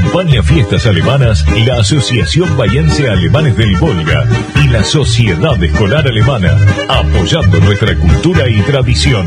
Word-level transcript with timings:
Acompaña 0.00 0.42
fiestas 0.42 0.86
alemanas 0.86 1.44
la 1.66 1.80
Asociación 1.80 2.56
Bayense 2.56 3.06
Alemanes 3.06 3.54
del 3.54 3.76
Volga 3.76 4.26
y 4.64 4.68
la 4.68 4.82
Sociedad 4.82 5.62
Escolar 5.62 6.06
Alemana, 6.06 6.56
apoyando 6.88 7.60
nuestra 7.60 7.94
cultura 7.96 8.48
y 8.48 8.62
tradición. 8.62 9.26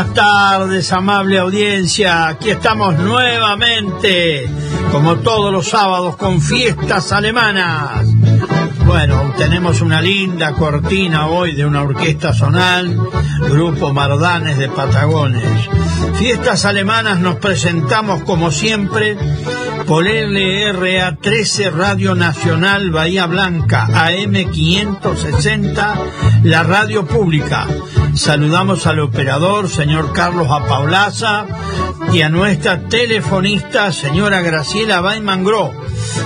Buenas 0.00 0.14
tardes, 0.14 0.92
amable 0.94 1.38
audiencia. 1.38 2.28
Aquí 2.28 2.48
estamos 2.48 2.96
nuevamente, 2.98 4.48
como 4.90 5.16
todos 5.16 5.52
los 5.52 5.68
sábados, 5.68 6.16
con 6.16 6.40
fiestas 6.40 7.12
alemanas. 7.12 8.06
Bueno, 8.86 9.34
tenemos 9.36 9.82
una 9.82 10.00
linda 10.00 10.52
cortina 10.52 11.26
hoy 11.26 11.54
de 11.54 11.66
una 11.66 11.82
orquesta 11.82 12.32
zonal, 12.32 12.96
Grupo 13.50 13.92
Mardanes 13.92 14.56
de 14.56 14.70
Patagones. 14.70 15.44
Fiestas 16.18 16.64
alemanas 16.64 17.20
nos 17.20 17.36
presentamos 17.36 18.22
como 18.22 18.50
siempre 18.50 19.18
por 19.86 20.06
LRA 20.06 21.16
13 21.16 21.70
Radio 21.70 22.14
Nacional 22.14 22.90
Bahía 22.90 23.26
Blanca, 23.26 23.86
AM 23.92 24.32
560, 24.50 25.94
la 26.44 26.62
radio 26.62 27.04
pública. 27.04 27.66
Saludamos 28.14 28.86
al 28.86 29.00
operador, 29.00 29.68
señor 29.68 30.12
Carlos 30.12 30.48
Apaulaza, 30.50 31.46
y 32.12 32.22
a 32.22 32.28
nuestra 32.28 32.88
telefonista, 32.88 33.92
señora 33.92 34.40
Graciela 34.42 35.00
Baimangro, 35.00 35.72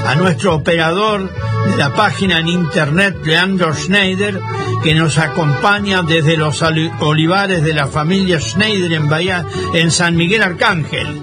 a 0.06 0.14
nuestro 0.14 0.54
operador 0.54 1.30
de 1.70 1.76
la 1.76 1.94
página 1.94 2.38
en 2.38 2.48
internet, 2.48 3.18
Leandro 3.24 3.74
Schneider, 3.74 4.40
que 4.82 4.94
nos 4.94 5.18
acompaña 5.18 6.02
desde 6.02 6.36
los 6.36 6.62
olivares 7.00 7.62
de 7.62 7.74
la 7.74 7.86
familia 7.86 8.40
Schneider 8.40 8.92
en, 8.92 9.08
Bahía, 9.08 9.44
en 9.74 9.90
San 9.90 10.16
Miguel 10.16 10.42
Arcángel. 10.42 11.22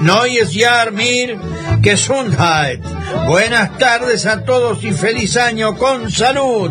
neues 0.00 0.52
Jahr 0.52 0.92
Gesundheit. 1.82 2.82
Buenas 3.26 3.78
tardes 3.78 4.26
a 4.26 4.44
todos 4.44 4.84
y 4.84 4.92
feliz 4.92 5.36
año 5.36 5.76
con 5.76 6.10
salud. 6.10 6.70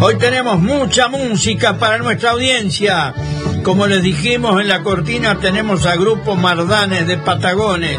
Hoy 0.00 0.16
tenemos 0.18 0.58
mucha 0.58 1.08
música 1.08 1.78
para 1.78 1.98
nuestra 1.98 2.30
audiencia. 2.30 3.14
Como 3.62 3.86
les 3.86 4.02
dijimos 4.02 4.60
en 4.60 4.68
la 4.68 4.82
cortina, 4.82 5.38
tenemos 5.38 5.86
a 5.86 5.94
Grupo 5.94 6.34
Mardanes 6.34 7.06
de 7.06 7.16
Patagones. 7.16 7.96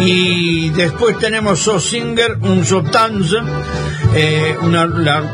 Y 0.00 0.70
después 0.70 1.18
tenemos 1.18 1.68
Singer, 1.80 2.36
un 2.42 2.64
Sotanz, 2.64 3.32
eh, 4.14 4.56
una, 4.60 4.84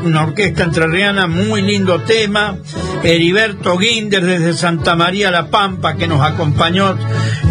una, 0.03 0.23
orquesta 0.23 0.63
entrerriana, 0.63 1.27
muy 1.27 1.63
lindo 1.63 2.01
tema. 2.03 2.57
Heriberto 3.03 3.77
Guinder 3.77 4.25
desde 4.25 4.53
Santa 4.53 4.95
María 4.95 5.31
La 5.31 5.49
Pampa, 5.49 5.97
que 5.97 6.07
nos 6.07 6.21
acompañó 6.21 6.97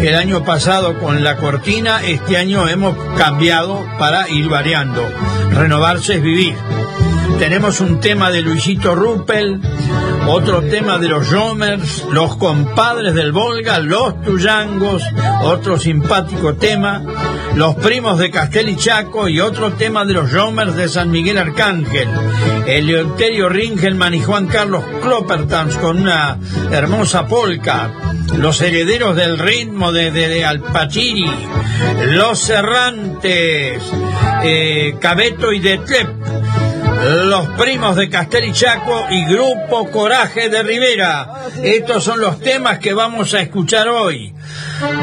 el 0.00 0.14
año 0.14 0.42
pasado 0.42 0.98
con 0.98 1.22
la 1.22 1.36
cortina. 1.36 2.00
Este 2.02 2.38
año 2.38 2.66
hemos 2.66 2.96
cambiado 3.18 3.84
para 3.98 4.28
ir 4.30 4.48
variando. 4.48 5.06
Renovarse 5.50 6.14
es 6.14 6.22
vivir. 6.22 6.54
Tenemos 7.38 7.80
un 7.80 8.00
tema 8.00 8.30
de 8.30 8.42
Luisito 8.42 8.94
Ruppel, 8.94 9.60
otro 10.26 10.62
tema 10.62 10.98
de 10.98 11.08
los 11.08 11.30
Romers, 11.30 12.04
los 12.10 12.36
compadres 12.36 13.14
del 13.14 13.32
Volga, 13.32 13.78
los 13.78 14.20
Tuyangos, 14.22 15.02
otro 15.42 15.78
simpático 15.78 16.54
tema, 16.54 17.02
los 17.54 17.74
primos 17.76 18.18
de 18.18 18.30
Castel 18.30 18.68
y 18.68 18.76
Chaco 18.76 19.28
y 19.28 19.40
otro 19.40 19.72
tema 19.72 20.04
de 20.04 20.14
los 20.14 20.32
Romers 20.32 20.76
de 20.76 20.88
San 20.88 21.10
Miguel 21.10 21.38
Arcángel, 21.38 22.08
Eleuterio 22.66 23.48
Ringelman 23.48 24.14
y 24.14 24.22
Juan 24.22 24.46
Carlos 24.46 24.84
Kloppertans 25.02 25.76
con 25.76 26.00
una 26.00 26.38
hermosa 26.70 27.26
polca, 27.26 27.90
los 28.36 28.60
herederos 28.60 29.16
del 29.16 29.38
ritmo 29.38 29.92
de, 29.92 30.10
de, 30.10 30.44
Alpachiri, 30.44 31.30
los 32.12 32.48
errantes, 32.50 33.82
eh, 34.44 34.94
Cabeto 35.00 35.52
y 35.52 35.60
Detlep, 35.60 36.08
los 37.02 37.48
primos 37.50 37.96
de 37.96 38.08
Castel 38.08 38.44
y 38.44 38.52
Chaco 38.52 39.06
y 39.10 39.24
Grupo 39.24 39.90
Coraje 39.90 40.48
de 40.48 40.62
Rivera. 40.62 41.46
Estos 41.62 42.04
son 42.04 42.20
los 42.20 42.40
temas 42.40 42.78
que 42.78 42.92
vamos 42.92 43.32
a 43.34 43.40
escuchar 43.40 43.88
hoy. 43.88 44.32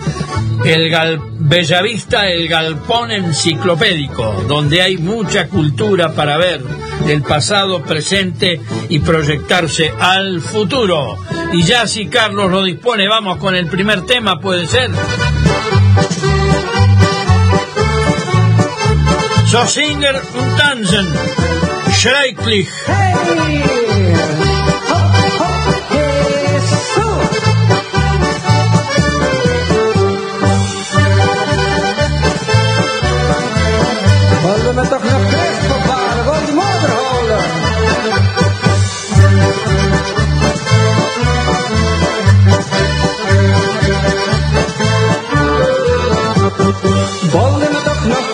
el 0.64 1.20
Bellavista, 1.38 2.28
el 2.28 2.48
galpón 2.48 3.10
enciclopédico, 3.10 4.44
donde 4.48 4.82
hay 4.82 4.96
mucha 4.96 5.48
cultura 5.48 6.12
para 6.14 6.36
ver 6.38 6.62
del 7.06 7.22
pasado, 7.22 7.82
presente 7.82 8.60
y 8.88 9.00
proyectarse 9.00 9.92
al 9.98 10.40
futuro. 10.40 11.16
Y 11.52 11.62
ya 11.62 11.86
si 11.86 12.06
Carlos 12.06 12.50
lo 12.50 12.62
dispone, 12.62 13.08
vamos 13.08 13.38
con 13.38 13.54
el 13.54 13.66
primer 13.66 14.06
tema, 14.06 14.40
puede 14.40 14.66
ser. 14.66 14.90
So 19.46 19.66
Singer 19.66 20.22
und 20.34 20.56
Tanzen, 20.56 21.06
Schrecklich. 21.90 22.70
Wollen 24.08 24.41
Ballen 47.32 47.74
dag 47.84 48.04
nacht 48.06 48.31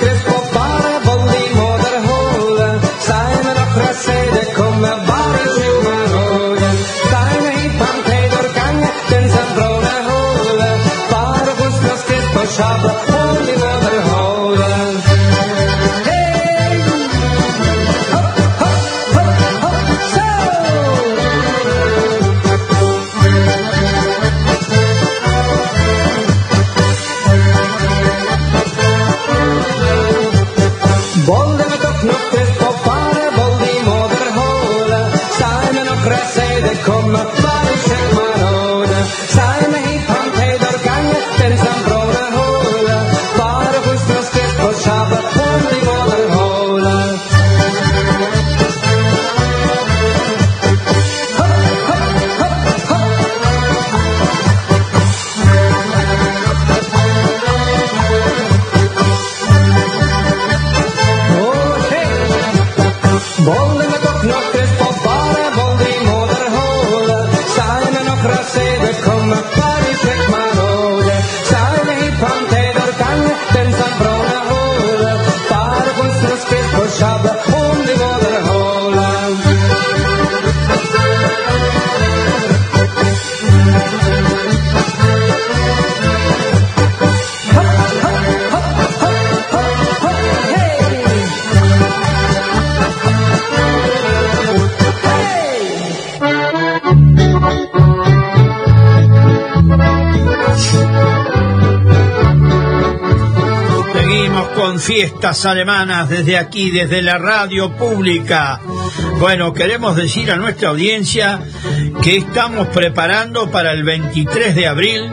fiestas 104.88 105.44
alemanas 105.44 106.08
desde 106.08 106.38
aquí, 106.38 106.70
desde 106.70 107.02
la 107.02 107.18
radio 107.18 107.76
pública. 107.76 108.58
Bueno, 109.20 109.52
queremos 109.52 109.96
decir 109.96 110.30
a 110.30 110.36
nuestra 110.36 110.70
audiencia 110.70 111.40
que 112.02 112.16
estamos 112.16 112.68
preparando 112.68 113.50
para 113.50 113.72
el 113.72 113.84
23 113.84 114.54
de 114.54 114.66
abril 114.66 115.10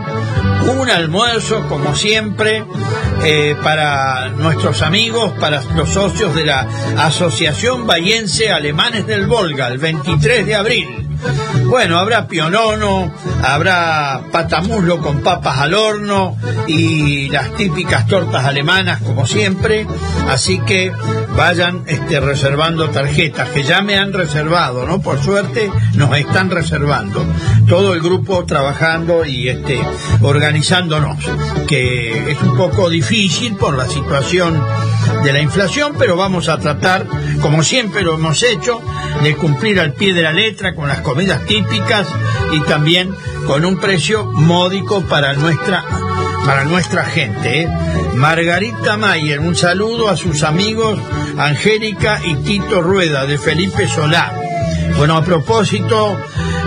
un 0.80 0.89
almuerzo, 0.89 1.68
como 1.68 1.94
siempre, 1.94 2.63
eh, 3.25 3.57
para 3.62 4.30
nuestros 4.30 4.81
amigos, 4.81 5.33
para 5.42 5.62
los 5.75 5.89
socios 5.89 6.33
de 6.33 6.45
la 6.45 6.66
Asociación 6.98 7.86
Bahiense 7.86 8.51
Alemanes 8.51 9.06
del 9.06 9.27
Volga, 9.27 9.68
el 9.68 9.77
23 9.77 10.45
de 10.45 10.56
abril. 10.56 11.05
Bueno, 11.66 11.98
habrá 11.98 12.27
pionono, 12.27 13.12
habrá 13.44 14.22
patamuslo 14.31 15.00
con 15.00 15.22
papas 15.22 15.60
al 15.60 15.74
horno 15.74 16.38
y 16.67 17.27
las 17.29 17.53
típicas 17.55 18.08
tortas 18.08 18.46
alemanas 18.46 19.01
como 19.01 19.25
siempre, 19.25 19.88
así 20.29 20.60
que 20.60 20.91
vayan 21.36 21.84
este, 21.88 22.20
reservando 22.20 22.89
tarjetas 22.89 23.50
que 23.50 23.63
ya 23.63 23.82
me 23.82 23.98
han 23.98 24.13
reservado, 24.13 24.86
¿no? 24.86 25.01
Por 25.01 25.22
suerte 25.22 25.72
nos 25.96 26.15
están 26.17 26.50
reservando. 26.50 27.25
Todo 27.67 27.94
el 27.94 28.01
grupo 28.01 28.46
trabajando 28.46 29.25
y 29.25 29.50
este, 29.50 29.79
organizándonos, 30.22 31.17
que 31.67 32.32
es 32.32 32.41
un 32.41 32.55
poco 32.55 32.89
difícil 32.89 33.55
por 33.55 33.75
la 33.75 33.88
situación 33.88 34.62
de 35.24 35.34
la 35.34 35.41
inflación, 35.41 35.96
pero 35.98 36.15
vamos 36.15 36.50
a 36.50 36.58
tratar, 36.58 37.05
como 37.41 37.63
siempre 37.63 38.03
lo 38.03 38.15
hemos 38.15 38.44
hecho, 38.44 38.82
de 39.24 39.36
cumplir 39.36 39.79
al 39.79 39.94
pie 39.94 40.13
de 40.13 40.22
la 40.22 40.32
letra 40.32 40.75
con 40.75 40.88
las 40.88 41.01
comidas 41.15 41.45
típicas 41.45 42.05
y 42.51 42.60
también 42.63 43.15
con 43.48 43.63
un 43.63 43.77
precio 43.77 44.25
módico 44.25 45.01
para 45.03 45.34
nuestra 45.34 45.81
para 46.45 46.65
nuestra 46.65 47.05
gente. 47.05 47.62
¿eh? 47.62 47.69
Margarita 48.15 48.98
Mayer, 48.98 49.39
un 49.39 49.55
saludo 49.55 50.10
a 50.10 50.17
sus 50.17 50.43
amigos 50.43 51.00
Angélica 51.38 52.19
y 52.25 52.36
Tito 52.43 52.81
Rueda 52.81 53.25
de 53.25 53.38
Felipe 53.38 53.88
Solá. 53.88 54.34
Bueno, 54.98 55.15
a 55.15 55.24
propósito, 55.24 56.19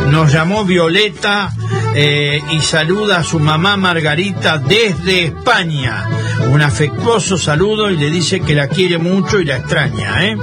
nos 0.06 0.32
llamó 0.32 0.64
Violeta 0.64 1.52
eh, 1.94 2.40
y 2.50 2.60
saluda 2.60 3.18
a 3.18 3.24
su 3.24 3.40
mamá 3.40 3.76
Margarita 3.76 4.58
desde 4.58 5.24
España. 5.24 6.06
Un 6.50 6.62
afectuoso 6.62 7.36
saludo 7.36 7.90
y 7.90 7.96
le 7.96 8.10
dice 8.10 8.40
que 8.40 8.54
la 8.54 8.68
quiere 8.68 8.98
mucho 8.98 9.40
y 9.40 9.44
la 9.44 9.56
extraña. 9.56 10.24
¿eh? 10.26 10.36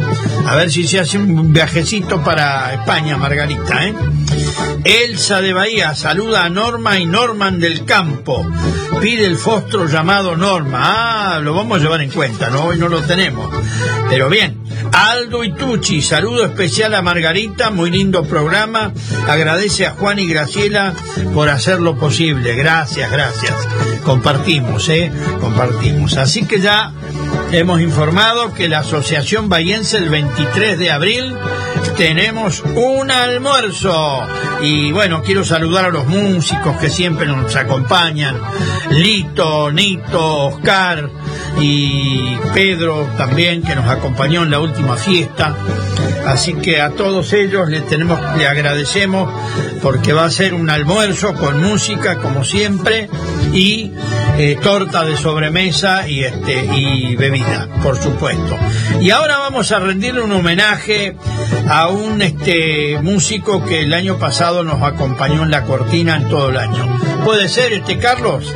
A 0.47 0.55
ver 0.55 0.71
si 0.71 0.87
se 0.87 0.99
hace 0.99 1.17
un 1.17 1.53
viajecito 1.53 2.21
para 2.21 2.73
España, 2.73 3.17
Margarita. 3.17 3.85
¿eh? 3.85 3.93
Elsa 4.83 5.41
de 5.41 5.53
Bahía 5.53 5.95
saluda 5.95 6.45
a 6.45 6.49
Norma 6.49 6.99
y 6.99 7.05
Norman 7.05 7.59
del 7.59 7.85
Campo. 7.85 8.45
Pide 9.01 9.25
el 9.25 9.37
fostro 9.37 9.87
llamado 9.87 10.35
Norma. 10.35 10.81
Ah, 10.83 11.39
lo 11.39 11.53
vamos 11.53 11.79
a 11.79 11.81
llevar 11.81 12.01
en 12.01 12.11
cuenta, 12.11 12.49
¿no? 12.49 12.65
Hoy 12.65 12.77
no 12.77 12.87
lo 12.87 13.01
tenemos. 13.01 13.49
Pero 14.09 14.29
bien, 14.29 14.64
Aldo 14.91 15.43
Itucci, 15.43 16.01
saludo 16.01 16.45
especial 16.45 16.93
a 16.93 17.01
Margarita, 17.01 17.69
muy 17.69 17.91
lindo 17.91 18.25
programa. 18.25 18.91
Agradece 19.27 19.85
a 19.85 19.91
Juan 19.91 20.19
y 20.19 20.27
Graciela 20.27 20.93
por 21.33 21.49
hacerlo 21.49 21.97
posible. 21.97 22.55
Gracias, 22.55 23.11
gracias. 23.11 23.53
Compartimos, 24.03 24.87
¿eh? 24.89 25.11
Compartimos. 25.39 26.17
Así 26.17 26.45
que 26.45 26.59
ya 26.59 26.93
hemos 27.51 27.81
informado 27.81 28.53
que 28.53 28.69
la 28.69 28.79
Asociación 28.79 29.49
Bayense 29.49 29.97
el 29.97 30.09
23 30.09 30.79
de 30.79 30.91
abril 30.91 31.35
tenemos 31.97 32.61
un 32.75 33.11
almuerzo. 33.11 34.21
Y 34.61 34.91
bueno, 34.91 35.21
quiero 35.23 35.43
saludar 35.43 35.85
a 35.85 35.89
los 35.89 36.07
músicos 36.07 36.77
que 36.77 36.89
siempre 36.89 37.25
nos 37.25 37.55
acompañan. 37.55 38.39
Lito, 38.91 39.71
Nito, 39.71 40.47
Oscar 40.47 41.09
y 41.59 42.37
Pedro 42.53 43.09
también 43.17 43.61
que 43.61 43.75
nos 43.75 43.87
acompañó 43.87 44.43
en 44.43 44.51
la 44.51 44.59
última 44.59 44.95
fiesta. 44.95 45.55
Así 46.25 46.53
que 46.55 46.81
a 46.81 46.89
todos 46.91 47.33
ellos 47.33 47.69
le 47.69 47.81
tenemos, 47.81 48.19
le 48.37 48.47
agradecemos 48.47 49.31
porque 49.81 50.13
va 50.13 50.25
a 50.25 50.29
ser 50.31 50.53
un 50.53 50.69
almuerzo 50.69 51.33
con 51.35 51.61
música 51.61 52.17
como 52.17 52.43
siempre 52.43 53.09
y 53.53 53.91
eh, 54.37 54.57
torta 54.61 55.05
de 55.05 55.15
sobremesa 55.17 56.07
y 56.09 56.23
este 56.23 56.65
y 56.75 57.15
bebida, 57.15 57.67
por 57.83 58.01
supuesto. 58.01 58.57
Y 59.01 59.11
ahora 59.11 59.37
vamos 59.37 59.71
a 59.71 59.79
rendirle 59.79 60.21
un 60.21 60.31
homenaje 60.31 61.15
a 61.69 61.87
un 61.87 62.21
este 62.21 62.99
músico 63.01 63.63
que 63.63 63.83
el 63.83 63.93
año 63.93 64.17
pasado 64.17 64.63
nos 64.63 64.81
acompañó 64.81 65.43
en 65.43 65.51
la 65.51 65.63
cortina 65.63 66.17
en 66.17 66.27
todo 66.27 66.49
el 66.49 66.57
año. 66.57 66.99
¿Puede 67.23 67.47
ser 67.47 67.73
este 67.73 67.97
Carlos? 67.97 68.53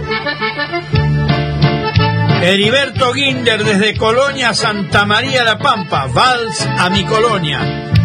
Heriberto 2.42 3.12
Guinder 3.12 3.64
desde 3.64 3.98
Colonia 3.98 4.54
Santa 4.54 5.06
María 5.06 5.44
La 5.44 5.60
Pampa, 5.60 6.08
Vals 6.08 6.66
a 6.66 6.90
mi 6.90 7.04
colonia. 7.06 7.99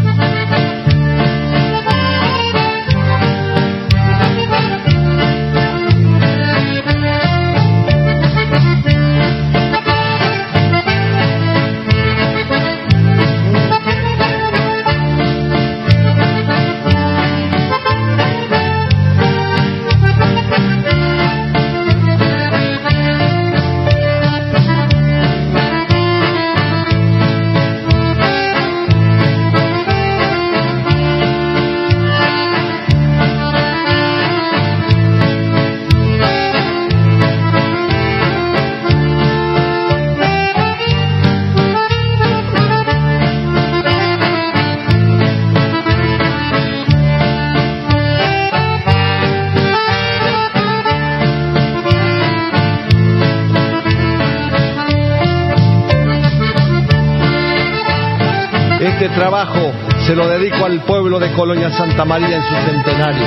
Colonia 61.34 61.70
Santa 61.70 62.04
María 62.04 62.36
en 62.36 62.42
su 62.42 62.54
centenario, 62.54 63.26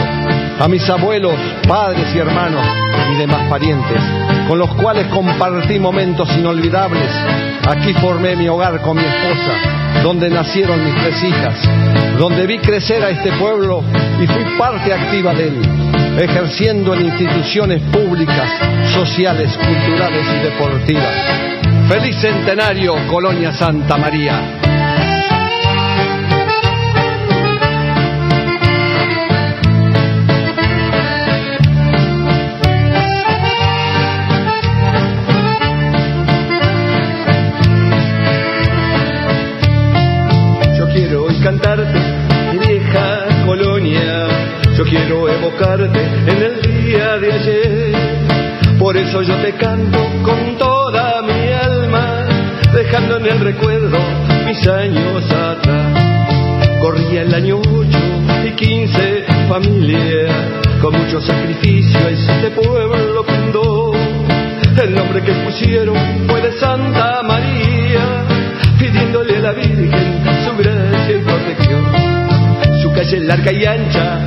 a 0.60 0.68
mis 0.68 0.90
abuelos, 0.90 1.34
padres 1.68 2.08
y 2.16 2.20
hermanos 2.20 2.66
y 3.12 3.18
demás 3.18 3.50
parientes, 3.50 4.02
con 4.48 4.58
los 4.58 4.74
cuales 4.76 5.08
compartí 5.08 5.80
momentos 5.80 6.30
inolvidables. 6.38 7.10
Aquí 7.68 7.94
formé 7.94 8.36
mi 8.36 8.48
hogar 8.48 8.82
con 8.82 8.96
mi 8.96 9.04
esposa, 9.04 10.02
donde 10.04 10.30
nacieron 10.30 10.84
mis 10.84 10.96
tres 10.96 11.24
hijas, 11.24 11.60
donde 12.18 12.48
vi 12.48 12.60
crecer 12.60 13.04
a 13.04 13.10
este 13.10 13.32
pueblo 13.34 13.84
y 14.22 14.28
fui 14.28 14.44
parte 14.58 14.94
activa 14.94 15.34
de 15.34 15.48
él, 15.50 15.62
ejerciendo 16.18 16.94
en 16.94 17.06
instituciones 17.06 17.82
públicas, 17.92 18.50
sociales, 18.94 19.58
culturales 19.58 20.26
y 20.34 20.44
deportivas. 20.44 21.14
Feliz 21.90 22.16
centenario, 22.22 22.96
Colonia 23.08 23.52
Santa 23.52 23.98
María. 23.98 24.57
En 45.60 46.44
el 46.44 46.62
día 46.62 47.18
de 47.18 47.32
ayer. 47.34 48.78
Por 48.78 48.96
eso 48.96 49.24
yo 49.24 49.36
te 49.38 49.54
canto 49.54 49.98
con 50.22 50.56
toda 50.58 51.24
mi 51.24 51.52
alma, 51.52 52.28
dejando 52.74 53.18
en 53.18 53.26
el 53.26 53.40
recuerdo 53.40 53.98
mis 54.46 54.68
años 54.68 55.26
atrás. 55.32 56.80
Corría 56.80 57.24
el 57.24 57.34
año 57.34 57.60
8 57.60 58.00
y 58.46 58.52
15, 58.52 59.26
familia, 59.50 60.80
con 60.80 60.96
mucho 60.96 61.20
sacrificio 61.22 62.08
este 62.08 62.52
pueblo 62.52 63.24
fundó. 63.24 63.94
El 64.80 64.94
nombre 64.94 65.24
que 65.24 65.34
pusieron 65.44 65.98
fue 66.28 66.40
de 66.40 66.52
Santa 66.52 67.24
María, 67.24 68.26
pidiéndole 68.78 69.38
a 69.38 69.40
la 69.40 69.52
Virgen 69.54 70.24
su 70.46 70.56
gracia 70.56 71.18
y 71.18 71.24
protección. 71.24 71.84
Su 72.84 72.92
calle 72.94 73.20
larga 73.22 73.52
y 73.52 73.66
ancha, 73.66 74.27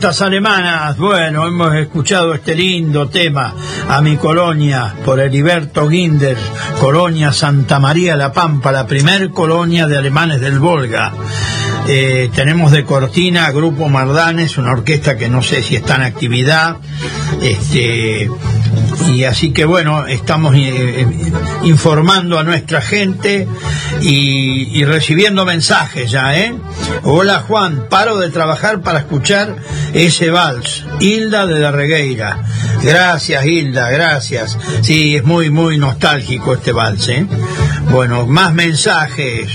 fiestas 0.00 0.22
alemanas. 0.22 0.96
Bueno, 0.96 1.46
hemos 1.46 1.74
escuchado 1.74 2.32
este 2.32 2.54
lindo 2.54 3.10
tema 3.10 3.54
a 3.86 4.00
mi 4.00 4.16
colonia 4.16 4.94
por 5.04 5.20
Heriberto 5.20 5.90
Ginder, 5.90 6.38
Colonia 6.80 7.32
Santa 7.32 7.78
María 7.78 8.16
La 8.16 8.32
Pampa, 8.32 8.72
la 8.72 8.86
primer 8.86 9.28
colonia 9.28 9.86
de 9.86 9.98
alemanes 9.98 10.40
del 10.40 10.58
Volga. 10.58 11.12
Eh, 11.86 12.30
tenemos 12.34 12.72
de 12.72 12.86
cortina 12.86 13.50
Grupo 13.50 13.90
Mardanes, 13.90 14.56
una 14.56 14.72
orquesta 14.72 15.18
que 15.18 15.28
no 15.28 15.42
sé 15.42 15.62
si 15.62 15.76
está 15.76 15.96
en 15.96 16.02
actividad. 16.02 16.78
Este, 17.42 18.30
y 19.06 19.24
así 19.24 19.52
que 19.52 19.66
bueno, 19.66 20.06
estamos 20.06 20.54
eh, 20.56 21.06
informando 21.64 22.38
a 22.38 22.42
nuestra 22.42 22.80
gente 22.80 23.46
y, 24.02 24.84
recibiendo 24.84 25.44
mensajes 25.44 26.10
ya, 26.10 26.36
¿eh? 26.38 26.54
Hola 27.02 27.44
Juan, 27.46 27.86
paro 27.88 28.18
de 28.18 28.30
trabajar 28.30 28.80
para 28.80 29.00
escuchar 29.00 29.56
ese 29.92 30.30
vals. 30.30 30.84
Hilda 31.00 31.46
de 31.46 31.60
la 31.60 31.70
Regueira. 31.70 32.42
Gracias 32.82 33.44
Hilda, 33.44 33.90
gracias. 33.90 34.58
Sí, 34.82 35.16
es 35.16 35.24
muy, 35.24 35.50
muy 35.50 35.78
nostálgico 35.78 36.54
este 36.54 36.72
vals, 36.72 37.08
¿eh? 37.08 37.26
Bueno, 37.90 38.26
más 38.26 38.54
mensajes. 38.54 39.50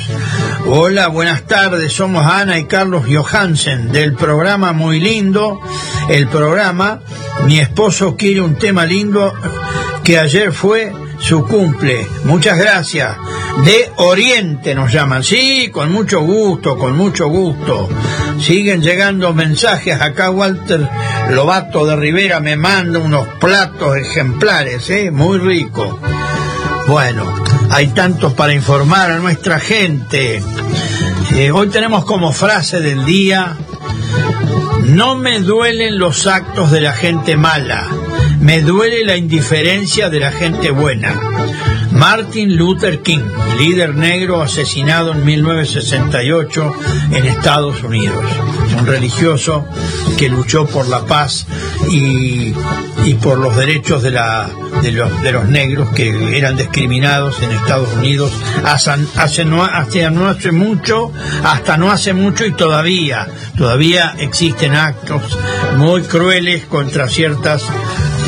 Hola, 0.67 1.07
buenas 1.07 1.43
tardes. 1.43 1.93
Somos 1.93 2.25
Ana 2.25 2.57
y 2.59 2.65
Carlos 2.65 3.05
Johansen 3.07 3.91
del 3.91 4.13
programa 4.13 4.73
Muy 4.73 4.99
Lindo. 4.99 5.59
El 6.09 6.27
programa, 6.27 7.01
mi 7.45 7.59
esposo 7.59 8.15
quiere 8.15 8.41
un 8.41 8.55
tema 8.55 8.85
lindo 8.85 9.33
que 10.03 10.19
ayer 10.19 10.51
fue 10.51 10.91
su 11.25 11.43
cumple. 11.43 12.07
Muchas 12.25 12.57
gracias. 12.57 13.17
De 13.63 13.91
Oriente 13.95 14.75
nos 14.75 14.93
llaman. 14.93 15.23
Sí, 15.23 15.69
con 15.71 15.91
mucho 15.91 16.21
gusto, 16.21 16.77
con 16.77 16.95
mucho 16.95 17.29
gusto. 17.29 17.89
Siguen 18.39 18.81
llegando 18.81 19.33
mensajes. 19.33 19.99
Acá 19.99 20.29
Walter 20.29 20.87
Lobato 21.31 21.85
de 21.87 21.95
Rivera 21.95 22.39
me 22.41 22.55
manda 22.55 22.99
unos 22.99 23.27
platos 23.39 23.97
ejemplares, 23.97 24.87
¿eh? 24.91 25.09
Muy 25.09 25.39
rico. 25.39 25.99
Bueno, 26.87 27.33
hay 27.71 27.87
tantos 27.87 28.33
para 28.33 28.53
informar 28.53 29.09
a 29.09 29.17
nuestra 29.17 29.59
gente. 29.59 30.43
Eh, 31.33 31.51
hoy 31.51 31.69
tenemos 31.69 32.05
como 32.05 32.31
frase 32.33 32.81
del 32.81 33.03
día, 33.03 33.57
no 34.83 35.15
me 35.15 35.39
duelen 35.39 35.97
los 35.97 36.27
actos 36.27 36.69
de 36.69 36.81
la 36.81 36.93
gente 36.93 37.35
mala, 37.35 37.89
me 38.45 38.61
duele 38.61 39.03
la 39.03 39.17
indiferencia 39.17 40.11
de 40.11 40.19
la 40.19 40.31
gente 40.31 40.69
buena. 40.69 41.19
Martin 41.93 42.55
Luther 42.55 43.01
King, 43.01 43.23
líder 43.57 43.95
negro 43.95 44.43
asesinado 44.43 45.13
en 45.13 45.25
1968 45.25 46.71
en 47.11 47.25
Estados 47.25 47.81
Unidos. 47.81 48.23
Un 48.77 48.85
religioso 48.85 49.65
que 50.19 50.29
luchó 50.29 50.67
por 50.67 50.87
la 50.87 51.05
paz 51.05 51.47
y, 51.89 52.53
por 53.23 53.39
los 53.39 53.55
derechos 53.55 54.03
de, 54.03 54.11
los, 54.11 55.49
negros 55.49 55.89
que 55.95 56.37
eran 56.37 56.55
discriminados 56.55 57.41
en 57.41 57.51
Estados 57.51 57.91
Unidos 57.95 58.31
hace, 58.63 58.91
hace, 59.15 59.43
no, 59.45 59.67
no 60.11 60.27
hace 60.27 60.51
mucho, 60.51 61.11
hasta 61.43 61.77
no 61.77 61.91
hace 61.91 62.13
mucho 62.13 62.45
y 62.45 62.53
todavía, 62.53 63.27
todavía 63.57 64.15
existen 64.19 64.75
actos 64.75 65.35
muy 65.77 66.03
crueles 66.03 66.65
contra 66.65 67.07
ciertas 67.07 67.63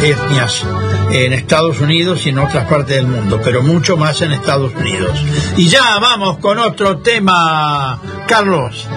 etnias 0.01 0.63
en 1.11 1.33
Estados 1.33 1.79
Unidos 1.79 2.25
y 2.25 2.29
en 2.29 2.39
otras 2.39 2.67
partes 2.67 2.97
del 2.97 3.07
mundo, 3.07 3.39
pero 3.43 3.61
mucho 3.63 3.97
más 3.97 4.21
en 4.21 4.33
Estados 4.33 4.73
Unidos. 4.73 5.19
Y 5.55 5.67
ya 5.67 5.99
vamos 5.99 6.37
con 6.37 6.59
otro 6.59 6.97
tema, 6.99 7.99
Carlos. 8.27 8.87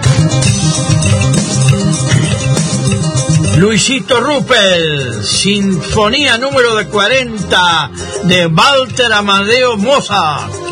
Luisito 3.57 4.19
Ruppel, 4.21 5.23
Sinfonía 5.23 6.37
número 6.37 6.75
de 6.75 6.87
40 6.87 7.91
de 8.23 8.47
Walter 8.47 9.13
Amadeo 9.13 9.77
Mozart. 9.77 10.70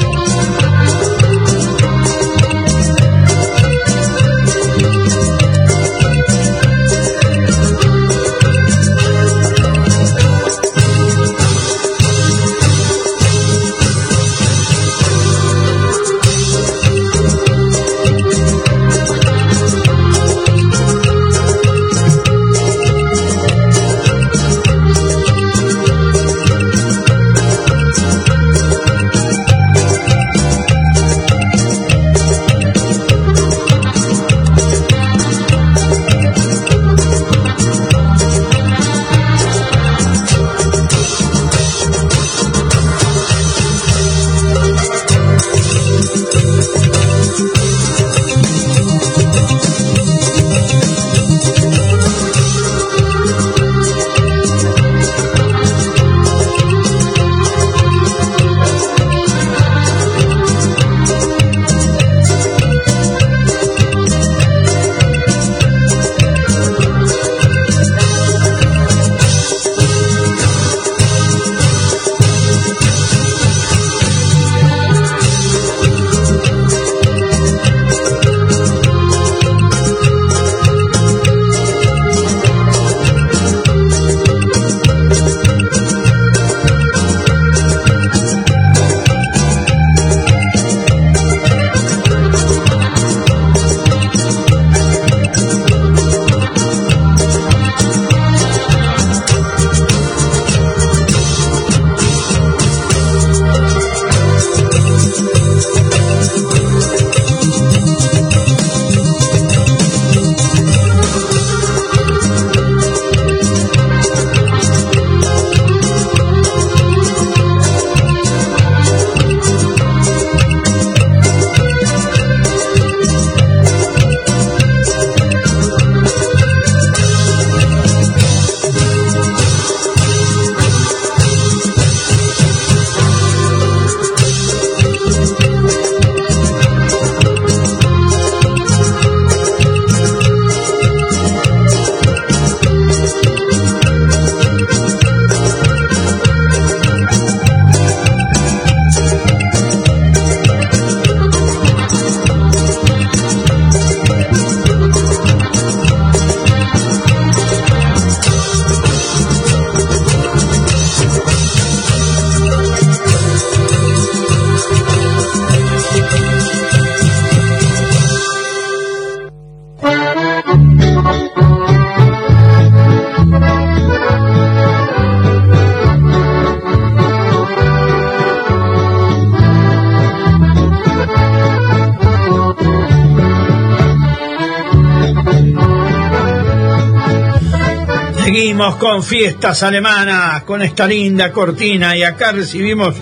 Con 188.59 189.03
fiestas 189.03 189.63
alemanas, 189.63 190.43
con 190.43 190.61
esta 190.61 190.85
linda 190.85 191.31
cortina 191.31 191.95
y 191.95 192.03
acá 192.03 192.33
recibimos 192.33 192.93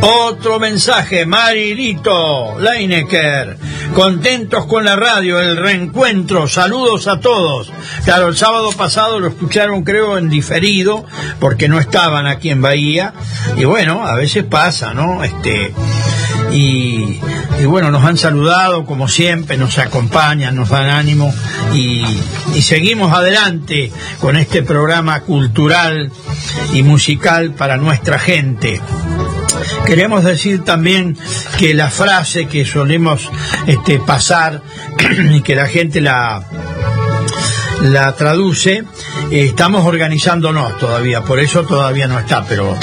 otro 0.00 0.58
mensaje, 0.58 1.24
Marilito 1.24 2.58
Leinecker, 2.58 3.56
contentos 3.94 4.66
con 4.66 4.84
la 4.84 4.96
radio, 4.96 5.38
el 5.38 5.56
reencuentro, 5.56 6.48
saludos 6.48 7.06
a 7.06 7.20
todos. 7.20 7.72
Claro, 8.04 8.26
el 8.26 8.36
sábado 8.36 8.72
pasado 8.72 9.20
lo 9.20 9.28
escucharon 9.28 9.84
creo 9.84 10.18
en 10.18 10.28
diferido, 10.28 11.06
porque 11.38 11.68
no 11.68 11.78
estaban 11.78 12.26
aquí 12.26 12.50
en 12.50 12.60
Bahía, 12.60 13.14
y 13.56 13.64
bueno, 13.64 14.04
a 14.04 14.16
veces 14.16 14.42
pasa, 14.42 14.94
¿no? 14.94 15.22
Este, 15.22 15.72
y, 16.50 17.20
y 17.60 17.64
bueno, 17.66 17.90
nos 17.90 18.04
han 18.04 18.16
saludado 18.16 18.84
como 18.84 19.08
siempre, 19.08 19.56
nos 19.56 19.78
acompañan, 19.78 20.56
nos 20.56 20.68
dan 20.68 20.90
ánimo 20.90 21.32
y, 21.72 22.04
seguimos 22.60 23.12
adelante 23.12 23.90
con 24.20 24.36
este 24.36 24.62
programa 24.62 25.20
cultural 25.20 26.10
y 26.72 26.82
musical 26.82 27.52
para 27.52 27.76
nuestra 27.76 28.18
gente. 28.18 28.80
Queremos 29.86 30.24
decir 30.24 30.64
también 30.64 31.16
que 31.58 31.74
la 31.74 31.90
frase 31.90 32.46
que 32.46 32.64
solemos 32.64 33.30
este, 33.66 33.98
pasar 33.98 34.62
y 35.32 35.42
que 35.42 35.54
la 35.54 35.66
gente 35.66 36.00
la, 36.00 36.44
la 37.82 38.12
traduce, 38.14 38.84
eh, 39.30 39.44
estamos 39.44 39.84
organizándonos 39.84 40.78
todavía, 40.78 41.22
por 41.22 41.38
eso 41.38 41.64
todavía 41.64 42.06
no 42.06 42.18
está, 42.18 42.44
pero 42.44 42.76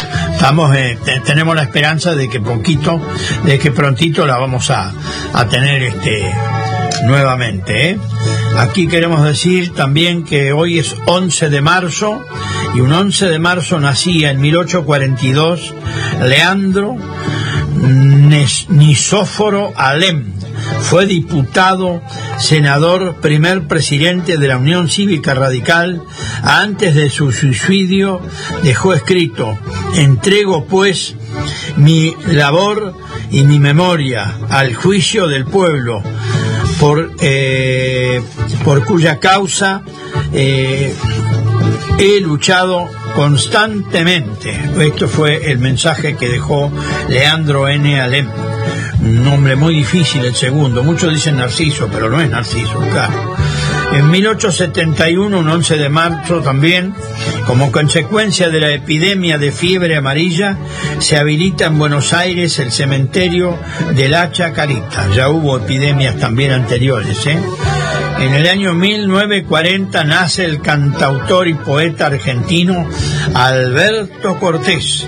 eh, 0.76 0.98
te- 1.04 1.20
tenemos 1.22 1.56
la 1.56 1.64
esperanza 1.64 2.16
de 2.16 2.30
que 2.30 2.40
poquito, 2.42 3.00
de 3.46 3.60
que 3.60 3.72
prontito 3.72 4.26
la 4.26 4.38
vamos 4.38 4.70
a, 4.72 4.92
a 5.34 5.46
tener 5.48 5.84
este 5.84 6.32
nuevamente. 7.06 7.92
¿eh? 7.92 7.98
Aquí 8.58 8.88
queremos 8.88 9.24
decir 9.24 9.74
también 9.74 10.24
que 10.24 10.52
hoy 10.54 10.80
es 10.80 10.96
11 11.06 11.50
de 11.50 11.62
marzo 11.62 12.26
y 12.76 12.82
un 12.82 12.92
11 12.92 13.28
de 13.30 13.40
marzo 13.40 13.80
nacía 13.80 14.32
en 14.32 14.42
1842 14.42 15.74
Leandro 16.26 16.96
Nisóforo 18.70 19.74
Alem. 19.76 20.34
Fue 20.80 21.06
diputado, 21.06 22.02
senador, 22.40 23.16
primer 23.22 23.68
presidente 23.68 24.38
de 24.38 24.48
la 24.48 24.58
Unión 24.58 24.90
Cívica 24.90 25.34
Radical. 25.34 26.02
Antes 26.44 26.96
de 26.96 27.10
su 27.10 27.32
suicidio 27.32 28.22
dejó 28.64 28.94
escrito, 28.94 29.58
entrego 29.96 30.66
pues 30.66 31.16
mi 31.78 32.16
labor 32.28 32.94
y 33.30 33.44
mi 33.44 33.60
memoria 33.60 34.38
al 34.50 34.74
juicio 34.74 35.28
del 35.28 35.46
pueblo, 35.46 36.04
por, 36.80 37.12
eh, 37.22 38.22
por 38.66 38.84
cuya 38.86 39.20
causa 39.20 39.84
eh, 40.34 40.94
he 42.00 42.20
luchado 42.20 42.90
constantemente. 43.16 44.60
Esto 44.80 45.08
fue 45.08 45.52
el 45.52 45.60
mensaje 45.60 46.16
que 46.16 46.30
dejó 46.30 46.72
Leandro 47.10 47.68
N. 47.68 48.02
Alem. 48.02 48.28
Nombre 49.02 49.56
muy 49.56 49.76
difícil 49.76 50.24
el 50.26 50.36
segundo. 50.36 50.84
Muchos 50.84 51.14
dicen 51.14 51.38
Narciso, 51.38 51.90
pero 51.92 52.10
no 52.10 52.22
es 52.22 52.30
Narciso, 52.30 52.80
claro. 52.92 53.36
En 53.94 54.10
1871, 54.10 55.38
un 55.38 55.50
11 55.50 55.78
de 55.78 55.90
marzo 55.90 56.42
también, 56.42 56.94
como 57.46 57.72
consecuencia 57.72 58.50
de 58.50 58.60
la 58.62 58.72
epidemia 58.72 59.38
de 59.38 59.52
fiebre 59.52 59.98
amarilla, 59.98 60.58
se 61.00 61.18
habilita 61.18 61.66
en 61.66 61.78
Buenos 61.78 62.14
Aires 62.14 62.58
el 62.60 62.72
cementerio 62.72 63.58
del 63.96 64.14
Hacha 64.14 64.54
Carita. 64.54 65.10
Ya 65.16 65.30
hubo 65.30 65.58
epidemias 65.58 66.18
también 66.18 66.52
anteriores, 66.52 67.26
¿eh? 67.28 67.40
En 68.20 68.34
el 68.36 68.48
año 68.48 68.74
1940 68.74 70.04
nace 70.04 70.46
el 70.46 70.62
cantautor 70.62 71.48
y 71.48 71.56
poeta 71.56 72.06
argentino 72.06 72.88
Alberto 73.34 74.38
Cortés. 74.38 75.08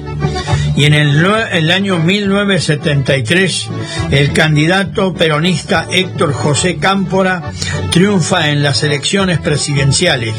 Y 0.75 0.85
en 0.85 0.93
el, 0.93 1.25
el 1.51 1.71
año 1.71 1.99
1973 1.99 3.69
el 4.11 4.33
candidato 4.33 5.13
peronista 5.13 5.87
Héctor 5.91 6.33
José 6.33 6.77
Cámpora 6.77 7.51
triunfa 7.91 8.49
en 8.49 8.63
las 8.63 8.83
elecciones 8.83 9.39
presidenciales. 9.39 10.33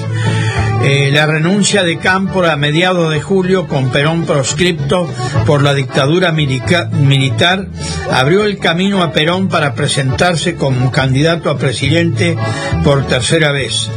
Eh, 0.82 1.10
la 1.12 1.24
renuncia 1.24 1.82
de 1.82 1.98
Cámpora 1.98 2.52
a 2.52 2.56
mediados 2.56 3.10
de 3.10 3.22
julio 3.22 3.68
con 3.68 3.90
Perón 3.90 4.26
proscripto 4.26 5.08
por 5.46 5.62
la 5.62 5.72
dictadura 5.72 6.30
militar 6.32 7.68
abrió 8.10 8.44
el 8.44 8.58
camino 8.58 9.02
a 9.02 9.12
Perón 9.12 9.48
para 9.48 9.74
presentarse 9.74 10.56
como 10.56 10.90
candidato 10.90 11.48
a 11.48 11.56
presidente 11.56 12.36
por 12.82 13.06
tercera 13.06 13.50
vez. 13.50 13.88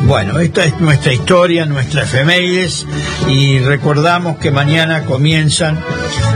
Bueno, 0.00 0.40
esta 0.40 0.64
es 0.64 0.78
nuestra 0.80 1.12
historia, 1.12 1.64
nuestra 1.64 2.02
efemérides 2.02 2.86
y 3.28 3.60
recordamos 3.60 4.36
que 4.38 4.50
mañana 4.50 5.04
comienzan 5.04 5.78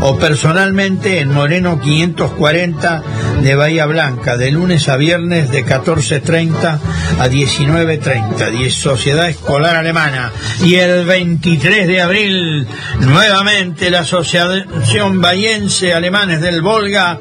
o 0.03 0.19
personalmente 0.19 1.21
en 1.21 1.33
Moreno 1.33 1.81
540 1.81 3.03
de 3.43 3.55
Bahía 3.55 3.87
Blanca 3.87 4.37
de 4.37 4.51
lunes 4.51 4.89
a 4.91 4.97
viernes 4.97 5.51
de 5.51 5.65
14.30 5.65 6.79
a 7.19 7.29
19.30 7.29 8.51
Die- 8.51 8.71
Sociedad 8.71 9.29
Escolar 9.29 9.77
Alemana. 9.77 10.31
Y 10.65 10.75
el 10.77 11.05
23 11.07 11.87
de 11.89 12.01
abril 12.03 12.67
nuevamente 13.01 13.91
la 13.91 14.01
Asociación 14.01 15.21
Bahiense 15.21 15.93
Alemanes 15.95 16.41
del 16.41 16.61
Volga 16.63 17.19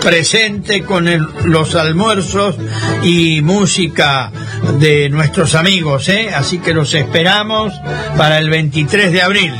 presente 0.00 0.82
con 0.82 1.08
los 1.44 1.74
almuerzos 1.74 2.56
y 3.02 3.19
música 3.42 4.32
de 4.78 5.10
nuestros 5.10 5.54
amigos, 5.54 6.08
¿eh? 6.08 6.30
así 6.34 6.58
que 6.58 6.72
los 6.72 6.94
esperamos 6.94 7.72
para 8.16 8.38
el 8.38 8.48
23 8.48 9.12
de 9.12 9.22
abril. 9.22 9.52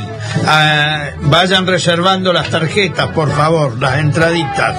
Ah, 0.45 1.11
vayan 1.21 1.67
reservando 1.67 2.33
las 2.33 2.49
tarjetas, 2.49 3.09
por 3.09 3.31
favor, 3.31 3.79
las 3.79 3.99
entraditas. 3.99 4.75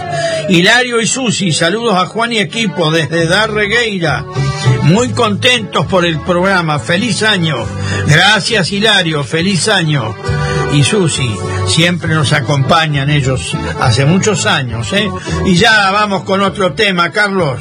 Hilario 0.49 1.01
y 1.01 1.07
Susi, 1.07 1.53
saludos 1.53 1.97
a 1.97 2.07
Juan 2.07 2.33
y 2.33 2.39
equipo 2.39 2.91
desde 2.91 3.27
Darregueira. 3.27 4.25
Muy 4.83 5.11
contentos 5.11 5.87
por 5.87 6.05
el 6.05 6.19
programa. 6.21 6.79
Feliz 6.81 7.23
año. 7.23 7.57
Gracias, 8.07 8.73
Hilario. 8.73 9.23
Feliz 9.23 9.69
año. 9.69 10.15
Y 10.73 10.83
Susi, 10.83 11.31
siempre 11.69 12.15
nos 12.15 12.33
acompañan 12.33 13.11
ellos 13.11 13.57
hace 13.81 14.05
muchos 14.05 14.47
años, 14.47 14.93
¿eh? 14.93 15.09
Y 15.47 15.55
ya 15.55 15.91
vamos 15.93 16.25
con 16.25 16.41
otro 16.41 16.73
tema, 16.73 17.11
Carlos. 17.11 17.61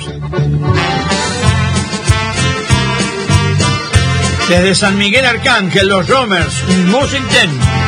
Desde 4.52 4.76
San 4.76 4.98
Miguel 4.98 5.26
Arcángel, 5.26 5.88
los 5.88 6.06
Romers, 6.10 6.62
Musington. 6.88 7.81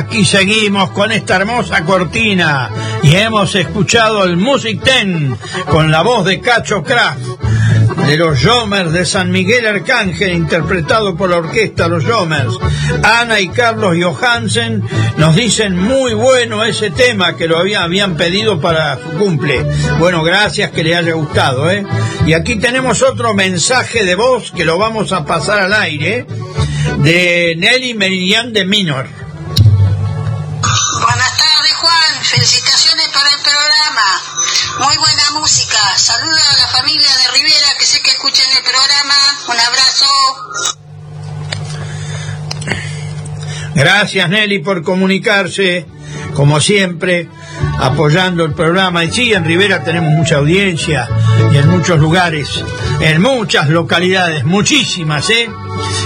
Aquí 0.00 0.24
seguimos 0.24 0.90
con 0.90 1.12
esta 1.12 1.36
hermosa 1.36 1.84
cortina 1.84 2.70
y 3.02 3.14
hemos 3.16 3.54
escuchado 3.54 4.24
el 4.24 4.36
Music 4.36 4.82
Ten 4.82 5.36
con 5.66 5.90
la 5.90 6.02
voz 6.02 6.24
de 6.24 6.40
Cacho 6.40 6.82
Kraft 6.82 7.20
de 8.06 8.16
los 8.16 8.42
Jomers 8.42 8.92
de 8.92 9.04
San 9.04 9.30
Miguel 9.30 9.66
Arcángel, 9.66 10.32
interpretado 10.32 11.14
por 11.16 11.28
la 11.30 11.36
orquesta 11.36 11.86
Los 11.86 12.04
Jomers. 12.06 12.54
Ana 13.02 13.40
y 13.40 13.48
Carlos 13.50 13.94
Johansen 14.02 14.82
nos 15.18 15.36
dicen 15.36 15.76
muy 15.76 16.14
bueno 16.14 16.64
ese 16.64 16.90
tema 16.90 17.36
que 17.36 17.46
lo 17.46 17.58
había- 17.58 17.82
habían 17.82 18.16
pedido 18.16 18.58
para 18.60 18.96
su 18.96 19.10
cumple. 19.18 19.64
Bueno, 19.98 20.22
gracias 20.24 20.70
que 20.70 20.82
le 20.82 20.96
haya 20.96 21.12
gustado, 21.12 21.70
¿eh? 21.70 21.84
Y 22.26 22.32
aquí 22.32 22.56
tenemos 22.56 23.02
otro 23.02 23.34
mensaje 23.34 24.02
de 24.04 24.14
voz 24.14 24.50
que 24.50 24.64
lo 24.64 24.78
vamos 24.78 25.12
a 25.12 25.24
pasar 25.24 25.60
al 25.60 25.74
aire 25.74 26.26
de 26.98 27.54
Nelly 27.58 27.94
Meridian 27.94 28.52
de 28.52 28.64
Minor. 28.64 29.06
Saludos 35.96 36.42
a 36.54 36.58
la 36.58 36.66
familia 36.68 37.08
de 37.08 37.30
Rivera 37.32 37.74
que 37.78 37.86
sé 37.86 38.00
que 38.02 38.10
escuchan 38.10 38.46
el 38.54 38.62
programa. 38.62 39.14
Un 39.48 39.60
abrazo. 39.60 40.06
Gracias 43.74 44.28
Nelly 44.28 44.58
por 44.58 44.82
comunicarse, 44.82 45.86
como 46.34 46.60
siempre, 46.60 47.28
apoyando 47.78 48.44
el 48.44 48.52
programa. 48.52 49.04
Y 49.04 49.10
sí, 49.10 49.32
en 49.32 49.44
Rivera 49.44 49.82
tenemos 49.82 50.12
mucha 50.12 50.36
audiencia 50.36 51.08
y 51.52 51.56
en 51.56 51.68
muchos 51.68 51.98
lugares, 51.98 52.62
en 53.00 53.22
muchas 53.22 53.70
localidades, 53.70 54.44
muchísimas, 54.44 55.30
¿eh? 55.30 55.48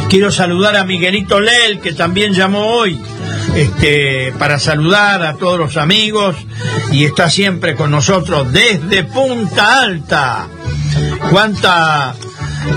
Quiero 0.08 0.30
saludar 0.30 0.76
a 0.76 0.84
Miguelito 0.84 1.40
Lel, 1.40 1.80
que 1.80 1.92
también 1.92 2.32
llamó 2.32 2.66
hoy, 2.66 3.02
este, 3.54 4.32
para 4.38 4.58
saludar 4.58 5.22
a 5.22 5.34
todos 5.34 5.58
los 5.58 5.76
amigos 5.76 6.36
y 6.92 7.04
está 7.04 7.30
siempre 7.30 7.74
con 7.74 7.90
nosotros 7.90 8.52
desde 8.52 9.04
Punta 9.04 9.82
Alta. 9.82 10.48
Cuánta 11.30 12.14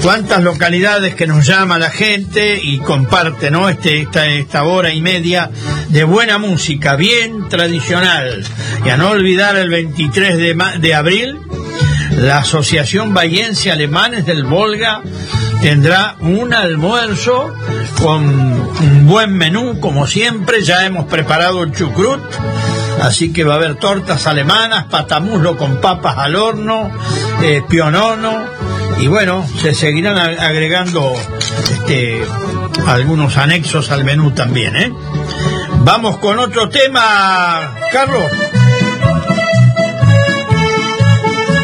cuántas 0.01 0.43
localidades 0.43 1.15
que 1.15 1.27
nos 1.27 1.45
llama 1.45 1.77
la 1.79 1.89
gente 1.89 2.59
y 2.61 2.79
comparte 2.79 3.51
¿no? 3.51 3.69
este, 3.69 4.01
esta, 4.01 4.27
esta 4.27 4.63
hora 4.63 4.93
y 4.93 5.01
media 5.01 5.49
de 5.89 6.03
buena 6.03 6.37
música, 6.37 6.95
bien 6.95 7.47
tradicional. 7.49 8.45
Y 8.85 8.89
a 8.89 8.97
no 8.97 9.11
olvidar 9.11 9.55
el 9.55 9.69
23 9.69 10.37
de, 10.37 10.57
de 10.79 10.93
abril, 10.93 11.39
la 12.17 12.39
Asociación 12.39 13.13
Bayense 13.13 13.71
Alemanes 13.71 14.25
del 14.25 14.43
Volga 14.43 15.01
tendrá 15.61 16.15
un 16.19 16.53
almuerzo 16.53 17.53
con 18.01 18.23
un 18.23 19.07
buen 19.07 19.33
menú, 19.33 19.79
como 19.79 20.07
siempre, 20.07 20.63
ya 20.63 20.85
hemos 20.85 21.05
preparado 21.05 21.63
el 21.63 21.71
chucrut, 21.71 22.21
así 23.01 23.33
que 23.33 23.43
va 23.43 23.55
a 23.55 23.57
haber 23.57 23.75
tortas 23.75 24.27
alemanas, 24.27 24.85
patamuslo 24.85 25.57
con 25.57 25.81
papas 25.81 26.17
al 26.17 26.35
horno, 26.35 26.91
eh, 27.41 27.63
pionono, 27.67 28.37
y 28.99 29.07
bueno, 29.07 29.45
se 29.61 29.73
seguirán 29.75 30.17
agregando 30.17 31.13
este, 31.71 32.21
algunos 32.87 33.37
anexos 33.37 33.91
al 33.91 34.03
menú 34.03 34.31
también, 34.31 34.75
¿eh? 34.75 34.91
Vamos 35.79 36.17
con 36.17 36.39
otro 36.39 36.67
tema, 36.69 37.75
Carlos. 37.91 38.31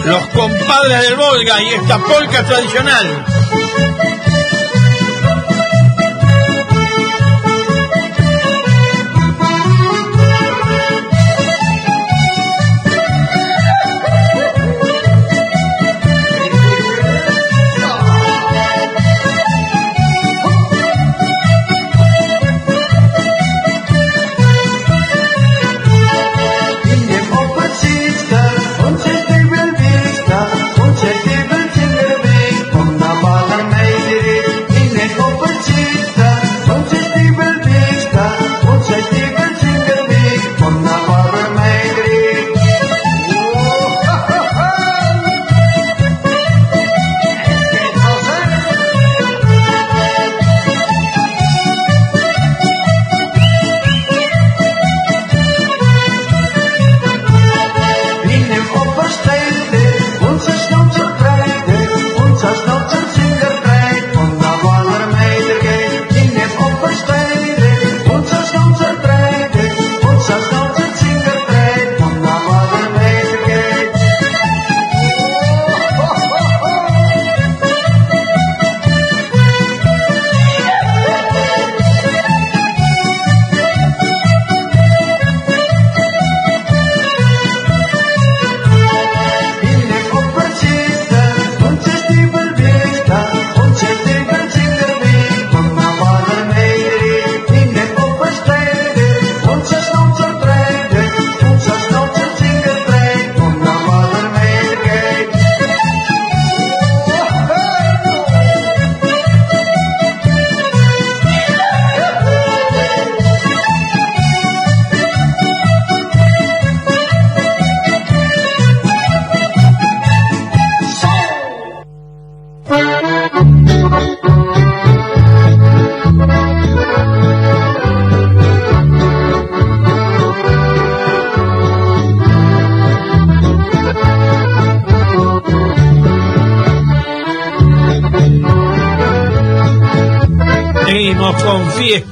Los 0.05 0.27
compadres 0.27 1.01
del 1.01 1.15
Volga 1.15 1.61
y 1.61 1.69
esta 1.69 1.97
polca 1.97 2.43
tradicional. 2.43 3.25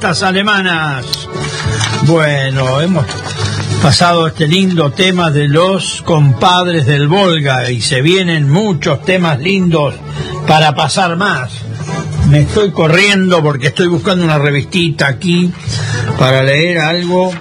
Alemanas. 0.03 1.05
Bueno, 2.05 2.81
hemos 2.81 3.05
pasado 3.83 4.25
este 4.25 4.47
lindo 4.47 4.91
tema 4.91 5.29
de 5.29 5.47
los 5.47 6.01
compadres 6.01 6.87
del 6.87 7.07
Volga 7.07 7.69
y 7.69 7.81
se 7.81 8.01
vienen 8.01 8.49
muchos 8.49 9.03
temas 9.05 9.39
lindos 9.39 9.93
para 10.47 10.73
pasar 10.73 11.17
más. 11.17 11.51
Me 12.29 12.39
estoy 12.41 12.71
corriendo 12.71 13.43
porque 13.43 13.67
estoy 13.67 13.87
buscando 13.87 14.25
una 14.25 14.39
revistita 14.39 15.07
aquí 15.07 15.51
para 16.17 16.41
leer 16.41 16.79
algo 16.79 17.31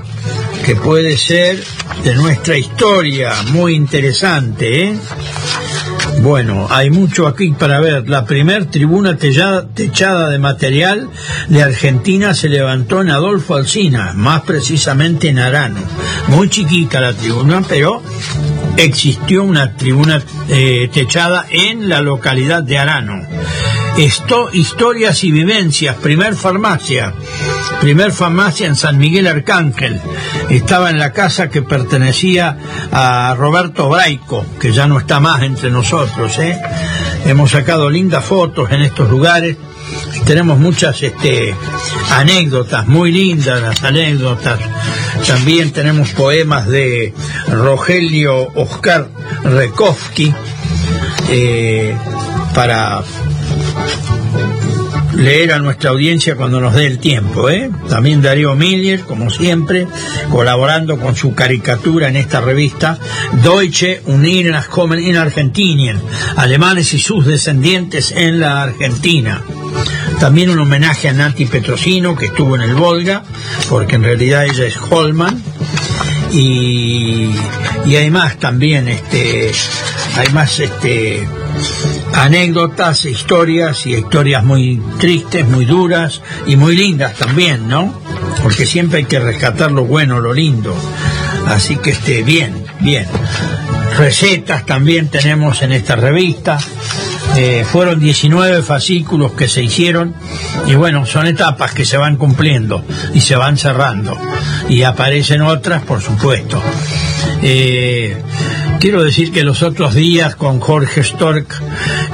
que 0.67 0.77
puede 0.77 1.17
ser 1.17 1.65
de 2.05 2.15
nuestra 2.15 2.59
historia, 2.59 3.33
muy 3.53 3.75
interesante, 3.75 4.85
¿eh? 4.85 4.99
Bueno, 6.23 6.67
hay 6.69 6.91
mucho 6.91 7.27
aquí 7.27 7.53
para 7.53 7.81
ver. 7.81 8.09
La 8.09 8.27
primer 8.27 8.67
tribuna 8.67 9.17
techada 9.17 10.29
de 10.29 10.39
material 10.39 11.09
de 11.51 11.65
Argentina 11.65 12.33
se 12.33 12.49
levantó 12.49 13.03
en 13.03 13.11
Adolfo 13.11 13.57
Alsina, 13.57 14.13
más 14.15 14.43
precisamente 14.43 15.29
en 15.29 15.41
Arano. 15.41 15.81
Muy 16.29 16.49
chiquita 16.49 17.01
la 17.01 17.13
tribuna, 17.13 17.63
pero 17.69 18.03
existió 18.77 19.43
una 19.43 19.75
tribuna 19.77 20.23
eh, 20.49 20.89
techada 20.93 21.45
en 21.51 21.89
la 21.89 22.01
localidad 22.03 22.63
de 22.63 22.79
Arano. 22.79 23.27
Historias 24.53 25.25
y 25.25 25.33
vivencias, 25.33 25.97
primer 25.97 26.37
farmacia, 26.37 27.13
primer 27.81 28.13
farmacia 28.13 28.69
en 28.69 28.77
San 28.77 28.97
Miguel 28.97 29.27
Arcángel. 29.27 30.01
Estaba 30.49 30.91
en 30.91 30.99
la 31.01 31.13
casa 31.13 31.51
que 31.51 31.63
pertenecía 31.63 32.57
a 32.93 33.35
Roberto 33.37 33.89
Braico, 33.89 34.47
que 34.61 34.73
ya 34.73 34.87
no 34.87 34.99
está 35.01 35.19
más 35.19 35.43
entre 35.43 35.71
nosotros. 35.71 36.39
¿eh? 36.39 36.57
Hemos 37.27 37.51
sacado 37.51 37.91
lindas 37.91 38.25
fotos 38.25 38.71
en 38.71 38.83
estos 38.83 39.11
lugares. 39.11 39.57
Tenemos 40.27 40.59
muchas 40.59 41.03
este, 41.03 41.55
anécdotas, 42.11 42.87
muy 42.87 43.13
lindas 43.13 43.61
las 43.61 43.83
anécdotas. 43.83 44.59
También 45.27 45.73
tenemos 45.73 46.11
poemas 46.11 46.67
de 46.69 47.13
Rogelio 47.49 48.49
Oscar 48.55 49.09
Rekowski 49.45 50.33
eh, 51.29 51.95
para 52.55 53.03
leer 55.15 55.53
a 55.53 55.59
nuestra 55.59 55.91
audiencia 55.91 56.37
cuando 56.37 56.61
nos 56.61 56.75
dé 56.75 56.87
el 56.87 56.99
tiempo. 56.99 57.51
¿eh? 57.51 57.71
También 57.89 58.23
Darío 58.23 58.55
Miller, 58.55 59.01
como 59.01 59.31
siempre, 59.31 59.87
colaborando 60.31 60.99
con 60.99 61.17
su 61.17 61.35
caricatura 61.35 62.09
en 62.09 62.17
esta 62.17 62.41
revista, 62.41 62.99
Deutsche 63.43 64.03
Union 64.07 64.57
Kommen 64.69 65.01
in 65.01 65.17
Argentinien, 65.17 66.01
alemanes 66.37 66.95
y 66.95 66.99
sus 66.99 67.27
descendientes 67.27 68.13
en 68.13 68.41
la 68.41 68.63
Argentina. 68.63 69.43
También 70.21 70.51
un 70.51 70.59
homenaje 70.59 71.09
a 71.09 71.15
Nati 71.15 71.47
Petrosino, 71.47 72.15
que 72.15 72.27
estuvo 72.27 72.55
en 72.55 72.61
el 72.61 72.75
Volga, 72.75 73.23
porque 73.71 73.97
en 73.97 74.03
realidad 74.03 74.45
ella 74.45 74.67
es 74.67 74.77
Holman. 74.77 75.43
Y, 76.31 77.31
y 77.87 77.97
hay 77.97 78.13
también, 78.39 78.87
este, 78.87 79.51
hay 80.17 80.29
más 80.33 80.61
este, 80.61 81.27
anécdotas, 82.13 83.07
historias 83.07 83.87
y 83.87 83.95
historias 83.95 84.45
muy 84.45 84.81
tristes, 84.99 85.49
muy 85.49 85.65
duras 85.65 86.21
y 86.47 86.57
muy 86.57 86.77
lindas 86.77 87.15
también, 87.15 87.67
¿no? 87.67 88.01
Porque 88.43 88.67
siempre 88.67 88.99
hay 88.99 89.05
que 89.07 89.21
rescatar 89.21 89.73
lo 89.73 89.85
bueno, 89.87 90.21
lo 90.21 90.35
lindo. 90.35 90.77
Así 91.47 91.77
que 91.77 91.91
esté 91.91 92.23
bien, 92.23 92.63
bien. 92.81 93.07
Recetas 93.97 94.67
también 94.67 95.09
tenemos 95.09 95.63
en 95.63 95.73
esta 95.73 95.97
revista. 95.97 96.59
Eh, 97.43 97.65
fueron 97.65 97.99
19 97.99 98.63
fascículos 98.63 99.33
que 99.33 99.49
se 99.49 99.63
hicieron 99.63 100.15
y 100.67 100.75
bueno, 100.75 101.07
son 101.07 101.27
etapas 101.27 101.73
que 101.73 101.87
se 101.87 101.97
van 101.97 102.17
cumpliendo 102.17 102.85
y 103.15 103.23
se 103.23 103.35
van 103.35 103.57
cerrando 103.57 104.15
y 104.69 104.83
aparecen 104.83 105.41
otras, 105.41 105.83
por 105.85 106.03
supuesto. 106.03 106.63
Eh, 107.41 108.15
quiero 108.79 109.03
decir 109.03 109.33
que 109.33 109.43
los 109.43 109.63
otros 109.63 109.95
días 109.95 110.37
con 110.37 110.61
Jorge 110.61 111.03
Stork 111.03 111.63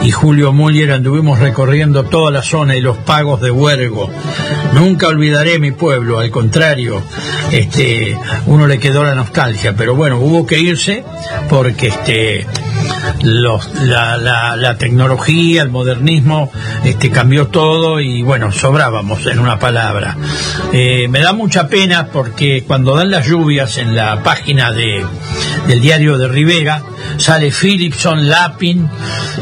y 0.03 0.13
Julio 0.13 0.53
Muller 0.53 0.93
anduvimos 0.93 1.41
recorriendo 1.41 2.05
toda 2.05 2.31
la 2.31 2.43
zona 2.43 2.77
y 2.77 2.81
los 2.81 2.97
pagos 2.97 3.41
de 3.41 3.51
Huergo. 3.51 4.09
Nunca 4.75 5.09
olvidaré 5.09 5.59
mi 5.59 5.73
pueblo, 5.73 6.21
al 6.21 6.31
contrario, 6.31 7.03
este, 7.51 8.17
uno 8.47 8.69
le 8.69 8.79
quedó 8.79 9.03
la 9.03 9.17
nostalgia, 9.17 9.75
pero 9.77 9.97
bueno, 9.97 10.21
hubo 10.21 10.47
que 10.47 10.61
irse 10.61 11.03
porque 11.49 11.89
este, 11.89 12.47
los, 13.23 13.71
la, 13.75 14.77
tecnología, 14.79 15.63
el 15.63 15.71
modernismo, 15.71 16.51
este, 16.85 17.11
cambió 17.11 17.49
todo 17.49 18.01
y 18.01 18.23
bueno, 18.23 18.53
sobrábamos 18.53 19.27
en 19.27 19.39
una 19.39 19.59
palabra. 19.59 20.17
Eh, 20.73 21.09
me 21.09 21.21
da 21.21 21.33
mucha 21.33 21.69
pena 21.69 22.09
porque 22.13 22.65
cuando 22.67 22.97
dan 22.97 23.11
las 23.11 23.27
lluvias 23.27 23.79
en 23.79 23.97
la 23.97 24.23
página 24.23 24.73
de, 24.73 25.05
del 25.67 25.81
diario 25.81 26.19
de 26.19 26.29
Rivera, 26.29 26.83
sale 27.19 27.51
Philipson, 27.51 28.29
Lapin 28.29 28.89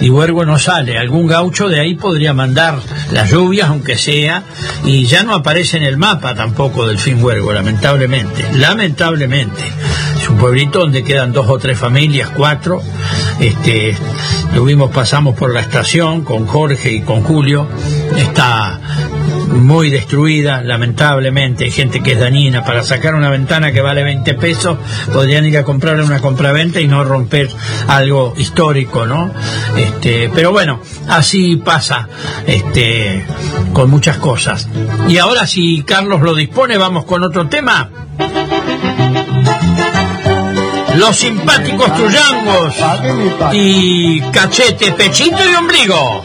y 0.00 0.10
Huergo 0.10 0.44
no 0.44 0.58
sale. 0.58 0.98
Algún 0.98 1.26
gaucho 1.26 1.68
de 1.68 1.80
ahí 1.80 1.94
podría 1.94 2.32
mandar 2.32 2.78
las 3.12 3.30
lluvias, 3.30 3.68
aunque 3.68 3.96
sea, 3.96 4.42
y 4.84 5.06
ya 5.06 5.22
no 5.22 5.34
aparece 5.34 5.76
en 5.76 5.84
el 5.84 5.96
mapa 5.96 6.34
tampoco 6.34 6.86
del 6.86 6.98
fin 6.98 7.22
Huergo, 7.22 7.52
lamentablemente. 7.52 8.46
Lamentablemente. 8.54 9.62
Pueblito 10.44 10.80
donde 10.80 11.02
quedan 11.02 11.32
dos 11.32 11.48
o 11.48 11.58
tres 11.58 11.78
familias, 11.78 12.28
cuatro. 12.28 12.82
Este, 13.40 13.96
tuvimos, 14.54 14.90
pasamos 14.90 15.34
por 15.34 15.54
la 15.54 15.60
estación 15.60 16.22
con 16.22 16.46
Jorge 16.46 16.92
y 16.92 17.00
con 17.00 17.22
Julio. 17.22 17.66
Está 18.14 18.78
muy 19.48 19.88
destruida, 19.88 20.60
lamentablemente. 20.60 21.64
Hay 21.64 21.70
gente 21.70 22.02
que 22.02 22.12
es 22.12 22.20
dañina. 22.20 22.62
Para 22.62 22.82
sacar 22.82 23.14
una 23.14 23.30
ventana 23.30 23.72
que 23.72 23.80
vale 23.80 24.04
20 24.04 24.34
pesos, 24.34 24.76
podrían 25.10 25.46
ir 25.46 25.56
a 25.56 25.64
comprarle 25.64 26.04
una 26.04 26.20
compraventa 26.20 26.78
y 26.78 26.88
no 26.88 27.02
romper 27.04 27.48
algo 27.88 28.34
histórico, 28.36 29.06
¿no? 29.06 29.32
Este, 29.78 30.30
pero 30.34 30.52
bueno, 30.52 30.78
así 31.08 31.56
pasa 31.56 32.06
este, 32.46 33.24
con 33.72 33.88
muchas 33.88 34.18
cosas. 34.18 34.68
Y 35.08 35.16
ahora, 35.16 35.46
si 35.46 35.84
Carlos 35.84 36.20
lo 36.20 36.34
dispone, 36.34 36.76
vamos 36.76 37.06
con 37.06 37.22
otro 37.22 37.48
tema. 37.48 37.88
Los 40.96 41.16
simpáticos 41.16 41.92
tuyangos 41.94 42.74
y 43.52 44.20
cachete, 44.30 44.92
pechito 44.92 45.38
y 45.50 45.54
ombligo. 45.54 46.22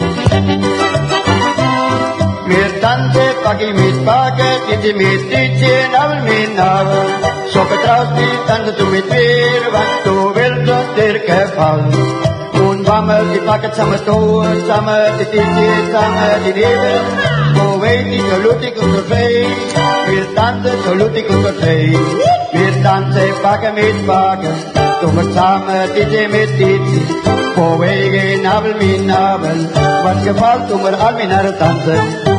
Meer 2.45 2.79
tante 2.79 3.19
ik 3.43 3.73
mis 3.73 3.95
paket, 4.05 4.81
dit 4.81 4.95
mis 4.95 5.21
nabel 5.29 6.23
min 6.23 6.55
nabel. 6.55 7.07
Zo 7.51 7.63
vertrouwt 7.65 8.15
die 8.15 8.37
tante 8.47 8.75
toen 8.75 8.89
met 8.89 9.07
weer, 9.07 9.71
want 9.71 10.03
toen 10.03 10.33
wil 10.33 10.65
dat 10.65 10.97
er 10.97 11.21
geval. 11.27 11.79
Toen 12.53 12.83
wammel 12.83 13.31
die 13.31 13.41
paket 13.41 13.75
samen 13.75 14.03
toe, 14.03 14.45
samen 14.67 15.17
die 15.17 15.29
ditje, 15.29 15.69
samen 15.91 16.43
die 16.43 16.53
nebel. 16.53 17.38
Poëtisch 17.55 18.27
saluti 18.29 18.71
con 18.77 18.91
de 18.91 19.03
zee, 19.09 19.47
weer 20.07 20.27
dansen 20.35 20.77
saluti 20.83 21.23
con 21.23 21.41
de 21.41 21.53
zee. 21.61 21.97
Weer 22.51 22.81
dansen 22.81 23.33
pakken 23.41 23.73
met 23.73 24.05
pakken, 24.05 24.55
doen 25.01 25.15
we 25.15 25.31
samen 25.35 25.93
dit 25.93 26.31
met 26.31 26.57
dit. 26.57 26.81
Poëgen 27.55 28.45
abel 28.45 28.75
min 28.79 29.11
abel, 29.11 29.59
wat 30.03 30.17
gevalt 30.23 30.67
doen 30.67 30.81
we 30.83 30.95
al 30.95 31.13
min 31.13 31.27
naar 31.27 31.57
dansen. 31.57 32.38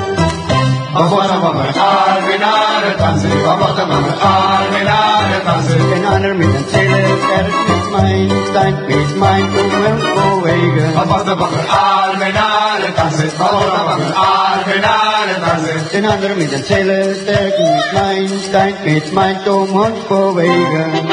Vamos 0.93 1.31
a 1.31 1.39
vamos 1.39 1.77
al 1.77 2.23
minar 2.27 2.85
el 2.85 2.97
tanse, 2.97 3.29
vamos 3.29 3.79
a 3.79 3.85
vamos 3.85 4.15
al 4.21 4.71
minar 4.73 5.35
el 5.35 5.43
tanse. 5.43 5.75
En 5.97 6.07
honor 6.07 6.35
mit 6.35 6.53
den 6.53 6.69
Zählen, 6.69 7.19
er 7.37 7.47
ist 7.47 7.91
mein, 7.93 8.29
dein 8.55 8.75
ist 8.89 9.17
mein, 9.17 9.53
du 9.53 9.63
willst 9.71 10.09
bewegen. 10.17 10.95
Vamos 10.97 11.29
a 11.29 11.35
vamos 11.35 11.67
al 11.71 12.17
minar 12.19 12.81
el 12.85 12.95
tanse, 12.95 13.31
vamos 13.39 13.73
a 13.73 13.85
vamos 13.85 14.13
al 14.17 14.67
minar 14.67 15.29
el 15.29 15.41
tanse. 15.45 15.97
En 15.97 16.05
honor 16.07 16.37
mit 16.37 16.51
den 16.53 16.65
Zählen, 16.65 17.17
er 17.27 17.47
ist 17.47 17.93
mein, 17.93 18.31
dein 18.53 18.75
ist 18.85 19.13
mein, 19.13 19.37
du 19.45 19.69
willst 19.73 20.09
bewegen. 20.09 21.09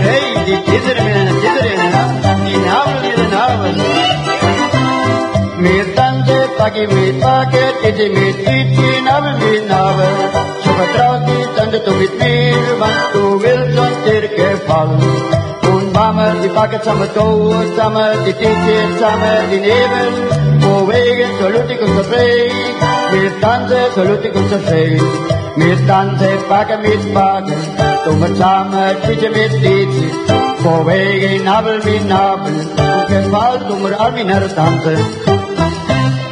Hey, 0.00 0.44
die 0.46 0.56
Kinder, 0.70 0.94
die 0.94 1.02
Kinder, 1.02 1.27
Sagi 6.68 6.84
mit 6.84 7.16
paket, 7.16 7.74
iti 7.88 8.06
mit 8.12 8.38
iti 8.44 8.88
nabe 9.00 9.32
mit 9.40 9.64
nabe. 9.72 10.08
So 10.62 10.70
vertraut 10.76 11.24
Tante 11.56 11.78
du 11.80 11.92
mit 11.96 12.12
mir, 12.20 12.60
was 12.80 12.98
du 13.12 13.22
willst, 13.42 14.04
dir 14.04 14.24
gefallen. 14.36 15.00
Die 16.42 16.48
paket 16.56 16.84
zusammen, 16.84 17.08
go 17.14 17.26
zusammen, 17.70 18.12
die 18.26 18.34
Titi 18.40 18.74
zusammen, 18.98 19.48
die 19.50 19.60
Nebel. 19.64 20.12
Wo 20.60 20.72
wegen, 20.88 21.30
so 21.40 21.46
lutig 21.54 21.80
und 21.80 21.96
so 21.96 22.04
frei, 22.10 22.50
so 23.94 24.02
lutig 24.04 24.34
und 24.36 24.50
so 24.50 24.58
frei. 24.58 25.00
Paket 26.50 26.80
mit 26.82 27.14
paket, 27.14 27.64
du 28.04 28.12
mit 28.12 28.36
zusammen, 28.36 28.94
Titi 29.06 29.28
mit 29.30 29.52
Titi. 29.62 30.06
Wo 30.62 30.84
Nabel 31.44 31.78
mit 31.86 32.06
Nabel, 32.06 32.52
und 33.08 33.68
du 33.70 33.74
mir 33.76 33.98
all. 33.98 35.27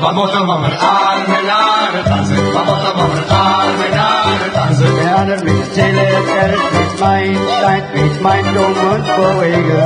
vamos 0.06 0.32
a 0.32 0.40
mamar 0.44 0.72
almenar 0.72 1.96
el 1.96 2.04
danse. 2.04 2.36
Vamos 2.54 2.80
a 2.88 2.92
mamar 2.98 3.24
almenar 3.28 4.42
el 4.46 4.52
danse 4.52 4.86
ya 5.02 5.24
no 5.28 5.36
me 5.46 5.54
chile 5.74 6.04
que 6.28 6.40
es 6.46 6.92
mine 7.02 7.40
sein 7.60 7.84
mit 7.94 8.14
mein 8.24 8.44
dumm 8.54 8.74
und 8.92 9.06
vorwege 9.16 9.82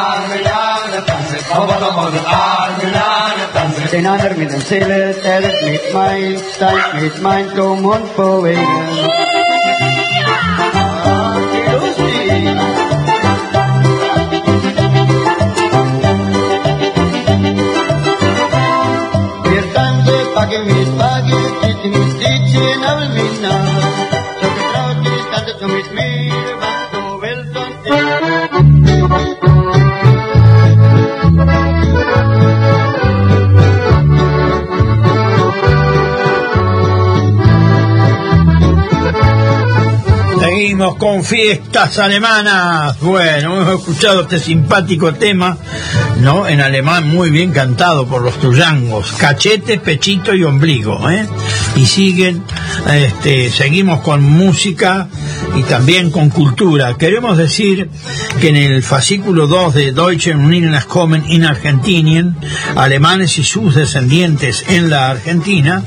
almenar 0.00 0.94
el 0.98 1.04
danse. 1.10 1.36
Vamos 1.50 1.76
a 1.76 1.90
mamar 1.96 2.14
almenar 2.40 3.34
el 3.44 3.50
danse 3.56 3.82
ya 3.92 4.16
no 4.22 4.30
me 4.38 4.46
chile 4.68 5.00
que 5.22 5.34
es 5.48 5.84
mine 5.96 6.38
sein 6.58 6.82
mit 7.00 7.22
mein 7.22 7.46
dumm 7.54 7.84
und 7.84 8.06
vorwege 8.16 9.31
Seguimos 40.40 40.96
con 40.96 41.22
fiestas 41.22 41.98
alemanas. 41.98 42.98
Bueno, 43.00 43.62
hemos 43.62 43.80
escuchado 43.80 44.22
este 44.22 44.38
simpático 44.40 45.14
tema, 45.14 45.56
¿no? 46.22 46.46
En 46.46 46.60
alemán 46.60 47.08
muy 47.08 47.30
bien 47.30 47.50
cantado 47.50 48.06
por 48.06 48.22
los 48.22 48.38
tuyangos. 48.38 49.12
Cachete, 49.12 49.78
pechito 49.78 50.34
y 50.34 50.44
ombligo, 50.44 51.10
¿eh? 51.10 51.26
Y 51.76 51.86
siguen, 51.86 52.44
este, 52.90 53.50
seguimos 53.50 54.00
con 54.00 54.22
música 54.22 55.08
y 55.56 55.62
también 55.64 56.10
con 56.10 56.30
cultura. 56.30 56.96
Queremos 56.96 57.36
decir 57.36 57.90
que 58.40 58.48
en 58.48 58.56
el 58.56 58.82
fascículo 58.82 59.46
2 59.46 59.74
de 59.74 59.92
Deutsche 59.92 60.34
Unionskommern 60.34 61.30
in 61.30 61.44
Argentinien, 61.44 62.36
alemanes 62.76 63.38
y 63.38 63.44
sus 63.44 63.74
descendientes 63.74 64.64
en 64.68 64.90
la 64.90 65.10
Argentina, 65.10 65.82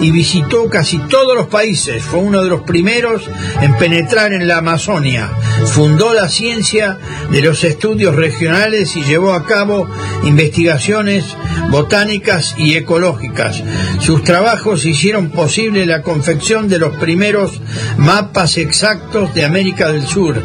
y 0.00 0.10
visitó 0.10 0.68
casi 0.68 0.98
todos 0.98 1.36
los 1.36 1.46
países. 1.46 2.02
Fue 2.02 2.18
uno 2.18 2.42
de 2.42 2.50
los 2.50 2.62
primeros 2.62 3.22
en 3.60 3.76
penetrar 3.76 4.32
en 4.32 4.48
la 4.48 4.58
Amazonia. 4.58 5.30
Fundó 5.66 6.12
la 6.12 6.28
ciencia 6.28 6.98
de 7.30 7.40
los 7.40 7.62
estudios 7.62 8.16
regionales 8.16 8.96
y 8.96 9.04
llevó 9.04 9.32
a 9.32 9.44
cabo 9.44 9.88
investigaciones 10.24 11.36
botánicas 11.70 12.56
y 12.58 12.74
ecológicas. 12.74 13.62
Sus 14.00 14.24
trabajos 14.24 14.84
hicieron 14.84 15.30
posible 15.30 15.86
la 15.86 16.02
confección 16.02 16.68
de 16.68 16.78
los 16.78 16.96
primeros 16.96 17.60
mapas 17.96 18.58
exactos 18.58 19.32
de 19.34 19.44
América 19.44 19.92
del 19.92 20.06
Sur. 20.06 20.42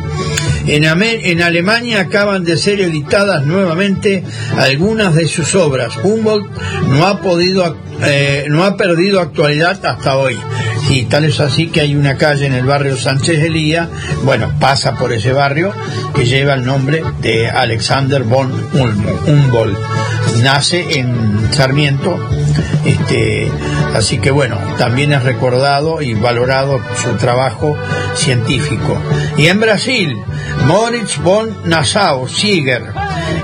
En, 0.67 0.83
en 0.83 1.41
Alemania 1.41 2.01
acaban 2.01 2.43
de 2.43 2.57
ser 2.57 2.81
editadas 2.81 3.45
nuevamente 3.45 4.23
algunas 4.57 5.15
de 5.15 5.27
sus 5.27 5.55
obras. 5.55 5.97
Humboldt 6.03 6.49
no 6.89 7.05
ha 7.07 7.21
podido, 7.21 7.77
eh, 8.03 8.45
no 8.49 8.63
ha 8.63 8.75
perdido 8.77 9.19
actualidad 9.21 9.83
hasta 9.85 10.17
hoy. 10.17 10.37
Y 10.89 11.05
tal 11.05 11.25
es 11.25 11.39
así 11.39 11.67
que 11.67 11.81
hay 11.81 11.95
una 11.95 12.15
calle 12.15 12.45
en 12.45 12.53
el 12.53 12.65
barrio 12.65 12.95
Sánchez 12.95 13.43
Elía, 13.43 13.89
bueno, 14.23 14.53
pasa 14.59 14.95
por 14.95 15.11
ese 15.11 15.33
barrio, 15.33 15.73
que 16.15 16.25
lleva 16.25 16.53
el 16.53 16.65
nombre 16.65 17.03
de 17.21 17.49
Alexander 17.49 18.23
von 18.23 18.51
Humboldt. 18.73 19.77
Nace 20.43 20.99
en 20.99 21.53
Sarmiento, 21.53 22.17
este, 22.85 23.51
así 23.95 24.19
que 24.19 24.31
bueno, 24.31 24.57
también 24.77 25.11
es 25.11 25.23
recordado 25.23 26.01
y 26.01 26.13
valorado 26.13 26.79
su 27.01 27.13
trabajo 27.17 27.75
científico. 28.15 28.97
Y 29.35 29.47
en 29.47 29.59
Brasil, 29.59 30.17
Moritz 30.67 31.17
von 31.21 31.49
Nassau-Sieger, 31.65 32.83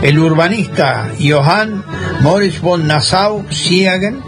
el 0.02 0.20
urbanista 0.20 1.10
Johann 1.20 1.84
Moritz 2.22 2.62
von 2.62 2.88
Nassau-Siegen, 2.88 4.22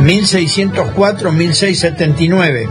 1604-1679, 0.00 2.68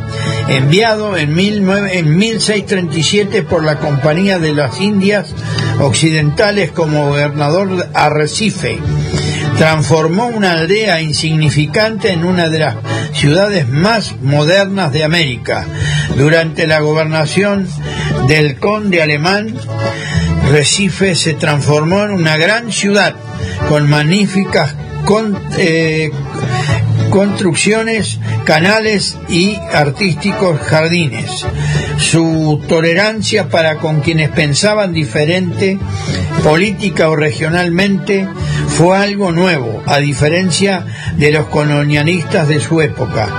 enviado 0.50 1.18
en, 1.18 1.36
19 1.36 1.98
en 1.98 2.18
1637 2.18 3.44
por 3.44 3.64
la 3.64 3.80
Compañía 3.80 4.40
de 4.40 4.54
las 4.54 4.80
Indias 4.80 5.34
Occidentales 5.80 6.72
como 6.72 7.08
gobernador 7.08 7.76
de 7.76 7.86
Arrecife. 7.94 8.78
Transformó 9.58 10.28
una 10.28 10.52
aldea 10.52 11.02
insignificante 11.02 12.12
en 12.12 12.26
una 12.26 12.50
de 12.50 12.60
las 12.60 12.76
ciudades 13.14 13.68
más 13.70 14.16
modernas 14.22 14.92
de 14.92 15.04
América. 15.04 15.66
Durante 16.16 16.68
la 16.68 16.80
gobernación 16.80 17.68
del 18.28 18.60
conde 18.60 19.02
alemán, 19.02 19.56
Recife 20.52 21.16
se 21.16 21.34
transformó 21.34 22.04
en 22.04 22.12
una 22.12 22.38
gran 22.38 22.72
ciudad 22.72 23.16
con 23.68 23.90
magníficas 23.90 24.76
eh, 25.58 26.12
construcciones, 27.16 28.20
canales 28.44 29.16
y 29.30 29.56
artísticos 29.56 30.60
jardines. 30.60 31.46
Su 31.98 32.62
tolerancia 32.68 33.50
para 33.50 33.78
con 33.78 34.02
quienes 34.02 34.30
pensaban 34.30 34.94
diferente, 34.94 35.80
política 36.44 37.10
o 37.10 37.16
regionalmente, 37.16 38.28
fue 38.68 38.98
algo 38.98 39.32
nuevo, 39.32 39.82
a 39.86 40.00
diferencia 40.00 40.86
de 41.18 41.32
los 41.32 41.46
colonialistas 41.48 42.48
de 42.48 42.60
su 42.60 42.82
época. 42.82 43.30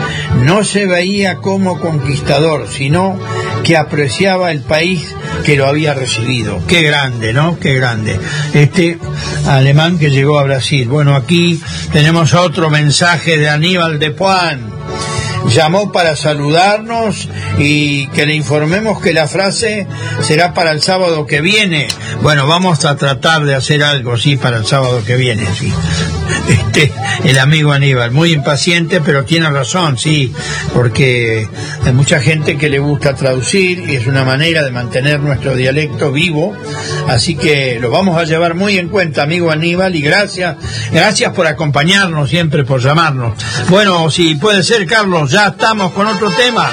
No 0.44 0.64
se 0.64 0.86
veía 0.86 1.36
como 1.36 1.78
conquistador, 1.78 2.68
sino 2.68 3.18
que 3.62 3.76
apreciaba 3.76 4.50
el 4.50 4.60
país 4.60 5.14
que 5.44 5.56
lo 5.56 5.66
había 5.66 5.92
recibido. 5.92 6.60
Qué 6.66 6.82
grande, 6.82 7.32
¿no? 7.32 7.58
Qué 7.58 7.74
grande. 7.74 8.18
Este 8.54 8.98
alemán 9.46 9.98
que 9.98 10.10
llegó 10.10 10.38
a 10.38 10.44
Brasil. 10.44 10.88
Bueno, 10.88 11.14
aquí 11.14 11.60
tenemos 11.92 12.32
otro 12.32 12.70
mensaje 12.70 13.36
de 13.38 13.48
Aníbal 13.48 13.98
de 13.98 14.10
Puan. 14.12 14.60
Llamó 15.48 15.92
para 15.92 16.16
saludarnos 16.16 17.28
y 17.58 18.08
que 18.08 18.26
le 18.26 18.34
informemos 18.34 19.00
que 19.00 19.12
la 19.12 19.28
frase 19.28 19.86
será 20.22 20.54
para 20.54 20.72
el 20.72 20.82
sábado 20.82 21.26
que 21.26 21.40
viene. 21.40 21.88
Bueno, 22.22 22.46
vamos 22.46 22.84
a 22.84 22.96
tratar 22.96 23.44
de 23.44 23.54
hacer 23.54 23.82
algo, 23.82 24.16
sí, 24.16 24.36
para 24.36 24.58
el 24.58 24.66
sábado 24.66 25.02
que 25.04 25.16
viene, 25.16 25.46
sí. 25.54 25.72
Este, 26.48 26.92
el 27.24 27.38
amigo 27.38 27.72
Aníbal, 27.72 28.12
muy 28.12 28.32
impaciente, 28.32 29.00
pero 29.00 29.24
tiene 29.24 29.50
razón, 29.50 29.98
sí, 29.98 30.32
porque 30.74 31.48
hay 31.84 31.92
mucha 31.92 32.20
gente 32.20 32.56
que 32.56 32.68
le 32.68 32.78
gusta 32.78 33.14
traducir 33.14 33.78
y 33.80 33.96
es 33.96 34.06
una 34.06 34.24
manera 34.24 34.62
de 34.62 34.70
mantener 34.70 35.20
nuestro 35.20 35.56
dialecto 35.56 36.12
vivo, 36.12 36.56
así 37.08 37.34
que 37.34 37.78
lo 37.80 37.90
vamos 37.90 38.16
a 38.16 38.24
llevar 38.24 38.54
muy 38.54 38.78
en 38.78 38.88
cuenta, 38.88 39.22
amigo 39.22 39.50
Aníbal, 39.50 39.96
y 39.96 40.02
gracias, 40.02 40.56
gracias 40.92 41.32
por 41.32 41.46
acompañarnos 41.46 42.28
siempre, 42.28 42.64
por 42.64 42.80
llamarnos. 42.80 43.34
Bueno, 43.68 44.10
si 44.10 44.34
puede 44.36 44.62
ser, 44.62 44.86
Carlos, 44.86 45.30
ya 45.36 45.48
estamos 45.48 45.92
con 45.92 46.06
otro 46.06 46.30
tema. 46.30 46.66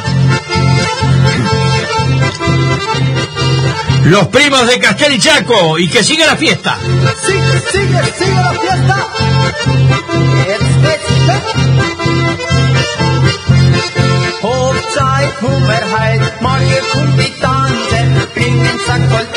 Los 4.06 4.28
primos 4.30 4.66
de 4.68 4.80
Castel 4.80 5.16
y 5.16 5.20
Chaco, 5.20 5.78
y 5.78 5.90
que 5.90 6.02
siga 6.02 6.28
la 6.28 6.38
fiesta. 6.38 6.78
Sigue, 7.26 7.62
sigue, 7.72 8.14
sigue 8.18 8.36
la 8.36 8.54
fiesta. 8.54 9.08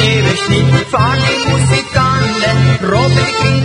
gjøre 0.07 0.35
slik. 0.45 0.73
Faren 0.93 1.21
til 1.27 1.39
musikalen 1.51 2.59
råper 2.91 3.29
de 3.43 3.57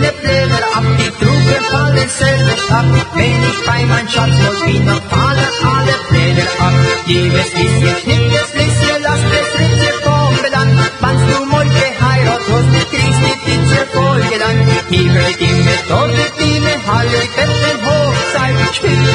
at 0.78 0.86
de 0.98 1.08
truger 1.20 1.62
faller 1.70 2.08
servers 2.18 2.66
ab. 2.78 2.86
Wenn 3.16 3.42
ich 3.50 3.60
bei 3.66 3.82
mein 3.90 4.08
Schatz 4.12 4.36
muss 4.42 4.60
wieder 4.66 4.98
fallen 5.10 5.52
alle 5.74 5.96
Pläne 6.08 6.44
ab. 6.66 6.74
Jedes 7.06 7.50
bisschen 7.56 7.96
knickes, 8.02 8.50
bisschen 8.58 8.98
lass 9.06 9.22
das 9.32 9.50
Ritze 9.58 9.90
kommen 10.06 10.54
an. 10.60 10.70
Mannst 11.02 11.26
du 11.30 11.38
morgen 11.52 11.92
heirat, 12.02 12.44
hos 12.50 12.66
du 12.74 12.82
kriegst 12.92 13.22
die 13.26 13.36
Fitze 13.44 13.80
folgen 13.94 14.42
an. 14.48 14.58
Himmel, 14.92 15.30
Himmel, 15.42 15.78
dort, 15.88 16.16
Himmel, 16.40 16.78
Halle, 16.88 17.22
Betten, 17.36 17.78
Hochzeit, 17.86 18.74
Spiel 18.76 19.11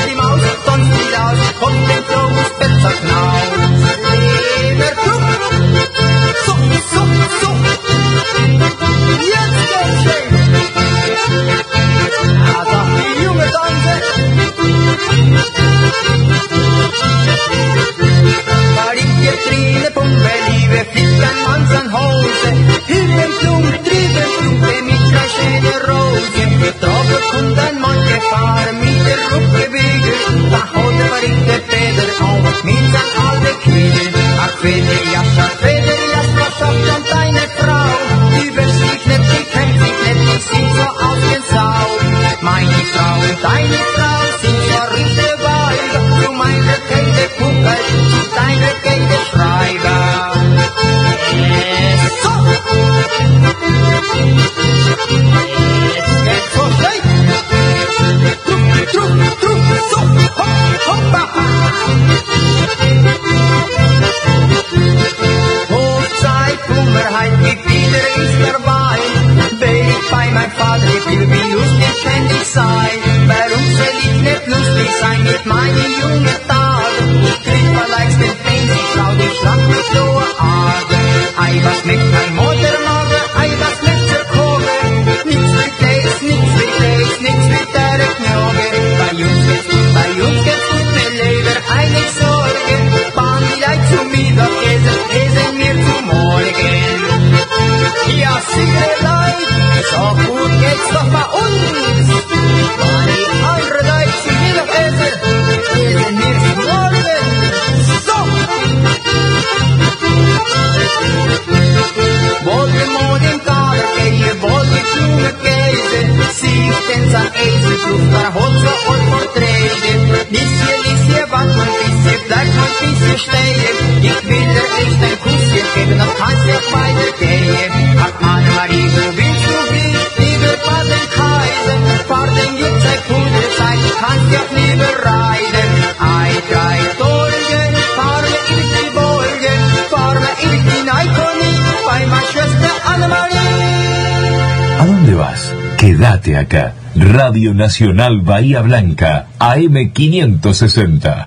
Nacional 147.53 148.21
Bahía 148.21 148.61
Blanca, 148.61 149.27
AM560. 149.39 151.26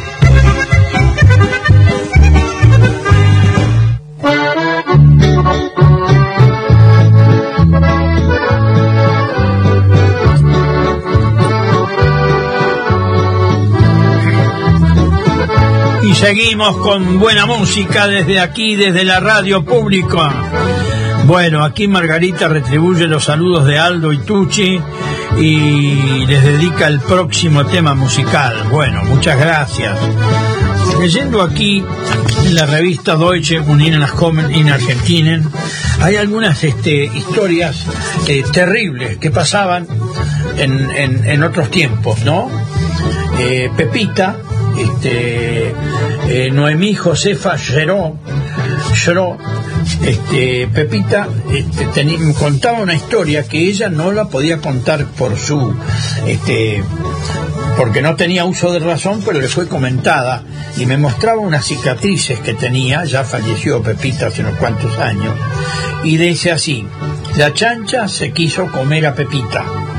Seguimos 16.21 16.77
con 16.77 17.19
buena 17.19 17.47
música 17.47 18.05
desde 18.05 18.39
aquí, 18.39 18.75
desde 18.75 19.03
la 19.03 19.19
radio 19.19 19.65
pública. 19.65 20.31
Bueno, 21.25 21.63
aquí 21.63 21.87
Margarita 21.87 22.47
retribuye 22.47 23.07
los 23.07 23.23
saludos 23.23 23.65
de 23.65 23.79
Aldo 23.79 24.13
y 24.13 24.19
Tucci 24.19 24.79
y 25.39 26.25
les 26.27 26.43
dedica 26.43 26.85
el 26.85 26.99
próximo 26.99 27.65
tema 27.65 27.95
musical. 27.95 28.67
Bueno, 28.69 29.03
muchas 29.05 29.39
gracias. 29.39 29.97
Leyendo 30.99 31.41
aquí 31.41 31.83
en 32.45 32.53
la 32.55 32.67
revista 32.67 33.15
Deutsche 33.15 33.59
Unidad 33.59 34.07
in 34.51 34.69
Argentinen, 34.69 35.49
hay 36.01 36.17
algunas 36.17 36.63
este, 36.63 37.05
historias 37.05 37.83
eh, 38.27 38.43
terribles 38.53 39.17
que 39.17 39.31
pasaban 39.31 39.87
en 40.55 41.43
otros 41.43 41.71
tiempos, 41.71 42.23
¿no? 42.23 42.47
Eh, 43.39 43.71
Pepita, 43.75 44.37
este, 44.81 45.73
eh, 46.27 46.49
Noemí 46.51 46.95
Josefa 46.95 47.57
Geró, 47.57 48.17
Geró, 48.93 49.37
este, 50.03 50.67
Pepita 50.67 51.27
este, 51.51 52.05
contaba 52.37 52.79
una 52.79 52.93
historia 52.93 53.43
que 53.43 53.67
ella 53.67 53.89
no 53.89 54.11
la 54.11 54.25
podía 54.25 54.59
contar 54.59 55.05
por 55.05 55.37
su 55.37 55.75
este, 56.25 56.83
porque 57.77 58.01
no 58.01 58.15
tenía 58.15 58.45
uso 58.45 58.71
de 58.71 58.79
razón, 58.79 59.21
pero 59.25 59.39
le 59.39 59.47
fue 59.47 59.67
comentada 59.67 60.43
y 60.77 60.85
me 60.85 60.97
mostraba 60.97 61.39
unas 61.39 61.65
cicatrices 61.65 62.39
que 62.39 62.53
tenía, 62.53 63.03
ya 63.05 63.23
falleció 63.23 63.81
Pepita 63.81 64.27
hace 64.27 64.41
unos 64.41 64.57
cuantos 64.57 64.97
años, 64.99 65.35
y 66.03 66.17
dice 66.17 66.51
así, 66.51 66.85
la 67.37 67.53
chancha 67.53 68.07
se 68.07 68.31
quiso 68.31 68.67
comer 68.71 69.05
a 69.05 69.15
Pepita. 69.15 69.90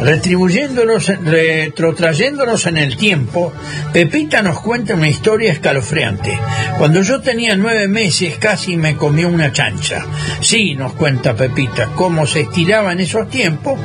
Retribuyéndonos, 0.00 1.08
retrotrayéndonos 1.24 2.66
en 2.66 2.78
el 2.78 2.96
tiempo, 2.96 3.52
Pepita 3.92 4.40
nos 4.42 4.60
cuenta 4.60 4.94
una 4.94 5.08
historia 5.08 5.52
escalofriante. 5.52 6.38
Cuando 6.78 7.02
yo 7.02 7.20
tenía 7.20 7.54
nueve 7.56 7.86
meses 7.86 8.38
casi 8.38 8.76
me 8.76 8.96
comió 8.96 9.28
una 9.28 9.52
chancha. 9.52 10.06
Sí, 10.40 10.74
nos 10.74 10.94
cuenta 10.94 11.34
Pepita, 11.34 11.90
cómo 11.94 12.26
se 12.26 12.40
estiraba 12.40 12.92
en 12.92 13.00
esos 13.00 13.28
tiempos, 13.28 13.78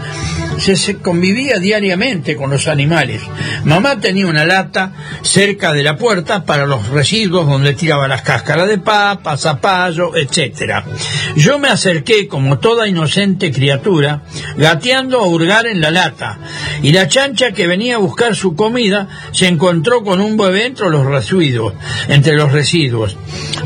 se, 0.58 0.98
convivía 0.98 1.58
diariamente 1.58 2.36
con 2.36 2.50
los 2.50 2.68
animales. 2.68 3.22
Mamá 3.64 4.00
tenía 4.00 4.28
una 4.28 4.46
lata 4.46 4.92
cerca 5.22 5.74
de 5.74 5.84
la 5.84 5.98
puerta 5.98 6.46
para 6.46 6.66
los 6.66 6.90
residuos 6.90 7.48
donde 7.48 7.74
tiraba 7.74 8.08
las 8.08 8.22
cáscaras 8.22 8.68
de 8.68 8.78
papa, 8.78 9.38
zapallo, 9.38 10.16
etcétera. 10.16 10.86
Yo 11.36 11.60
me 11.60 11.70
acerqué 11.70 12.28
como 12.28 12.60
toda 12.60 12.88
inocente 12.88 13.52
criatura, 13.52 14.24
gateando 14.58 15.20
a 15.20 15.28
hurgar 15.28 15.68
en 15.68 15.82
la 15.82 15.92
lata, 15.92 16.40
y 16.82 16.92
la 16.92 17.08
chancha 17.08 17.52
que 17.52 17.68
venía 17.68 17.96
a 17.96 18.00
buscar 18.00 18.36
su 18.36 18.56
comida 18.56 19.08
se 19.32 19.48
encontró 19.48 20.04
con 20.04 20.22
un 20.22 20.38
bebé 20.38 20.66
entre 20.66 20.90
los 20.90 21.06
residuos, 21.06 21.74
entre 22.08 22.36
los 22.36 22.52
residuos. 22.52 23.18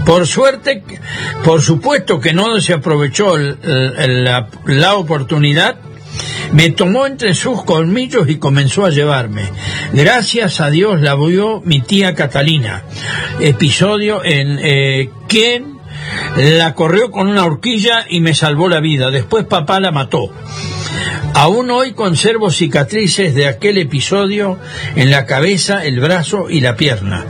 Por 0.05 0.27
suerte, 0.27 0.83
por 1.43 1.61
supuesto 1.61 2.19
que 2.19 2.33
no 2.33 2.59
se 2.61 2.73
aprovechó 2.73 3.37
la, 3.37 4.47
la 4.65 4.95
oportunidad 4.95 5.77
me 6.53 6.69
tomó 6.71 7.05
entre 7.05 7.33
sus 7.33 7.63
colmillos 7.63 8.29
y 8.29 8.37
comenzó 8.37 8.85
a 8.85 8.89
llevarme. 8.89 9.43
Gracias 9.93 10.61
a 10.61 10.69
Dios 10.69 11.01
la 11.01 11.15
vio 11.15 11.61
mi 11.65 11.81
tía 11.81 12.15
Catalina. 12.15 12.83
Episodio 13.39 14.23
en 14.23 14.59
eh, 14.61 15.09
quien 15.27 15.79
la 16.37 16.73
corrió 16.73 17.11
con 17.11 17.27
una 17.27 17.45
horquilla 17.45 18.05
y 18.07 18.21
me 18.21 18.33
salvó 18.33 18.69
la 18.69 18.79
vida. 18.79 19.11
Después 19.11 19.45
papá 19.45 19.79
la 19.79 19.91
mató. 19.91 20.31
Aún 21.33 21.71
hoy 21.71 21.93
conservo 21.93 22.51
cicatrices 22.51 23.33
de 23.33 23.47
aquel 23.47 23.77
episodio 23.77 24.57
en 24.95 25.09
la 25.09 25.25
cabeza, 25.25 25.85
el 25.85 25.99
brazo 25.99 26.49
y 26.49 26.59
la 26.59 26.75
pierna, 26.75 27.25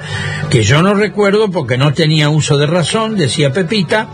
que 0.50 0.64
yo 0.64 0.82
no 0.82 0.96
recuerdo 0.96 1.52
porque 1.52 1.78
no 1.78 1.94
tenía 1.94 2.30
uso 2.30 2.58
de 2.58 2.66
razón, 2.66 3.18
decía 3.18 3.52
Pepita, 3.52 4.10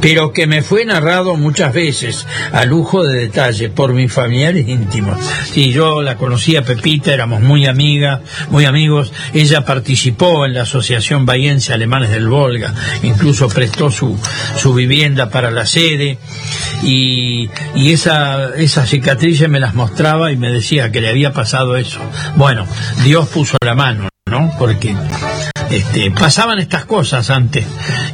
pero 0.00 0.32
que 0.32 0.46
me 0.46 0.62
fue 0.62 0.84
narrado 0.84 1.36
muchas 1.36 1.72
veces, 1.72 2.26
a 2.52 2.64
lujo 2.64 3.02
de 3.02 3.18
detalle, 3.18 3.70
por 3.70 3.92
mis 3.92 4.12
familiares 4.12 4.68
íntimos. 4.68 5.18
Sí, 5.50 5.72
yo 5.72 6.00
la 6.00 6.16
conocía 6.16 6.62
Pepita, 6.62 7.12
éramos 7.12 7.40
muy 7.40 7.66
amigas, 7.66 8.20
muy 8.50 8.66
amigos, 8.66 9.12
ella 9.34 9.64
participó 9.64 10.46
en 10.46 10.54
la 10.54 10.62
Asociación 10.62 11.26
Bahiense 11.26 11.72
Alemanes 11.72 12.10
del 12.10 12.28
Volga, 12.28 12.72
incluso 13.02 13.48
prestó 13.48 13.90
su, 13.90 14.16
su 14.56 14.74
vivienda 14.74 15.28
para 15.28 15.50
la 15.50 15.66
sede, 15.66 16.18
y, 16.82 17.50
y 17.74 17.92
esa, 17.92 18.54
esas 18.56 18.88
cicatrices 19.30 19.48
me 19.48 19.60
las 19.60 19.74
mostraba 19.74 20.32
y 20.32 20.36
me 20.36 20.50
decía 20.50 20.90
que 20.90 21.00
le 21.00 21.08
había 21.08 21.32
pasado 21.32 21.76
eso. 21.76 22.00
Bueno, 22.36 22.66
Dios 23.04 23.28
puso 23.28 23.56
la 23.64 23.74
mano, 23.74 24.08
¿no? 24.30 24.52
Porque 24.58 24.94
Este, 25.70 26.10
pasaban 26.10 26.58
estas 26.58 26.84
cosas 26.84 27.30
antes 27.30 27.64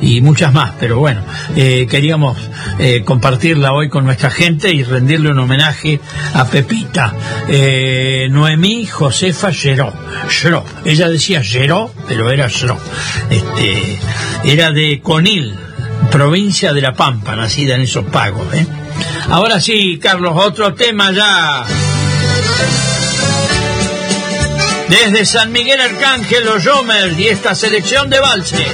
y 0.03 0.21
muchas 0.21 0.53
más, 0.53 0.73
pero 0.79 0.99
bueno, 0.99 1.23
eh, 1.57 1.87
queríamos 1.91 2.37
eh, 2.79 3.03
compartirla 3.03 3.73
hoy 3.73 3.89
con 3.89 4.05
nuestra 4.05 4.31
gente 4.31 4.71
y 4.75 4.83
rendirle 4.85 5.31
un 5.31 5.39
homenaje 5.39 5.99
a 6.35 6.45
Pepita, 6.45 7.15
eh, 7.49 8.29
Noemí 8.31 8.85
Josefa 8.85 9.55
Geró. 9.55 9.91
Geró. 10.29 10.67
Ella 10.85 11.09
decía 11.09 11.43
Geró, 11.43 11.91
pero 12.07 12.31
era 12.31 12.51
Geró. 12.51 12.79
Este, 13.31 13.99
era 14.45 14.71
de 14.71 15.01
Conil, 15.01 15.55
provincia 16.11 16.73
de 16.73 16.81
La 16.81 16.93
Pampa, 16.93 17.37
nacida 17.37 17.75
en 17.75 17.83
esos 17.83 18.05
pagos. 18.07 18.53
¿eh? 18.55 18.67
Ahora 19.29 19.61
sí, 19.61 19.99
Carlos, 19.99 20.33
otro 20.37 20.75
tema 20.75 21.13
ya. 21.13 21.65
Desde 24.89 25.27
San 25.27 25.53
Miguel 25.53 25.81
Arcángel, 25.81 26.45
los 26.45 26.65
Jomers 26.65 27.19
y 27.19 27.29
esta 27.29 27.55
selección 27.55 28.09
de 28.09 28.21
valses. 28.21 28.67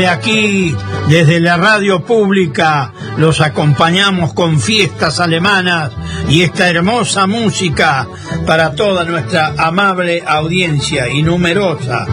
Desde 0.00 0.12
aquí, 0.12 0.74
desde 1.10 1.40
la 1.40 1.58
radio 1.58 2.02
pública, 2.02 2.90
los 3.18 3.42
acompañamos 3.42 4.32
con 4.32 4.58
fiestas 4.58 5.20
alemanas 5.20 5.92
y 6.26 6.40
esta 6.40 6.70
hermosa 6.70 7.26
música 7.26 8.08
para 8.46 8.72
toda 8.72 9.04
nuestra 9.04 9.52
amable 9.58 10.22
audiencia 10.26 11.06
y 11.06 11.22
numerosa. 11.22 12.06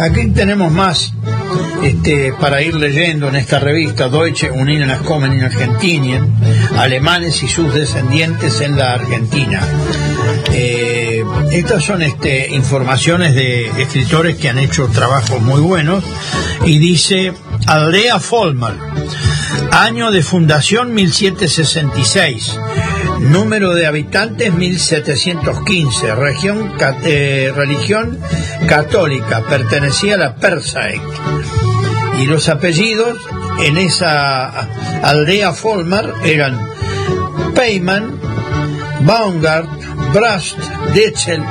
Aquí 0.00 0.26
tenemos 0.30 0.72
más 0.72 1.12
este, 1.84 2.32
para 2.32 2.62
ir 2.62 2.74
leyendo 2.74 3.28
en 3.28 3.36
esta 3.36 3.60
revista 3.60 4.08
Deutsche 4.08 4.50
Union 4.50 4.88
Nachkommen 4.88 5.34
in 5.34 5.44
Argentinien, 5.44 6.34
alemanes 6.76 7.44
y 7.44 7.46
sus 7.46 7.72
descendientes 7.72 8.60
en 8.60 8.76
la 8.76 8.94
Argentina. 8.94 9.60
Estas 11.54 11.84
son 11.84 12.02
este, 12.02 12.48
informaciones 12.52 13.32
de 13.36 13.66
escritores 13.80 14.36
que 14.36 14.48
han 14.48 14.58
hecho 14.58 14.88
trabajos 14.88 15.40
muy 15.40 15.60
buenos. 15.60 16.02
Y 16.66 16.78
dice 16.78 17.32
Aldea 17.68 18.18
Folmar, 18.18 18.74
año 19.70 20.10
de 20.10 20.24
fundación 20.24 20.92
1766, 20.94 22.58
número 23.20 23.72
de 23.72 23.86
habitantes 23.86 24.52
1715, 24.52 26.14
región, 26.16 26.72
eh, 27.04 27.52
religión 27.54 28.18
católica, 28.66 29.44
pertenecía 29.48 30.16
a 30.16 30.18
la 30.18 30.34
Persaec 30.34 31.00
y 32.18 32.26
los 32.26 32.48
apellidos 32.48 33.16
en 33.64 33.78
esa 33.78 34.48
aldea 35.04 35.52
Folmar 35.52 36.14
eran 36.24 36.68
Peyman, 37.54 38.18
Baumgart, 39.02 39.68
Brast, 40.12 40.58
Detzel, 40.94 41.42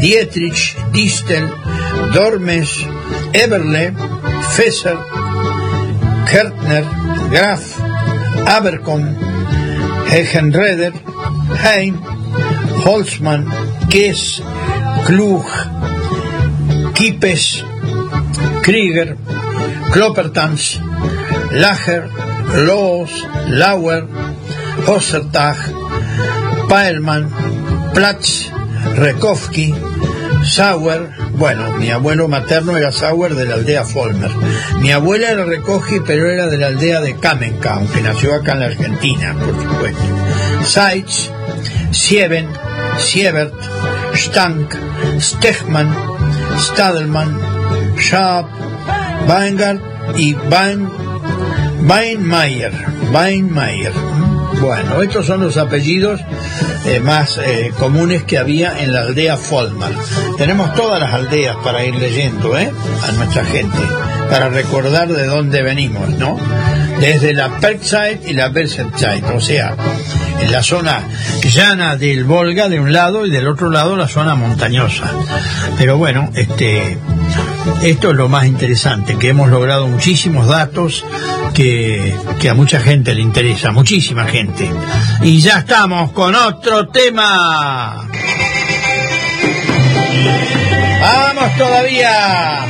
Dietrich, 0.00 0.76
Distel, 0.92 1.48
Dormes, 2.12 2.70
Eberle, 3.32 3.94
Fesser, 4.54 4.98
Kertner, 6.26 6.84
Graf, 7.30 7.62
Abercom, 8.56 9.04
Hegenreder, 10.10 10.92
Heim, 11.62 11.94
Holzmann, 12.84 13.44
Kess, 13.88 14.42
Klug, 15.06 15.46
Kipes, 16.94 17.64
Krieger, 18.62 19.16
Kloppertans, 19.92 20.80
Lager, 21.52 22.08
Loos, 22.66 23.12
Lauer, 23.48 24.08
Hossertag, 24.86 25.56
Paelman, 26.68 27.30
Platz, 27.94 28.51
Rekowski, 28.96 29.74
Sauer, 30.44 31.10
bueno, 31.32 31.72
mi 31.78 31.90
abuelo 31.90 32.28
materno 32.28 32.76
era 32.76 32.92
Sauer 32.92 33.34
de 33.34 33.46
la 33.46 33.54
aldea 33.54 33.84
Folmer. 33.84 34.30
Mi 34.80 34.90
abuela 34.90 35.30
era 35.30 35.44
Rekowski, 35.44 36.00
pero 36.06 36.30
era 36.30 36.46
de 36.46 36.58
la 36.58 36.68
aldea 36.68 37.00
de 37.00 37.16
Kamenka, 37.16 37.74
aunque 37.74 38.02
nació 38.02 38.34
acá 38.34 38.52
en 38.52 38.60
la 38.60 38.66
Argentina, 38.66 39.34
por 39.34 39.62
supuesto. 39.62 40.02
Seitz, 40.64 41.30
Sieben, 41.90 42.48
Siebert, 42.98 43.54
Stank, 44.14 44.74
Stechmann, 45.18 45.94
Stadelmann, 46.58 47.38
Schaap, 47.98 48.46
Weingart 49.28 49.80
y 50.16 50.34
Wein, 50.34 50.88
Weinmeier. 51.88 52.72
Weinmeier. 53.12 53.92
Bueno, 54.62 55.02
estos 55.02 55.26
son 55.26 55.40
los 55.40 55.56
apellidos 55.56 56.20
eh, 56.86 57.00
más 57.00 57.36
eh, 57.38 57.72
comunes 57.80 58.22
que 58.22 58.38
había 58.38 58.80
en 58.80 58.92
la 58.92 59.00
aldea 59.00 59.36
Folmar. 59.36 59.90
Tenemos 60.38 60.72
todas 60.74 61.00
las 61.00 61.12
aldeas 61.12 61.56
para 61.64 61.84
ir 61.84 61.96
leyendo, 61.96 62.56
¿eh? 62.56 62.70
A 63.02 63.10
nuestra 63.10 63.44
gente, 63.44 63.78
para 64.30 64.50
recordar 64.50 65.08
de 65.08 65.26
dónde 65.26 65.62
venimos, 65.62 66.08
¿no? 66.10 66.38
Desde 67.00 67.34
la 67.34 67.58
Perkside 67.58 68.20
y 68.24 68.34
la 68.34 68.50
Berkshire, 68.50 68.86
o 69.34 69.40
sea, 69.40 69.74
en 70.40 70.52
la 70.52 70.62
zona 70.62 71.02
llana 71.42 71.96
del 71.96 72.22
Volga 72.22 72.68
de 72.68 72.78
un 72.78 72.92
lado 72.92 73.26
y 73.26 73.30
del 73.30 73.48
otro 73.48 73.68
lado 73.68 73.96
la 73.96 74.06
zona 74.06 74.36
montañosa. 74.36 75.10
Pero 75.76 75.98
bueno, 75.98 76.30
este, 76.34 76.98
esto 77.82 78.10
es 78.10 78.16
lo 78.16 78.28
más 78.28 78.46
interesante, 78.46 79.16
que 79.18 79.30
hemos 79.30 79.48
logrado 79.48 79.86
muchísimos 79.86 80.46
datos 80.46 81.04
que, 81.52 82.14
a 82.48 82.54
mucha 82.54 82.80
gente 82.80 83.14
le 83.14 83.20
interesa, 83.20 83.70
muchísima 83.72 84.24
gente. 84.24 84.70
Y 85.22 85.40
ya 85.40 85.58
estamos 85.58 86.12
con 86.12 86.34
otro 86.34 86.88
tema. 86.88 88.08
Vamos 91.00 91.56
todavía 91.56 92.66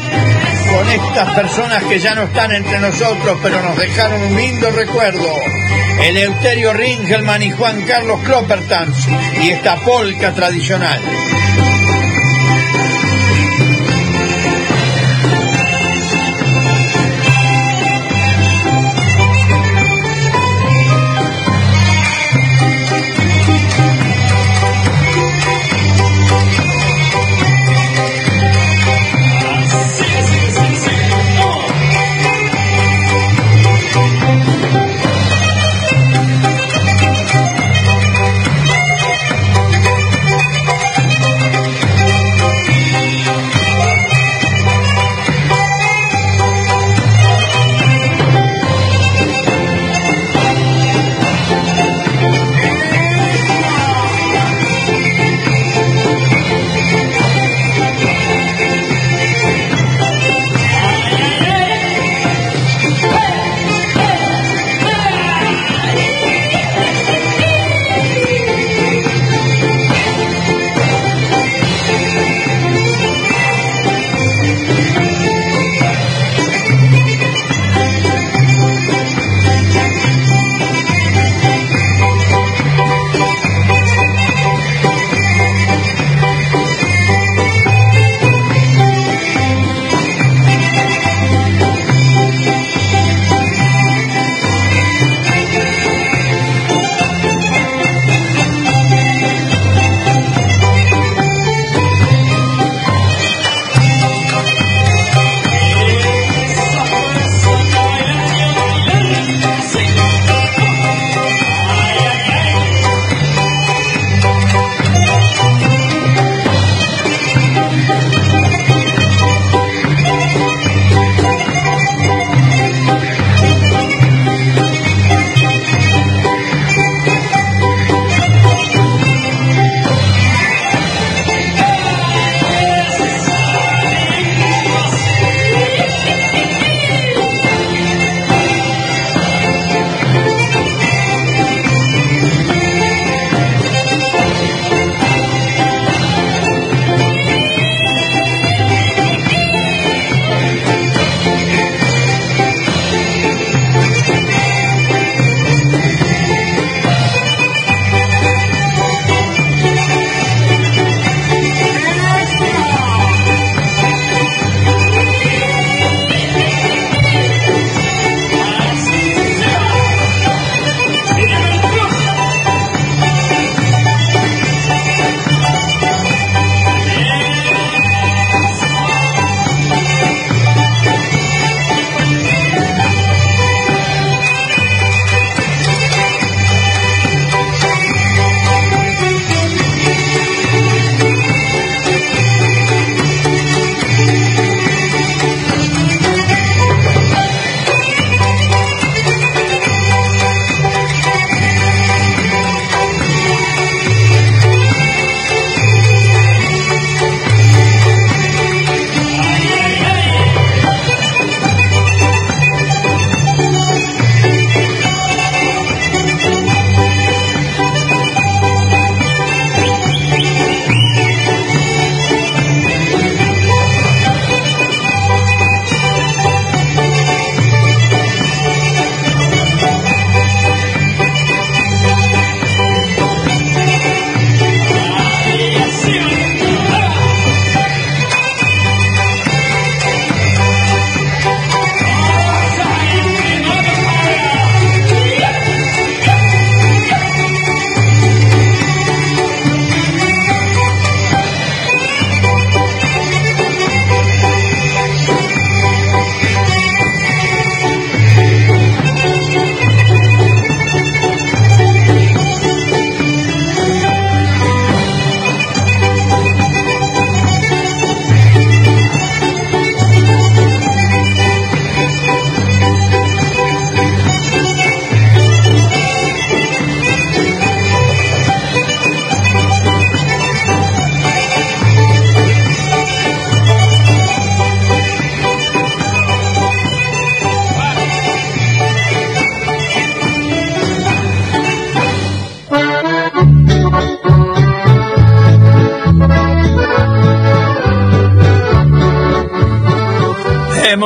con 0.73 0.89
estas 0.89 1.35
personas 1.35 1.83
que 1.85 1.99
ya 1.99 2.15
no 2.15 2.23
están 2.23 2.53
entre 2.53 2.79
nosotros, 2.81 3.39
pero 3.43 3.63
nos 3.63 3.77
dejaron 3.77 4.23
un 4.23 4.37
lindo 4.37 4.71
recuerdo. 4.71 5.29
Eleuterio 6.03 6.73
Ringelmann 6.73 7.43
y 7.43 7.51
Juan 7.51 7.83
Carlos 7.83 8.21
Kloppertans 8.25 9.09
y 9.43 9.51
esta 9.51 9.77
polca 9.77 10.33
tradicional. 10.33 11.01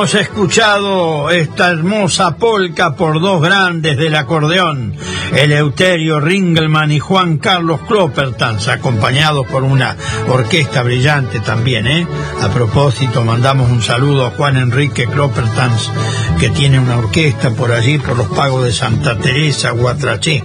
Hemos 0.07 0.21
escuchado 0.21 1.29
esta 1.31 1.69
hermosa 1.69 2.37
polca 2.37 2.95
por 2.95 3.19
dos 3.19 3.41
grandes 3.41 3.97
del 3.97 4.15
acordeón, 4.15 4.95
Eleuterio 5.35 6.21
Ringelmann 6.21 6.93
y 6.93 6.99
Juan 6.99 7.39
Carlos 7.39 7.81
Kloppertans, 7.85 8.69
acompañados 8.69 9.45
por 9.47 9.63
una 9.63 9.97
orquesta 10.29 10.81
brillante 10.81 11.41
también, 11.41 11.87
¿eh? 11.87 12.07
A 12.41 12.47
propósito, 12.47 13.25
mandamos 13.25 13.69
un 13.69 13.81
saludo 13.81 14.25
a 14.25 14.31
Juan 14.31 14.55
Enrique 14.55 15.07
Kloppertans, 15.07 15.91
que 16.39 16.51
tiene 16.51 16.79
una 16.79 16.99
orquesta 16.99 17.49
por 17.49 17.73
allí, 17.73 17.97
por 17.97 18.15
los 18.15 18.27
pagos 18.27 18.63
de 18.63 18.71
Santa 18.71 19.17
Teresa, 19.17 19.71
Guatraché. 19.71 20.41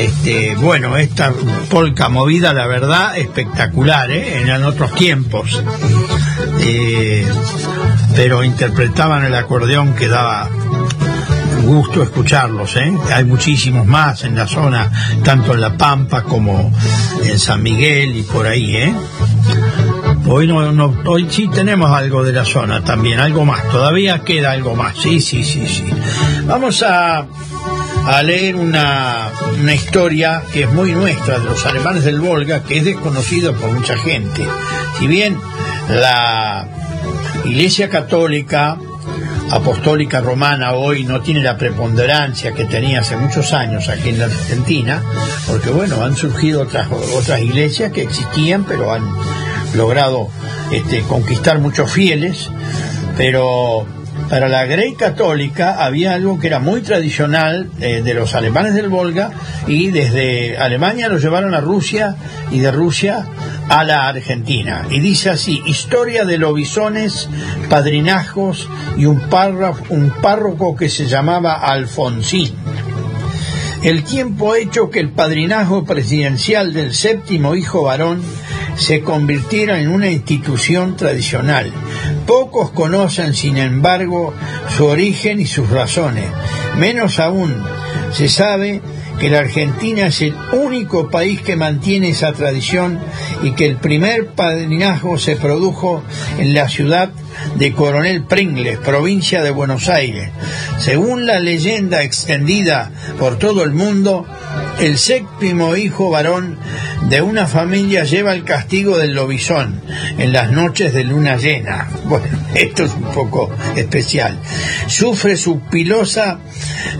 Este, 0.00 0.56
bueno, 0.56 0.96
esta 0.96 1.32
polca 1.70 2.08
movida, 2.08 2.52
la 2.52 2.66
verdad, 2.66 3.16
espectacular, 3.18 4.10
¿eh? 4.10 4.42
Eran 4.42 4.64
otros 4.64 4.92
tiempos. 4.96 5.62
Pero 8.14 8.42
interpretaban 8.42 9.24
el 9.24 9.34
acordeón 9.34 9.94
que 9.94 10.08
daba 10.08 10.48
gusto 11.68 12.02
escucharlos, 12.02 12.76
¿eh? 12.76 12.92
Hay 13.14 13.24
muchísimos 13.24 13.86
más 13.86 14.24
en 14.24 14.34
la 14.34 14.46
zona, 14.46 14.90
tanto 15.22 15.54
en 15.54 15.60
La 15.60 15.76
Pampa 15.76 16.22
como 16.22 16.72
en 17.22 17.38
San 17.38 17.62
Miguel 17.62 18.16
y 18.16 18.22
por 18.22 18.46
ahí, 18.46 18.76
¿eh? 18.76 18.94
Hoy, 20.26 21.26
sí 21.30 21.48
tenemos 21.48 21.90
algo 21.90 22.22
de 22.22 22.32
la 22.32 22.44
zona 22.44 22.82
también, 22.82 23.20
algo 23.20 23.44
más, 23.44 23.62
todavía 23.70 24.20
queda 24.24 24.52
algo 24.52 24.74
más, 24.74 24.96
sí, 24.96 25.20
sí, 25.20 25.44
sí, 25.44 25.66
sí. 25.68 25.84
Vamos 26.46 26.82
a, 26.82 27.26
leer 28.24 28.56
una, 28.56 29.30
una 29.60 29.74
historia 29.74 30.42
que 30.52 30.62
es 30.62 30.72
muy 30.72 30.92
nuestra 30.92 31.38
de 31.38 31.44
los 31.44 31.64
alemanes 31.66 32.04
del 32.04 32.20
Volga, 32.20 32.62
que 32.62 32.78
es 32.78 32.84
desconocida 32.84 33.52
por 33.52 33.70
mucha 33.70 33.96
gente. 33.96 34.46
Si 34.98 35.06
bien 35.06 35.38
la 35.88 36.66
Iglesia 37.44 37.88
Católica 37.88 38.78
Apostólica 39.50 40.20
Romana 40.20 40.74
hoy 40.74 41.04
no 41.04 41.22
tiene 41.22 41.40
la 41.40 41.56
preponderancia 41.56 42.52
que 42.52 42.66
tenía 42.66 43.00
hace 43.00 43.16
muchos 43.16 43.54
años 43.54 43.88
aquí 43.88 44.10
en 44.10 44.18
la 44.18 44.26
Argentina, 44.26 45.02
porque 45.46 45.70
bueno, 45.70 46.04
han 46.04 46.16
surgido 46.16 46.62
otras, 46.62 46.88
otras 47.16 47.40
iglesias 47.40 47.90
que 47.92 48.02
existían, 48.02 48.64
pero 48.64 48.92
han 48.92 49.04
logrado 49.74 50.28
este, 50.70 51.00
conquistar 51.02 51.60
muchos 51.60 51.90
fieles, 51.90 52.50
pero 53.16 53.86
para 54.28 54.48
la 54.48 54.66
Grey 54.66 54.94
Católica 54.94 55.82
había 55.82 56.12
algo 56.12 56.38
que 56.38 56.48
era 56.48 56.58
muy 56.58 56.82
tradicional 56.82 57.70
eh, 57.80 58.02
de 58.02 58.12
los 58.12 58.34
alemanes 58.34 58.74
del 58.74 58.90
Volga 58.90 59.30
y 59.66 59.90
desde 59.90 60.58
Alemania 60.58 61.08
lo 61.08 61.18
llevaron 61.18 61.54
a 61.54 61.60
Rusia 61.60 62.16
y 62.50 62.58
de 62.58 62.70
Rusia 62.70 63.24
a 63.68 63.84
la 63.84 64.08
Argentina. 64.08 64.86
Y 64.90 65.00
dice 65.00 65.30
así, 65.30 65.62
historia 65.66 66.24
de 66.24 66.38
lobisones, 66.38 67.28
padrinajos 67.68 68.68
y 68.96 69.06
un, 69.06 69.20
párrafo, 69.28 69.84
un 69.90 70.10
párroco 70.10 70.76
que 70.76 70.88
se 70.88 71.06
llamaba 71.06 71.54
Alfonsín. 71.54 72.54
El 73.82 74.02
tiempo 74.02 74.56
hecho 74.56 74.90
que 74.90 75.00
el 75.00 75.10
padrinazgo 75.10 75.84
presidencial 75.84 76.72
del 76.72 76.94
séptimo 76.94 77.54
hijo 77.54 77.82
varón 77.84 78.22
se 78.74 79.02
convirtiera 79.02 79.80
en 79.80 79.88
una 79.88 80.10
institución 80.10 80.96
tradicional. 80.96 81.70
Pocos 82.26 82.70
conocen, 82.70 83.34
sin 83.34 83.56
embargo, 83.56 84.34
su 84.76 84.86
origen 84.86 85.40
y 85.40 85.46
sus 85.46 85.68
razones. 85.70 86.26
Menos 86.76 87.18
aún 87.18 87.54
se 88.12 88.28
sabe 88.28 88.80
que 89.18 89.30
la 89.30 89.40
Argentina 89.40 90.06
es 90.06 90.22
el 90.22 90.34
único 90.52 91.10
país 91.10 91.40
que 91.42 91.56
mantiene 91.56 92.10
esa 92.10 92.32
tradición 92.32 92.98
y 93.42 93.52
que 93.52 93.66
el 93.66 93.76
primer 93.76 94.28
padrinazgo 94.28 95.18
se 95.18 95.36
produjo 95.36 96.02
en 96.38 96.54
la 96.54 96.68
ciudad 96.68 97.10
de 97.56 97.72
Coronel 97.72 98.24
Pringles, 98.24 98.78
provincia 98.78 99.42
de 99.42 99.50
Buenos 99.50 99.88
Aires. 99.88 100.30
Según 100.78 101.26
la 101.26 101.38
leyenda 101.38 102.02
extendida 102.02 102.90
por 103.18 103.38
todo 103.38 103.64
el 103.64 103.72
mundo, 103.72 104.26
el 104.80 104.98
séptimo 104.98 105.76
hijo 105.76 106.10
varón 106.10 106.58
de 107.08 107.20
una 107.22 107.46
familia 107.46 108.04
lleva 108.04 108.32
el 108.32 108.44
castigo 108.44 108.98
del 108.98 109.14
lobizón 109.14 109.80
en 110.18 110.32
las 110.32 110.50
noches 110.50 110.92
de 110.92 111.04
luna 111.04 111.36
llena. 111.36 111.88
Bueno, 112.08 112.26
esto 112.54 112.84
es 112.84 112.92
un 112.92 113.12
poco 113.12 113.50
especial. 113.76 114.38
Sufre 114.86 115.36
su 115.36 115.60
pilosa 115.60 116.38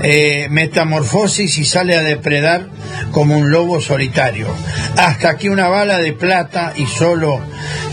eh, 0.02 0.48
metamorfosis 0.50 1.56
y 1.56 1.64
sale 1.64 1.96
a 1.96 2.02
depredar 2.02 2.68
como 3.10 3.36
un 3.36 3.50
lobo 3.50 3.80
solitario, 3.80 4.48
hasta 4.96 5.36
que 5.36 5.50
una 5.50 5.68
bala 5.68 5.98
de 5.98 6.12
plata 6.12 6.72
y 6.76 6.86
solo 6.86 7.40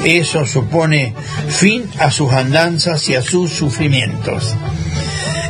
eso 0.06 0.46
supone 0.46 1.14
fin 1.50 1.86
a 2.00 2.12
sus 2.12 2.32
andanzas 2.34 3.08
y 3.10 3.16
a 3.16 3.22
sus 3.22 3.52
sufrimientos. 3.52 4.56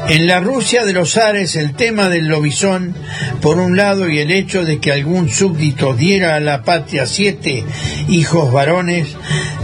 En 0.07 0.27
la 0.27 0.39
Rusia 0.39 0.85
de 0.85 0.93
los 0.93 1.17
Ares 1.17 1.55
el 1.55 1.73
tema 1.73 2.09
del 2.09 2.27
lobizón, 2.27 2.95
por 3.41 3.57
un 3.57 3.75
lado, 3.75 4.07
y 4.07 4.19
el 4.19 4.29
hecho 4.29 4.63
de 4.63 4.79
que 4.79 4.91
algún 4.91 5.29
súbdito 5.29 5.95
diera 5.95 6.35
a 6.35 6.39
la 6.39 6.61
patria 6.61 7.07
siete 7.07 7.63
hijos 8.07 8.53
varones, 8.53 9.07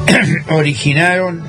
originaron 0.49 1.43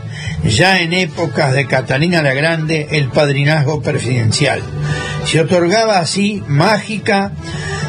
ya 0.45 0.81
en 0.81 0.93
épocas 0.93 1.55
de 1.55 1.67
Catalina 1.67 2.23
la 2.23 2.35
Grande 2.35 2.89
el 2.91 3.09
padrinazgo 3.09 3.81
presidencial. 3.81 4.61
Se 5.25 5.41
otorgaba 5.41 5.99
así 5.99 6.43
mágica 6.47 7.33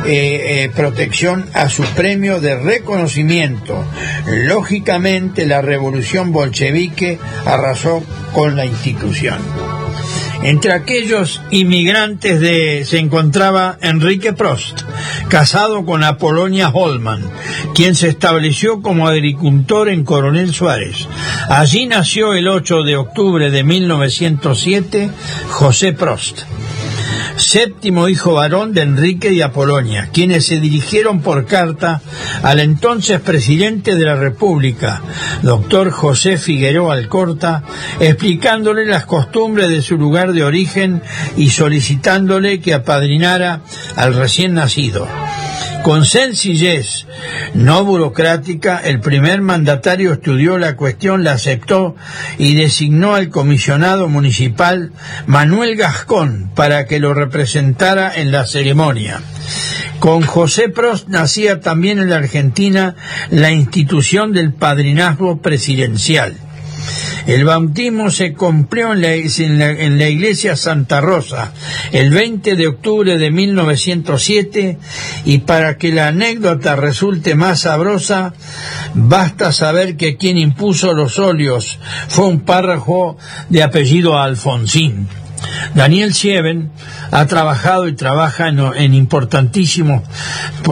eh, 0.05 0.63
eh, 0.63 0.71
protección 0.75 1.45
a 1.53 1.69
su 1.69 1.83
premio 1.95 2.39
de 2.39 2.55
reconocimiento. 2.57 3.85
Lógicamente 4.27 5.45
la 5.45 5.61
revolución 5.61 6.31
bolchevique 6.31 7.19
arrasó 7.45 8.03
con 8.33 8.55
la 8.55 8.65
institución. 8.65 9.39
Entre 10.43 10.73
aquellos 10.73 11.41
inmigrantes 11.51 12.41
de, 12.41 12.83
se 12.85 12.99
encontraba 12.99 13.77
Enrique 13.81 14.33
Prost, 14.33 14.81
casado 15.29 15.85
con 15.85 16.03
Apolonia 16.03 16.67
Holman, 16.67 17.21
quien 17.73 17.95
se 17.95 18.09
estableció 18.09 18.81
como 18.81 19.07
agricultor 19.07 19.87
en 19.87 20.03
Coronel 20.03 20.53
Suárez. 20.53 21.07
Allí 21.47 21.85
nació 21.85 22.33
el 22.33 22.49
8 22.49 22.83
de 22.83 22.97
octubre 22.97 23.51
de 23.51 23.63
1907 23.63 25.09
José 25.49 25.93
Prost 25.93 26.41
séptimo 27.35 28.09
hijo 28.09 28.33
varón 28.33 28.73
de 28.73 28.81
Enrique 28.81 29.31
y 29.31 29.41
Apolonia, 29.41 30.09
quienes 30.11 30.45
se 30.45 30.59
dirigieron 30.59 31.21
por 31.21 31.45
carta 31.45 32.01
al 32.41 32.59
entonces 32.59 33.19
presidente 33.19 33.95
de 33.95 34.05
la 34.05 34.15
República, 34.15 35.01
doctor 35.41 35.91
José 35.91 36.37
Figueroa 36.37 36.93
Alcorta, 36.93 37.63
explicándole 37.99 38.85
las 38.85 39.05
costumbres 39.05 39.69
de 39.69 39.81
su 39.81 39.97
lugar 39.97 40.33
de 40.33 40.43
origen 40.43 41.01
y 41.37 41.49
solicitándole 41.49 42.59
que 42.59 42.73
apadrinara 42.73 43.61
al 43.95 44.13
recién 44.13 44.53
nacido. 44.53 45.07
Con 45.83 46.05
sencillez, 46.05 47.07
no 47.53 47.83
burocrática, 47.83 48.77
el 48.77 49.01
primer 49.01 49.41
mandatario 49.41 50.13
estudió 50.13 50.57
la 50.57 50.77
cuestión, 50.77 51.25
la 51.25 51.33
aceptó 51.33 51.97
y 52.37 52.55
designó 52.55 53.15
al 53.15 53.27
comisionado 53.27 54.07
municipal 54.07 54.93
Manuel 55.27 55.75
Gascón 55.75 56.49
para 56.55 56.85
que 56.85 57.01
lo 57.01 57.13
representara 57.13 58.15
en 58.15 58.31
la 58.31 58.45
ceremonia. 58.45 59.19
Con 59.99 60.21
José 60.21 60.69
Prost 60.69 61.09
nacía 61.09 61.59
también 61.59 61.99
en 61.99 62.09
la 62.09 62.15
Argentina 62.15 62.95
la 63.29 63.51
institución 63.51 64.31
del 64.31 64.53
padrinazgo 64.53 65.41
presidencial. 65.41 66.37
El 67.25 67.45
bautismo 67.45 68.09
se 68.11 68.33
cumplió 68.33 68.93
en 68.93 69.01
la, 69.01 70.09
iglesia 70.09 70.55
Santa 70.55 70.99
Rosa 70.99 71.53
el 71.91 72.09
20 72.09 72.55
de 72.55 72.67
octubre 72.67 73.17
de 73.17 73.31
1907 73.31 74.77
y 75.23 75.37
para 75.39 75.77
que 75.77 75.93
la 75.93 76.07
anécdota 76.07 76.75
resulte 76.75 77.35
más 77.35 77.61
sabrosa, 77.61 78.33
basta 78.93 79.53
saber 79.53 79.95
que 79.95 80.17
quien 80.17 80.37
impuso 80.37 80.93
los 80.93 81.17
óleos 81.17 81.79
fue 82.09 82.25
un 82.25 82.41
párroco 82.41 83.17
de 83.49 83.63
apellido 83.63 84.19
Alfonsín. 84.19 85.07
Daniel 85.75 86.13
Sieven 86.13 86.71
ha 87.13 87.27
trabajado 87.27 87.87
y 87.87 87.93
trabaja 87.93 88.47
en, 88.47 88.93
importantísimos, 88.95 90.01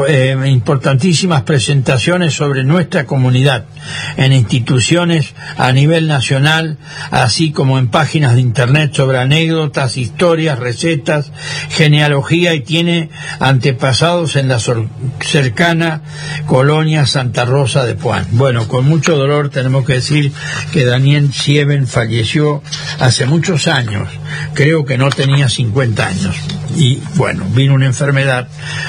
eh, 0.08 0.36
importantísimas 0.48 1.44
presentaciones 1.44 2.34
sobre 2.34 2.64
nuestra 2.64 3.06
comunidad, 3.06 3.66
en 4.18 4.34
instituciones 4.34 5.36
a 5.58 5.72
nivel 5.72 6.08
nacional, 6.08 6.78
así 7.12 7.52
como 7.52 7.78
en 7.78 7.89
páginas 7.89 8.34
de 8.34 8.42
internet 8.42 8.92
sobre 8.96 9.20
anécdotas, 9.20 9.98
historias, 9.98 10.58
recetas, 10.58 11.32
genealogía 11.70 12.56
y 12.56 12.62
tiene 12.62 13.12
antepasados 13.39 14.36
en 14.36 14.48
la 14.48 14.58
cercana 15.20 16.02
colonia 16.48 17.06
Santa 17.06 17.46
Rosa 17.46 17.86
de 17.86 17.94
Puan. 17.94 18.26
Bueno, 18.32 18.68
con 18.68 18.86
mucho 18.86 19.16
dolor 19.16 19.50
tenemos 19.50 19.86
que 19.86 19.94
decir 19.94 20.32
que 20.74 20.86
Daniel 20.86 21.32
Sieven 21.32 21.86
falleció 21.86 22.64
hace 23.00 23.28
muchos 23.28 23.68
años 23.68 24.10
creo 24.54 24.86
que 24.86 24.98
no 24.98 25.10
tenía 25.10 25.50
50 25.50 26.06
años. 26.06 26.31
Y 26.76 27.00
bueno, 27.16 27.46
vino 27.54 27.74
una 27.74 27.86
enfermedad, 27.86 28.48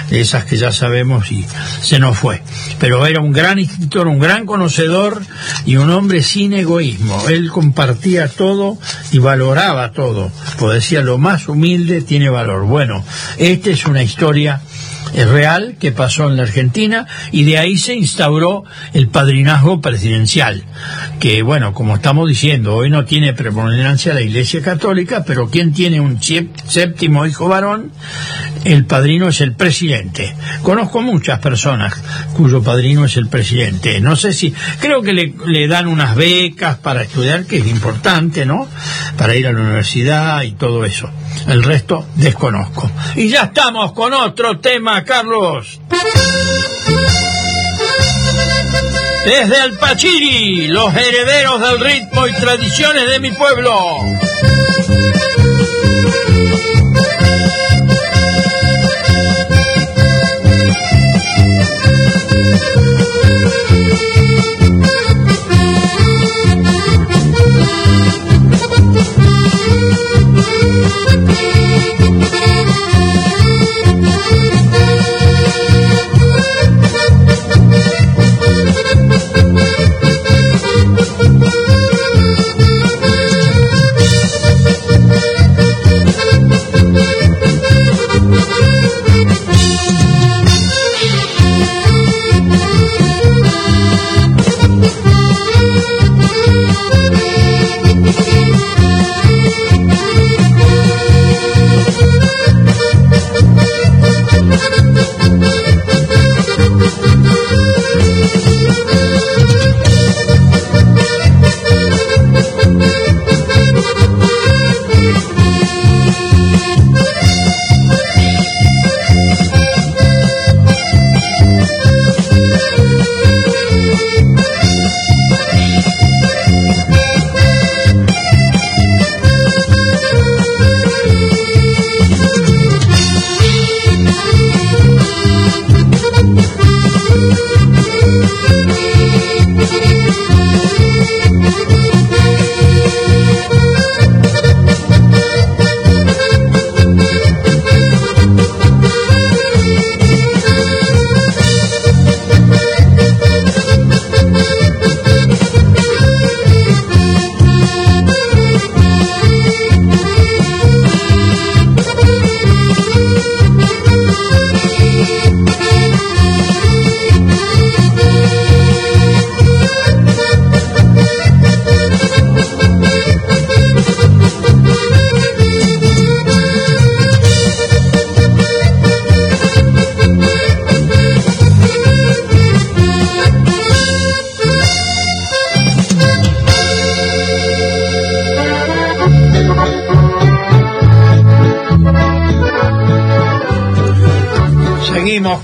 de 0.09 0.20
esas 0.20 0.45
que 0.45 0.57
ya 0.57 0.72
sabemos, 0.72 1.30
y 1.32 1.45
se 1.82 1.99
nos 1.99 2.18
fue. 2.18 2.43
Pero 2.78 3.07
era 3.07 3.20
un 3.20 3.32
gran 3.32 3.59
escritor, 3.59 4.07
un 4.07 4.18
gran 4.18 4.47
conocedor 4.47 5.22
y 5.66 5.76
un 5.76 5.90
hombre 5.90 6.22
sin 6.22 6.53
egoísmo. 6.53 7.28
Él 7.28 7.51
compartía 7.51 8.28
todo 8.28 8.78
y 9.11 9.18
valoraba 9.18 9.93
todo. 9.93 10.30
Pues 10.59 10.74
decía, 10.74 11.03
lo 11.03 11.18
más 11.18 11.49
humilde 11.49 12.03
tiene 12.03 12.28
valor. 12.28 12.64
Bueno, 12.66 13.05
esta 13.38 13.70
es 13.70 13.86
una 13.86 14.03
historia 14.03 14.61
real 15.14 15.76
que 15.78 15.92
pasó 15.92 16.28
en 16.28 16.36
la 16.36 16.44
Argentina 16.44 17.06
y 17.30 17.44
de 17.44 17.58
ahí 17.58 17.76
se 17.76 17.94
instauró 17.94 18.64
el 18.92 19.08
padrinazgo 19.08 19.80
presidencial, 19.80 20.64
que 21.20 21.42
bueno, 21.42 21.72
como 21.74 21.96
estamos 21.96 22.28
diciendo, 22.28 22.74
hoy 22.74 22.90
no 22.90 23.04
tiene 23.04 23.32
preponderancia 23.32 24.14
la 24.14 24.22
Iglesia 24.22 24.62
Católica, 24.62 25.24
pero 25.26 25.50
quien 25.50 25.72
tiene 25.72 26.00
un 26.00 26.20
séptimo 26.22 27.26
hijo 27.26 27.48
varón, 27.48 27.92
el 28.64 28.84
padrino 28.86 29.28
es 29.28 29.40
el 29.40 29.54
presidente. 29.54 30.34
Conozco 30.62 31.02
muchas 31.02 31.40
personas 31.40 31.94
cuyo 32.34 32.62
padrino 32.62 33.04
es 33.04 33.16
el 33.16 33.28
presidente. 33.28 34.00
No 34.00 34.16
sé 34.16 34.32
si, 34.32 34.54
creo 34.80 35.02
que 35.02 35.12
le, 35.12 35.34
le 35.46 35.68
dan 35.68 35.88
unas 35.88 36.14
becas 36.14 36.76
para 36.78 37.02
estudiar, 37.02 37.44
que 37.46 37.58
es 37.58 37.66
importante, 37.66 38.46
¿no? 38.46 38.68
Para 39.16 39.34
ir 39.34 39.46
a 39.46 39.52
la 39.52 39.60
universidad 39.60 40.42
y 40.42 40.52
todo 40.52 40.84
eso. 40.84 41.10
El 41.48 41.62
resto 41.62 42.06
desconozco. 42.16 42.90
Y 43.16 43.28
ya 43.28 43.44
estamos 43.44 43.92
con 43.92 44.12
otro 44.12 44.58
tema, 44.58 45.01
Carlos. 45.05 45.80
Desde 49.24 49.64
el 49.64 49.78
Pachiri, 49.78 50.68
los 50.68 50.94
herederos 50.94 51.61
del 51.61 51.80
ritmo 51.80 52.26
y 52.26 52.32
tradiciones 52.32 53.09
de 53.09 53.20
mi 53.20 53.30
pueblo. 53.32 53.72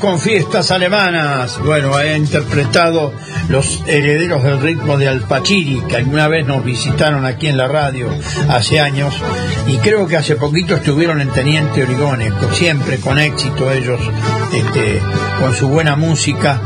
Con 0.08 0.18
fiestas 0.18 0.70
alemanas. 0.70 1.58
Bueno, 1.62 1.94
ha 1.94 2.16
interpretado 2.16 3.12
los 3.50 3.82
herederos 3.86 4.42
del 4.42 4.58
ritmo 4.58 4.96
de 4.96 5.06
Alpachiri, 5.06 5.82
que 5.86 5.96
alguna 5.96 6.28
vez 6.28 6.46
nos 6.46 6.64
visitaron 6.64 7.26
aquí 7.26 7.48
en 7.48 7.58
la 7.58 7.68
radio 7.68 8.08
hace 8.48 8.80
años. 8.80 9.14
Y 9.66 9.76
creo 9.76 10.06
que 10.06 10.16
hace 10.16 10.36
poquito 10.36 10.76
estuvieron 10.76 11.20
en 11.20 11.28
Teniente 11.28 11.82
Origones, 11.82 12.32
siempre 12.52 12.96
con 13.00 13.18
éxito 13.18 13.70
ellos, 13.70 14.00
este, 14.54 15.02
con 15.40 15.54
su 15.54 15.68
buena 15.68 15.94
música, 15.94 16.58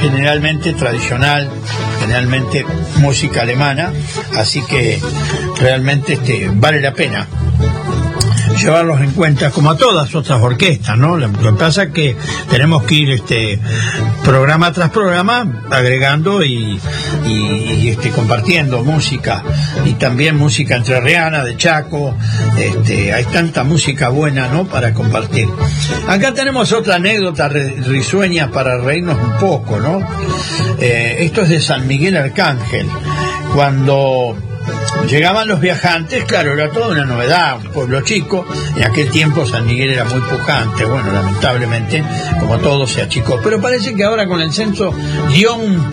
generalmente 0.00 0.72
tradicional, 0.72 1.50
generalmente 2.00 2.64
música 3.00 3.42
alemana. 3.42 3.92
Así 4.34 4.62
que 4.64 4.98
realmente 5.60 6.14
este, 6.14 6.50
vale 6.54 6.80
la 6.80 6.94
pena 6.94 7.26
llevarlos 8.58 9.00
en 9.00 9.12
cuenta 9.12 9.50
como 9.50 9.70
a 9.70 9.76
todas 9.76 10.14
otras 10.14 10.40
orquestas, 10.40 10.96
¿no? 10.98 11.16
Lo 11.16 11.30
que 11.32 11.52
pasa 11.58 11.84
es 11.84 11.90
que 11.92 12.16
tenemos 12.50 12.82
que 12.84 12.94
ir 12.94 13.10
este 13.12 13.58
programa 14.24 14.72
tras 14.72 14.90
programa 14.90 15.46
agregando 15.70 16.42
y, 16.44 16.80
y- 17.26 17.88
este 17.88 18.10
compartiendo 18.10 18.84
música 18.84 19.42
y 19.86 19.92
también 19.94 20.36
música 20.36 20.76
entrerriana 20.76 21.42
de 21.42 21.56
Chaco, 21.56 22.14
este 22.58 23.14
hay 23.14 23.24
tanta 23.24 23.64
música 23.64 24.10
buena, 24.10 24.48
¿no? 24.48 24.66
para 24.66 24.92
compartir. 24.92 25.48
Acá 26.06 26.34
tenemos 26.34 26.70
otra 26.72 26.96
anécdota 26.96 27.48
risueña 27.48 28.50
para 28.50 28.78
reírnos 28.78 29.16
un 29.18 29.38
poco, 29.38 29.80
¿no? 29.80 30.00
Eh, 30.80 31.16
esto 31.20 31.42
es 31.42 31.48
de 31.48 31.60
San 31.60 31.86
Miguel 31.88 32.16
Arcángel, 32.16 32.86
cuando 33.54 34.27
Llegaban 35.08 35.48
los 35.48 35.60
viajantes, 35.60 36.24
claro, 36.24 36.52
era 36.52 36.70
toda 36.70 36.88
una 36.88 37.04
novedad, 37.04 37.58
un 37.64 37.72
pueblo 37.72 38.02
chico, 38.02 38.46
en 38.76 38.84
aquel 38.84 39.10
tiempo 39.10 39.46
San 39.46 39.66
Miguel 39.66 39.92
era 39.92 40.04
muy 40.04 40.20
pujante, 40.20 40.84
bueno, 40.84 41.10
lamentablemente, 41.10 42.04
como 42.38 42.58
todo 42.58 42.86
se 42.86 43.00
achicó, 43.00 43.40
pero 43.42 43.58
parece 43.58 43.94
que 43.94 44.04
ahora 44.04 44.26
con 44.26 44.42
el 44.42 44.52
censo 44.52 44.94
dio 45.30 45.56
un, 45.56 45.90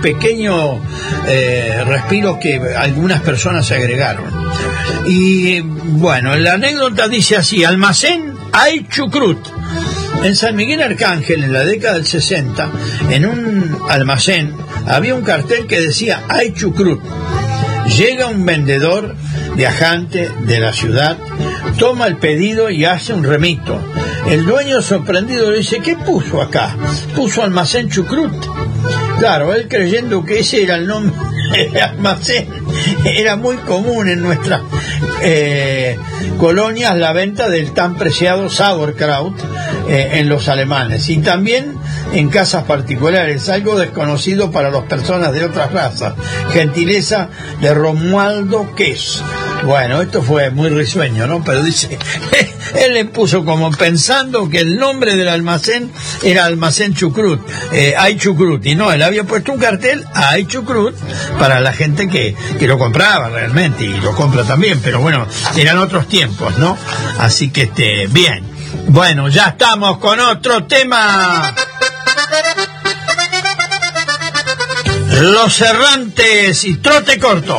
pequeño 0.00 0.80
eh, 1.26 1.82
respiro 1.84 2.38
que 2.38 2.60
algunas 2.76 3.22
personas 3.22 3.66
se 3.66 3.74
agregaron. 3.74 4.26
Y 5.06 5.60
bueno, 5.60 6.36
la 6.36 6.54
anécdota 6.54 7.08
dice 7.08 7.36
así, 7.36 7.64
almacén 7.64 8.34
hay 8.52 8.86
chucrut. 8.88 9.38
En 10.22 10.34
San 10.36 10.56
Miguel 10.56 10.82
Arcángel, 10.82 11.44
en 11.44 11.52
la 11.52 11.64
década 11.64 11.94
del 11.94 12.06
60, 12.06 12.70
en 13.10 13.26
un 13.26 13.78
almacén 13.88 14.54
había 14.86 15.14
un 15.14 15.22
cartel 15.22 15.66
que 15.66 15.80
decía 15.80 16.22
hay 16.28 16.52
chucrut. 16.52 17.00
Llega 17.96 18.26
un 18.28 18.44
vendedor 18.44 19.14
viajante 19.56 20.30
de 20.44 20.60
la 20.60 20.72
ciudad, 20.72 21.16
toma 21.78 22.06
el 22.06 22.16
pedido 22.16 22.70
y 22.70 22.84
hace 22.84 23.12
un 23.12 23.24
remito. 23.24 23.80
El 24.28 24.44
dueño 24.44 24.82
sorprendido 24.82 25.50
le 25.50 25.58
dice, 25.58 25.80
¿qué 25.80 25.96
puso 25.96 26.42
acá? 26.42 26.76
Puso 27.14 27.42
almacén 27.42 27.88
chucrut. 27.88 28.32
Claro, 29.18 29.54
él 29.54 29.66
creyendo 29.68 30.24
que 30.24 30.40
ese 30.40 30.62
era 30.62 30.76
el 30.76 30.86
nombre 30.86 31.14
del 31.50 31.76
almacén. 31.82 32.48
era 33.04 33.36
muy 33.36 33.56
común 33.56 34.08
en 34.08 34.22
nuestras 34.22 34.62
eh, 35.22 35.98
colonias 36.38 36.96
la 36.96 37.12
venta 37.12 37.48
del 37.48 37.72
tan 37.72 37.96
preciado 37.96 38.48
sauerkraut 38.48 39.38
eh, 39.88 40.10
en 40.14 40.28
los 40.28 40.48
alemanes 40.48 41.08
y 41.08 41.18
también 41.18 41.76
en 42.12 42.28
casas 42.28 42.64
particulares, 42.64 43.48
algo 43.48 43.78
desconocido 43.78 44.50
para 44.50 44.70
las 44.70 44.84
personas 44.84 45.32
de 45.32 45.44
otras 45.44 45.72
razas. 45.72 46.14
Gentileza 46.52 47.28
de 47.60 47.74
Romualdo 47.74 48.74
Ques. 48.74 49.22
Bueno, 49.64 50.00
esto 50.00 50.22
fue 50.22 50.50
muy 50.50 50.70
risueño, 50.70 51.26
¿no? 51.26 51.42
Pero 51.44 51.62
dice, 51.62 51.98
él 52.74 52.94
le 52.94 53.04
puso 53.04 53.44
como 53.44 53.70
pensando 53.70 54.48
que 54.48 54.58
el 54.60 54.76
nombre 54.76 55.16
del 55.16 55.28
almacén 55.28 55.90
era 56.22 56.44
Almacén 56.44 56.94
Chucrut, 56.94 57.40
eh, 57.72 57.94
hay 57.96 58.16
Chucrut, 58.16 58.64
y 58.64 58.74
no, 58.74 58.92
él 58.92 59.02
había 59.02 59.24
puesto 59.24 59.52
un 59.52 59.58
cartel, 59.58 60.04
hay 60.14 60.46
Chucrut, 60.46 60.96
para 61.38 61.60
la 61.60 61.72
gente 61.72 62.08
que, 62.08 62.34
que 62.58 62.66
lo 62.66 62.78
compraba 62.78 63.28
realmente, 63.28 63.84
y 63.84 64.00
lo 64.00 64.14
compra 64.14 64.44
también, 64.44 64.80
pero 64.82 65.00
bueno, 65.00 65.26
eran 65.56 65.78
otros 65.78 66.08
tiempos, 66.08 66.56
¿no? 66.58 66.76
Así 67.18 67.50
que, 67.50 67.62
este, 67.62 68.06
bien. 68.06 68.44
Bueno, 68.88 69.28
ya 69.28 69.48
estamos 69.48 69.98
con 69.98 70.18
otro 70.20 70.64
tema. 70.64 71.54
Los 75.20 75.60
errantes 75.60 76.64
y 76.64 76.76
trote 76.76 77.18
corto. 77.18 77.58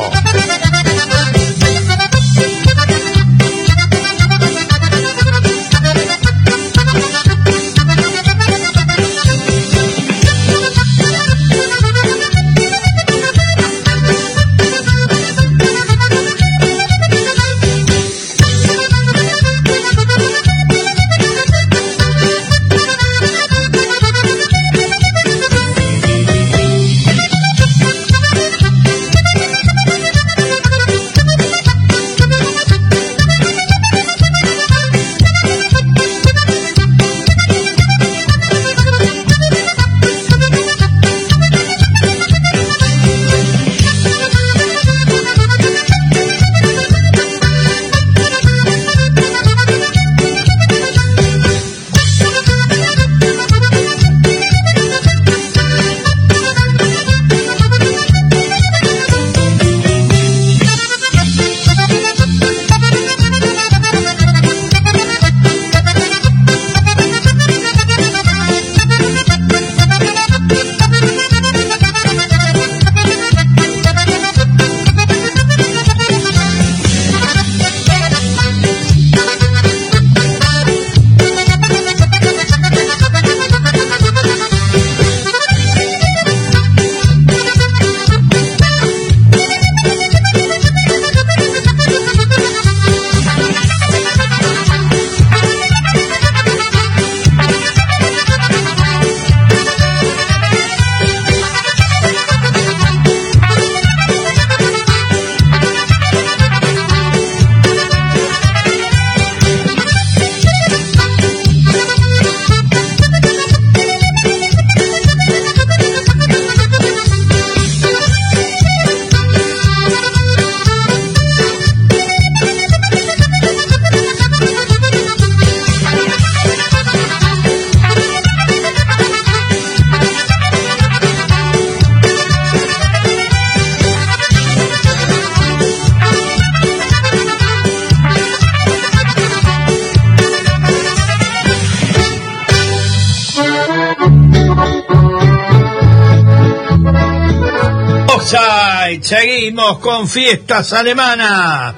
Con 149.54 150.06
fiestas 150.06 150.72
alemanas. 150.72 151.74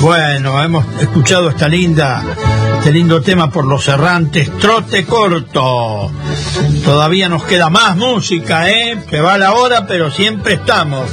Bueno, 0.00 0.62
hemos 0.62 0.86
escuchado 1.00 1.48
esta 1.48 1.68
linda, 1.68 2.22
este 2.78 2.92
lindo 2.92 3.20
tema 3.20 3.50
por 3.50 3.64
los 3.64 3.88
errantes, 3.88 4.50
trote 4.58 5.04
corto. 5.04 6.10
Todavía 6.84 7.28
nos 7.28 7.44
queda 7.44 7.68
más 7.68 7.96
música, 7.96 8.70
¿eh? 8.70 8.98
Que 9.10 9.20
va 9.20 9.38
la 9.38 9.54
hora, 9.54 9.86
pero 9.86 10.10
siempre 10.10 10.54
estamos. 10.54 11.10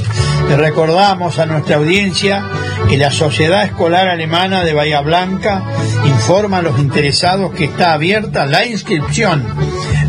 Le 0.48 0.56
recordamos 0.56 1.38
a 1.38 1.46
nuestra 1.46 1.76
audiencia 1.76 2.44
que 2.88 2.96
la 2.96 3.10
Sociedad 3.10 3.64
Escolar 3.64 4.08
Alemana 4.08 4.62
de 4.62 4.72
Bahía 4.72 5.00
Blanca 5.00 5.64
informa 6.04 6.58
a 6.58 6.62
los 6.62 6.78
interesados 6.78 7.52
que 7.54 7.64
está 7.64 7.94
abierta 7.94 8.46
la 8.46 8.64
inscripción 8.64 9.44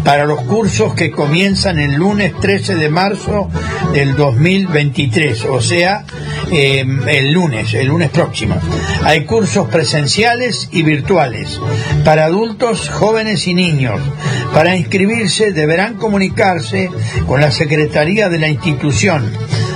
para 0.05 0.25
los 0.25 0.41
cursos 0.41 0.93
que 0.93 1.09
comienzan 1.09 1.79
el 1.79 1.95
lunes 1.95 2.33
13 2.39 2.75
de 2.75 2.89
marzo 2.89 3.49
del 3.91 4.15
2023, 4.15 5.45
o 5.45 5.59
sea, 5.59 6.05
eh, 6.51 6.85
el 7.07 7.31
lunes, 7.31 7.73
el 7.73 7.87
lunes 7.87 8.11
próximo. 8.11 8.55
Hay 9.03 9.25
cursos 9.25 9.67
presenciales 9.67 10.69
y 10.71 10.83
virtuales 10.83 11.59
para 12.05 12.25
adultos, 12.25 12.87
jóvenes 12.89 13.47
y 13.47 13.55
niños. 13.55 13.99
Para 14.53 14.75
inscribirse 14.75 15.51
deberán 15.51 15.95
comunicarse 15.95 16.91
con 17.25 17.41
la 17.41 17.49
Secretaría 17.49 18.29
de 18.29 18.37
la 18.37 18.47
institución 18.47 19.29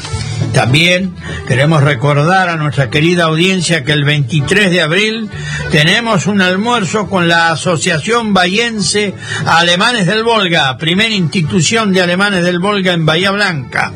También 0.55 1.13
queremos 1.49 1.83
recordar 1.83 2.47
a 2.47 2.55
nuestra 2.55 2.89
querida 2.89 3.25
audiencia 3.25 3.83
que 3.83 3.91
el 3.91 4.05
23 4.05 4.71
de 4.71 4.81
abril 4.81 5.29
tenemos 5.69 6.27
un 6.27 6.41
almuerzo 6.41 7.09
con 7.09 7.27
la 7.27 7.51
Asociación 7.51 8.33
Bahiense 8.33 9.13
Alemanes 9.45 10.07
del 10.07 10.23
Volga, 10.23 10.77
primera 10.77 11.13
institución 11.13 11.91
de 11.91 12.01
alemanes 12.01 12.45
del 12.45 12.59
Volga 12.59 12.93
en 12.93 13.05
Bahía 13.05 13.31
Blanca. 13.31 13.91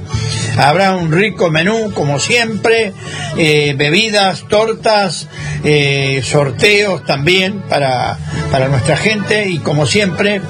Habrá 0.58 0.98
un 0.98 1.14
rico 1.14 1.50
menú, 1.50 1.94
como 1.94 2.20
siempre, 2.20 2.92
eh, 3.38 3.74
bebidas, 3.78 4.44
tortas, 4.50 5.30
eh, 5.64 6.22
sorteos 6.26 7.06
también 7.06 7.62
para, 7.70 8.18
para 8.52 8.68
nuestra 8.68 8.98
gente 8.98 9.48
y 9.48 9.60
como 9.60 9.86
siempre, 9.86 10.42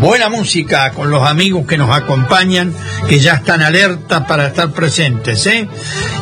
buena 0.00 0.28
música 0.28 0.92
con 0.92 1.10
los 1.10 1.22
amigos 1.26 1.66
que 1.66 1.76
nos 1.76 1.90
acompañan, 1.90 2.74
que 3.08 3.18
ya 3.18 3.34
están 3.34 3.62
alerta 3.62 4.26
para 4.26 4.46
estar 4.46 4.70
presentes. 4.72 5.46
¿eh? 5.46 5.68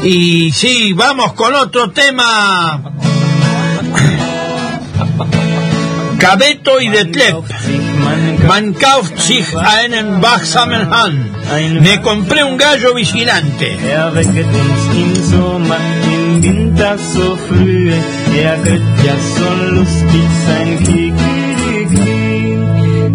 Y 0.02 0.52
sí, 0.52 0.92
vamos 0.92 1.32
con 1.34 1.54
otro 1.54 1.90
tema. 1.90 2.82
Cabeto 6.18 6.80
y 6.80 6.88
Detlef. 6.88 7.34
Man 8.46 8.74
kauft 8.74 9.18
sich 9.18 9.46
einen 9.56 10.22
wachsamen. 10.22 10.88
Me 11.80 12.00
compré 12.02 12.44
un 12.44 12.58
gallo 12.58 12.94
vigilante. 12.94 13.78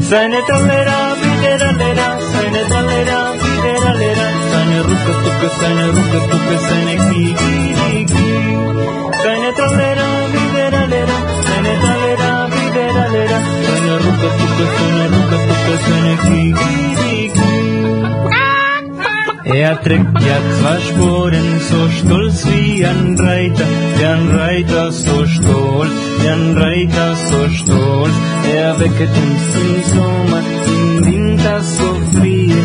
Seine 0.09 0.39
Talera, 0.45 1.15
Wideralera, 1.19 2.19
seine 2.31 2.63
Talera, 2.69 3.31
Wideralera. 3.41 4.25
Seine 4.51 4.79
Rucke, 4.83 5.13
Tucke, 5.23 5.49
seine 5.59 5.85
Rucke, 5.95 6.19
Tucke, 6.29 6.57
seine 6.67 6.95
Kikiriki. 7.09 8.29
Seine 9.23 9.51
Talera, 9.57 10.07
Wideralera, 10.33 11.17
seine 11.47 11.73
Talera, 11.83 12.29
Wideralera. 12.53 13.39
Seine 13.65 13.93
Rucke, 14.03 14.29
Tucke, 14.37 14.65
seine 14.77 15.05
Rucke, 15.13 15.37
Tucke, 15.47 15.75
seine 15.87 16.13
Kikiriki. 16.23 17.54
Er 19.45 19.79
trägt 19.79 20.21
ja 20.21 20.37
zwei 20.59 20.79
Sporen, 20.81 21.61
so 21.69 21.89
stolz 21.91 22.47
wie 22.47 22.83
ein 22.83 23.15
Reiter, 23.19 23.65
wie 23.95 24.05
ein 24.05 24.27
Reiter 24.35 24.91
so 24.91 25.27
stolz, 25.27 25.91
wie 26.19 26.29
ein 26.29 26.57
Reiter 26.57 27.15
so 27.15 27.49
stolz. 27.49 28.13
Er 28.51 28.79
wecket 28.79 29.09
uns 29.09 29.55
im 29.61 29.83
Sommer, 29.93 30.41
im 30.65 31.05
Winter 31.05 31.61
so 31.61 31.95
frier, 32.17 32.55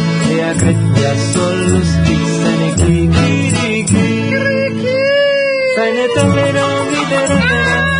er 0.40 0.54
kriegt 0.54 0.98
ja 1.02 1.14
so 1.32 1.44
lustig 1.70 2.18
seine 2.42 2.70
Kikiriki. 2.76 4.34
Seine 5.76 6.04
Tamera, 6.16 6.68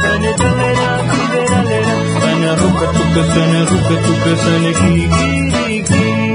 seine 0.03 0.37
Tamera, 0.37 0.91
seine 2.23 2.51
Rucke, 2.63 2.87
Tucke, 2.97 3.25
seine 3.35 3.61
Rucke, 3.69 3.97
Tucke, 4.07 4.37
seine 4.37 4.73
Kikiriki. 4.73 6.31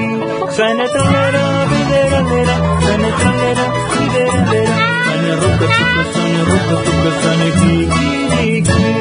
Seine 0.52 0.88
Tamera, 0.88 1.75
Wideralera, 2.16 2.56
seine 2.82 3.12
Tamera, 3.22 3.66
Wideralera, 3.94 4.78
seine 5.06 5.34
Rucke, 5.42 5.68
Tucke, 5.76 6.02
seine 6.14 6.42
Rucke, 6.50 6.76
Tucke, 6.86 7.12
seine 7.24 7.50
Kikiriki. 7.60 8.94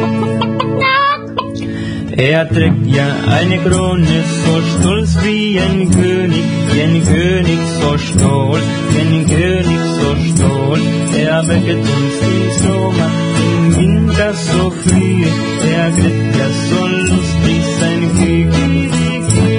Er 2.17 2.49
trägt 2.49 2.87
ja 2.87 3.07
eine 3.39 3.59
Krone 3.59 4.25
so 4.45 4.55
stolz 4.73 5.13
wie 5.23 5.61
ein 5.61 5.91
König, 5.91 6.45
wie 6.73 6.83
ein 6.83 7.05
König 7.05 7.61
so 7.81 7.99
stolz, 7.99 8.65
wie 8.91 9.01
ein 9.01 9.27
König 9.27 9.83
so 10.01 10.11
stolz. 10.29 10.83
Er 11.17 11.47
wecket 11.49 11.79
uns 11.79 12.19
im 12.33 12.45
Sommer, 12.63 13.11
im 13.47 13.77
Winter 13.77 14.33
so 14.35 14.71
früh, 14.71 15.25
er 15.73 15.91
kriegt 15.93 16.37
ja 16.37 16.49
so 16.69 16.81
lustig 16.87 17.63
sein 17.79 18.03
Kikiriki. 18.19 19.55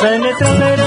Seine 0.00 0.26
Wideralera, 0.26 0.77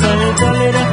seine 0.00 0.34
Tralera, 0.34 0.84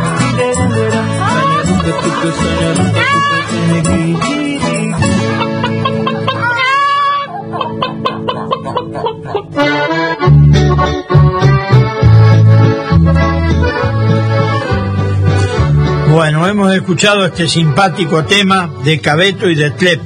hemos 16.52 16.76
escuchado 16.76 17.26
este 17.26 17.48
simpático 17.48 18.26
tema 18.26 18.69
de 18.84 18.99
Cabeto 18.99 19.49
y 19.49 19.56
de 19.56 19.72
Tlep. 19.72 20.02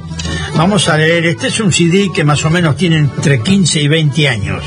Vamos 0.54 0.88
a 0.88 0.96
leer, 0.96 1.26
este 1.26 1.48
es 1.48 1.58
un 1.58 1.72
CD 1.72 2.10
que 2.14 2.22
más 2.22 2.44
o 2.44 2.50
menos 2.50 2.76
tiene 2.76 2.98
entre 2.98 3.42
15 3.42 3.82
y 3.82 3.88
20 3.88 4.28
años. 4.28 4.64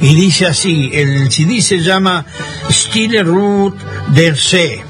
Y 0.00 0.16
dice 0.16 0.46
así, 0.46 0.90
el 0.92 1.30
CD 1.30 1.62
se 1.62 1.78
llama 1.78 2.26
Stille 2.68 3.22
Route 3.22 3.78
der 4.08 4.36
See, 4.36 4.82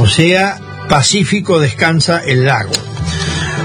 o 0.00 0.06
sea, 0.06 0.60
Pacífico 0.88 1.58
descansa 1.58 2.22
el 2.24 2.44
lago. 2.44 2.72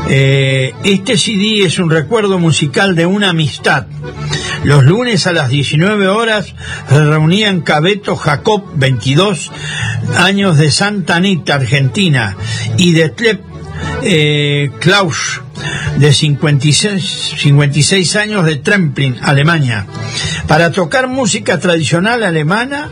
Eh, 0.09 0.73
este 0.85 1.17
CD 1.17 1.65
es 1.65 1.79
un 1.79 1.89
recuerdo 1.89 2.39
musical 2.39 2.95
de 2.95 3.05
una 3.05 3.31
amistad. 3.31 3.87
Los 4.63 4.83
lunes 4.83 5.27
a 5.27 5.33
las 5.33 5.49
19 5.49 6.07
horas 6.07 6.53
se 6.89 7.03
reunían 7.03 7.61
Cabeto 7.61 8.15
Jacob, 8.15 8.63
22 8.75 9.51
años 10.17 10.57
de 10.57 10.71
Santa 10.71 11.15
Anita, 11.15 11.55
Argentina, 11.55 12.35
y 12.77 12.93
de 12.93 13.09
Tlep 13.09 13.46
eh, 14.03 14.71
Klaus, 14.79 15.41
de 15.97 16.13
56, 16.13 17.33
56 17.37 18.15
años 18.15 18.45
de 18.45 18.57
Tremplin, 18.57 19.17
Alemania. 19.21 19.85
Para 20.47 20.71
tocar 20.71 21.07
música 21.07 21.59
tradicional 21.59 22.23
alemana, 22.23 22.91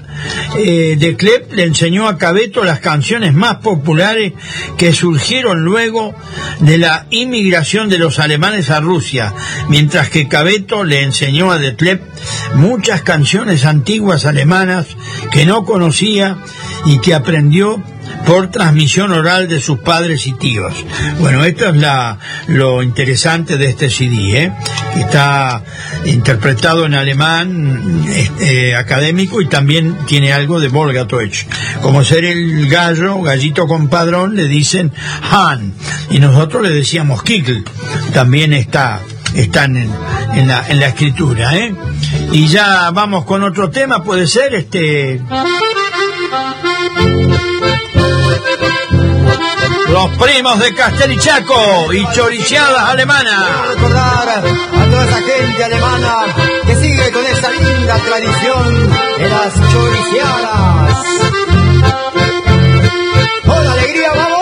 eh, 0.58 0.96
de 0.98 1.16
Klepp 1.16 1.54
le 1.54 1.64
enseñó 1.64 2.08
a 2.08 2.18
Cabeto 2.18 2.64
las 2.64 2.80
canciones 2.80 3.34
más 3.34 3.58
populares 3.58 4.34
que 4.78 4.94
surgieron 4.94 5.64
luego 5.64 6.16
de 6.60 6.78
la 6.78 7.06
inmigración 7.12 7.90
de 7.90 8.00
los 8.00 8.20
alemanes 8.20 8.70
a 8.70 8.80
Rusia, 8.80 9.34
mientras 9.70 10.10
que 10.10 10.28
Cabeto 10.28 10.84
le 10.84 11.04
enseñó 11.04 11.52
a 11.52 11.60
De 11.60 11.76
Klepp 11.76 12.02
muchas 12.56 13.02
canciones 13.04 13.66
antiguas 13.66 14.26
alemanas 14.26 14.88
que 15.32 15.46
no 15.46 15.66
conocía 15.66 16.38
y 16.86 17.00
que 17.00 17.14
aprendió 17.14 17.82
por 18.26 18.50
transmisión 18.50 19.12
oral 19.12 19.48
de 19.48 19.62
sus 19.62 19.80
padres 19.80 20.26
y 20.28 20.34
tíos. 20.34 20.74
Bueno, 21.20 21.44
esto 21.44 21.70
es 21.70 21.76
la, 21.78 22.18
lo 22.48 22.82
interesante 22.82 23.58
de 23.58 23.70
este 23.70 23.90
CD, 23.90 24.44
¿eh? 24.44 24.52
está 24.96 25.64
interpretado 26.06 26.86
en 26.86 26.96
alemán 26.96 28.04
eh, 28.40 28.76
académico 28.76 29.42
y 29.42 29.48
también 29.48 29.96
tiene 30.06 30.34
algo 30.34 30.60
de 30.60 30.68
Volga 30.68 31.06
Deutsch. 31.06 31.46
Como 31.82 32.04
ser 32.04 32.26
el 32.26 32.68
gallo, 32.68 33.22
gallito 33.22 33.68
compadrón, 33.68 34.36
le 34.36 34.46
dicen 34.46 34.92
Han, 35.32 35.74
y 36.10 36.20
nosotros 36.20 36.64
le 36.64 36.70
decíamos 36.70 37.24
Kikl, 37.24 37.64
también 38.14 38.54
está 38.54 39.02
están 39.36 39.76
en, 39.76 40.48
la, 40.48 40.66
en 40.70 40.80
la 40.80 40.88
escritura, 40.88 41.56
¿eh? 41.56 41.76
Y 42.32 42.48
ya 42.48 42.90
vamos 42.92 43.26
con 43.26 43.44
otro 43.44 43.70
tema, 43.70 44.04
puede 44.04 44.28
ser 44.28 44.56
este... 44.56 45.22
Los 49.90 50.18
primos 50.18 50.60
de 50.60 50.74
Castelichaco 50.74 51.94
y 51.94 52.06
choricheadas 52.14 52.90
alemanas. 52.90 53.68
recordar 53.70 54.30
a 54.30 54.86
toda 54.90 55.06
esa 55.06 55.22
gente 55.22 55.64
alemana 55.64 56.26
que 56.66 56.76
sigue 56.76 57.12
con 57.12 57.26
esa 57.26 57.52
linda 57.52 57.98
tradición 58.00 58.90
de 59.18 59.30
las 59.30 59.54
choriciadas. 59.72 61.06
¡Con 63.46 63.68
alegría 63.68 64.12
vamos! 64.16 64.35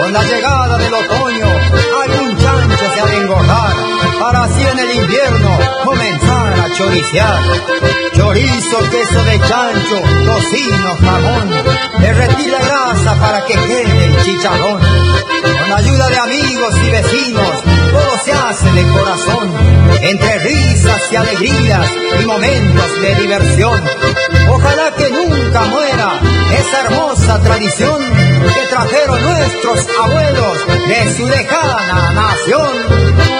Con 0.00 0.14
la 0.14 0.22
llegada 0.22 0.78
del 0.78 0.94
otoño, 0.94 1.46
algún 2.02 2.38
chancho 2.38 2.84
se 2.94 3.00
ha 3.00 3.04
de 3.04 3.16
engordar 3.18 3.76
para 4.18 4.44
así 4.44 4.62
en 4.62 4.78
el 4.78 4.94
invierno 4.94 5.58
comenzar 5.84 6.58
a 6.58 6.72
choriciar. 6.74 7.38
Chorizo, 8.14 8.78
queso 8.90 9.22
de 9.24 9.38
chancho, 9.40 10.00
tocino, 10.24 10.96
jamón. 11.02 11.50
Derretir 12.00 12.50
la 12.50 12.60
grasa 12.60 13.14
para 13.20 13.44
que 13.44 13.52
quede 13.52 14.04
el 14.06 14.22
chicharrón. 14.22 14.80
Con 14.80 15.72
ayuda 15.72 16.08
de 16.08 16.16
amigos 16.16 16.74
y 16.82 16.90
vecinos, 16.90 17.62
todo 17.92 18.18
se 18.24 18.32
hace 18.32 18.72
de 18.72 18.86
corazón. 18.92 19.52
Entre 20.00 20.38
risas 20.38 21.02
y 21.12 21.16
alegrías 21.16 21.90
y 22.22 22.24
momentos 22.24 23.02
de 23.02 23.14
diversión. 23.16 23.84
Ojalá 24.48 24.94
que 24.96 25.10
nunca 25.10 25.60
muera 25.66 26.20
esa 26.58 26.80
hermosa 26.86 27.38
tradición 27.42 28.29
que 28.42 28.66
trajeron 28.68 29.22
nuestros 29.22 29.86
abuelos 29.98 30.66
de 30.88 31.14
su 31.14 31.28
lejana 31.28 32.12
nación. 32.12 33.39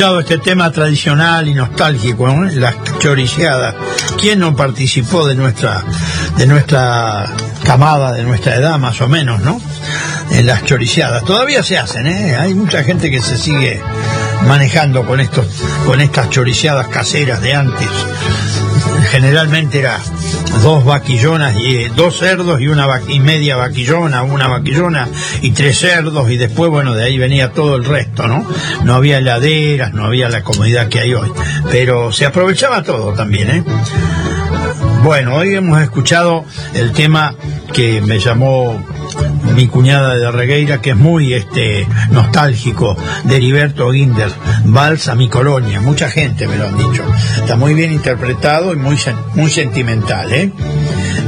Este 0.00 0.38
tema 0.38 0.70
tradicional 0.72 1.46
y 1.46 1.52
nostálgico, 1.54 2.26
¿no? 2.26 2.44
las 2.50 2.74
choriceadas. 3.00 3.74
¿Quién 4.18 4.38
no 4.38 4.56
participó 4.56 5.26
de 5.26 5.34
nuestra, 5.34 5.82
de 6.38 6.46
nuestra 6.46 7.26
camada, 7.64 8.12
de 8.12 8.22
nuestra 8.22 8.54
edad 8.56 8.78
más 8.78 8.98
o 9.02 9.08
menos, 9.08 9.42
no? 9.42 9.60
En 10.30 10.46
las 10.46 10.64
choriceadas. 10.64 11.22
Todavía 11.24 11.62
se 11.62 11.76
hacen, 11.76 12.06
¿eh? 12.06 12.34
Hay 12.34 12.54
mucha 12.54 12.82
gente 12.82 13.10
que 13.10 13.20
se 13.20 13.36
sigue 13.36 13.82
manejando 14.46 15.04
con 15.04 15.20
estos, 15.20 15.44
con 15.84 16.00
estas 16.00 16.30
choriceadas 16.30 16.88
caseras 16.88 17.42
de 17.42 17.54
antes. 17.54 17.88
Generalmente 19.10 19.80
era 19.80 19.98
dos 20.62 20.84
vaquillonas 20.84 21.54
y 21.56 21.76
eh, 21.76 21.92
dos 21.94 22.16
cerdos 22.18 22.60
y 22.60 22.68
una 22.68 22.86
va- 22.86 23.00
y 23.08 23.18
media 23.20 23.56
vaquillona, 23.56 24.22
una 24.22 24.46
vaquillona 24.46 25.08
y 25.42 25.50
tres 25.50 25.78
cerdos 25.78 26.30
y 26.30 26.36
después 26.36 26.70
bueno 26.70 26.94
de 26.94 27.04
ahí 27.04 27.18
venía 27.18 27.52
todo 27.52 27.76
el 27.76 27.84
resto, 27.84 28.09
¿no? 28.26 28.46
No 28.84 28.94
había 28.94 29.18
heladeras, 29.18 29.92
no 29.92 30.04
había 30.04 30.28
la 30.28 30.42
comodidad 30.42 30.88
que 30.88 31.00
hay 31.00 31.14
hoy, 31.14 31.30
pero 31.70 32.12
se 32.12 32.26
aprovechaba 32.26 32.82
todo 32.82 33.12
también, 33.12 33.50
¿eh? 33.50 33.64
Bueno, 35.02 35.36
hoy 35.36 35.54
hemos 35.54 35.80
escuchado 35.80 36.44
el 36.74 36.92
tema 36.92 37.34
que 37.72 38.02
me 38.02 38.18
llamó 38.18 38.84
mi 39.54 39.66
cuñada 39.66 40.14
de 40.14 40.30
Regueira, 40.30 40.80
que 40.80 40.90
es 40.90 40.96
muy 40.96 41.32
este 41.32 41.86
nostálgico, 42.10 42.96
de 43.24 43.36
Heriberto 43.36 43.90
Guinder, 43.90 44.30
Vals 44.64 45.08
a 45.08 45.14
mi 45.14 45.28
colonia. 45.28 45.80
Mucha 45.80 46.10
gente 46.10 46.46
me 46.46 46.56
lo 46.56 46.68
han 46.68 46.76
dicho. 46.76 47.02
Está 47.36 47.56
muy 47.56 47.74
bien 47.74 47.92
interpretado 47.92 48.72
y 48.74 48.76
muy, 48.76 48.96
muy 49.34 49.50
sentimental, 49.50 50.32
¿eh? 50.32 50.52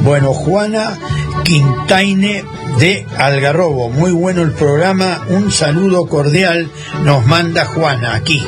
Bueno, 0.02 0.32
Juana 0.32 0.98
Quintaine 1.44 2.44
de 2.78 3.06
Algarrobo, 3.18 3.90
muy 3.90 4.12
bueno 4.12 4.42
el 4.42 4.52
programa, 4.52 5.24
un 5.28 5.50
saludo 5.50 6.06
cordial 6.06 6.70
nos 7.04 7.26
manda 7.26 7.64
Juana 7.64 8.14
aquí. 8.14 8.44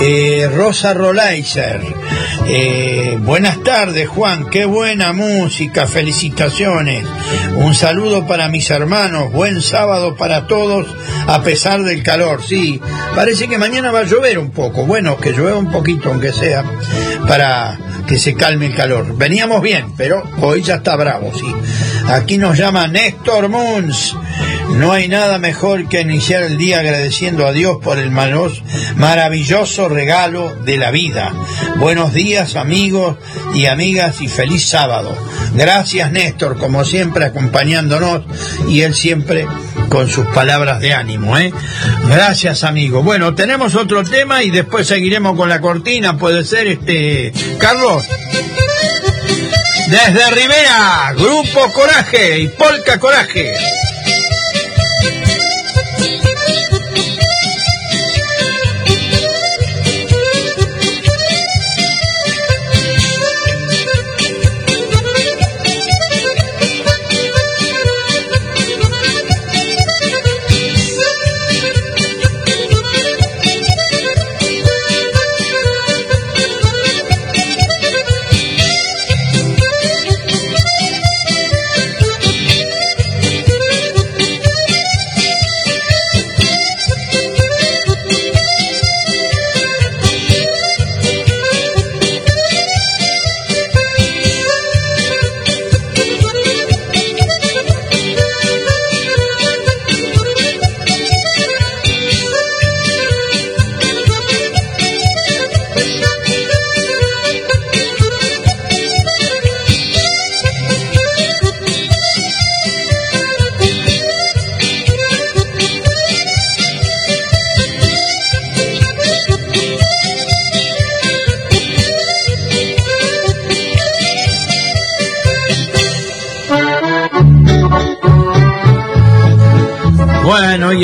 Eh, 0.00 0.48
Rosa 0.54 0.94
Rolaiser, 0.94 1.82
eh, 2.46 3.18
buenas 3.20 3.62
tardes 3.62 4.08
Juan, 4.08 4.48
qué 4.48 4.64
buena 4.64 5.12
música, 5.12 5.86
felicitaciones. 5.86 7.04
Un 7.56 7.74
saludo 7.74 8.26
para 8.26 8.48
mis 8.48 8.70
hermanos, 8.70 9.32
buen 9.32 9.60
sábado 9.60 10.16
para 10.16 10.46
todos, 10.46 10.86
a 11.26 11.42
pesar 11.42 11.82
del 11.82 12.02
calor. 12.02 12.42
Sí, 12.42 12.80
parece 13.14 13.48
que 13.48 13.58
mañana 13.58 13.90
va 13.92 14.00
a 14.00 14.04
llover 14.04 14.38
un 14.38 14.50
poco, 14.50 14.86
bueno, 14.86 15.16
que 15.18 15.32
llueva 15.32 15.58
un 15.58 15.70
poquito 15.70 16.10
aunque 16.10 16.32
sea, 16.32 16.64
para 17.28 17.78
que 18.06 18.18
se 18.18 18.34
calme 18.34 18.66
el 18.66 18.74
calor. 18.74 19.16
Veníamos 19.16 19.62
bien, 19.62 19.92
pero 19.96 20.22
hoy 20.40 20.62
ya 20.62 20.76
está 20.76 20.96
bravo, 20.96 21.32
sí. 21.34 21.54
Aquí 22.08 22.38
nos 22.38 22.56
llama 22.58 22.86
Néstor 22.88 23.48
Muns. 23.48 24.16
No 24.76 24.92
hay 24.92 25.08
nada 25.08 25.38
mejor 25.38 25.88
que 25.88 26.00
iniciar 26.00 26.42
el 26.42 26.56
día 26.56 26.80
agradeciendo 26.80 27.46
a 27.46 27.52
Dios 27.52 27.78
por 27.82 27.98
el 27.98 28.10
maravilloso 28.10 29.88
regalo 29.88 30.54
de 30.64 30.76
la 30.76 30.90
vida. 30.90 31.32
Buenos 31.76 32.12
días 32.12 32.56
amigos 32.56 33.16
y 33.54 33.66
amigas 33.66 34.20
y 34.20 34.28
feliz 34.28 34.68
sábado. 34.68 35.16
Gracias 35.54 36.12
Néstor, 36.12 36.56
como 36.56 36.84
siempre 36.84 37.24
acompañándonos 37.24 38.22
y 38.68 38.82
él 38.82 38.94
siempre 38.94 39.46
con 39.88 40.08
sus 40.08 40.26
palabras 40.26 40.80
de 40.80 40.94
ánimo. 40.94 41.36
¿eh? 41.36 41.52
Gracias 42.08 42.64
amigo. 42.64 43.02
Bueno, 43.02 43.34
tenemos 43.34 43.74
otro 43.74 44.04
tema 44.04 44.42
y 44.42 44.50
después 44.50 44.86
seguiremos 44.86 45.36
con 45.36 45.48
la 45.48 45.60
cortina. 45.60 46.16
Puede 46.16 46.44
ser 46.44 46.68
este 46.68 47.32
Carlos. 47.58 48.04
Desde 49.90 50.30
Rivera, 50.30 51.12
Grupo 51.16 51.72
Coraje 51.72 52.38
y 52.38 52.48
Polka 52.50 52.96
Coraje. 53.00 53.52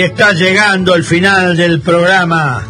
Está 0.07 0.33
llegando 0.33 0.95
el 0.95 1.05
final 1.05 1.57
del 1.57 1.81
programa. 1.81 2.62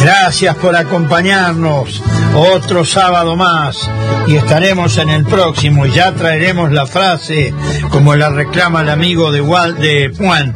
Gracias 0.00 0.56
por 0.56 0.74
acompañarnos. 0.76 2.02
Otro 2.34 2.84
sábado 2.84 3.36
más. 3.36 3.88
Y 4.26 4.36
estaremos 4.36 4.98
en 4.98 5.08
el 5.10 5.24
próximo. 5.24 5.86
Y 5.86 5.92
ya 5.92 6.12
traeremos 6.12 6.72
la 6.72 6.86
frase 6.86 7.54
como 7.90 8.16
la 8.16 8.30
reclama 8.30 8.82
el 8.82 8.90
amigo 8.90 9.30
de 9.30 9.40
de 9.40 10.12
Juan. 10.16 10.54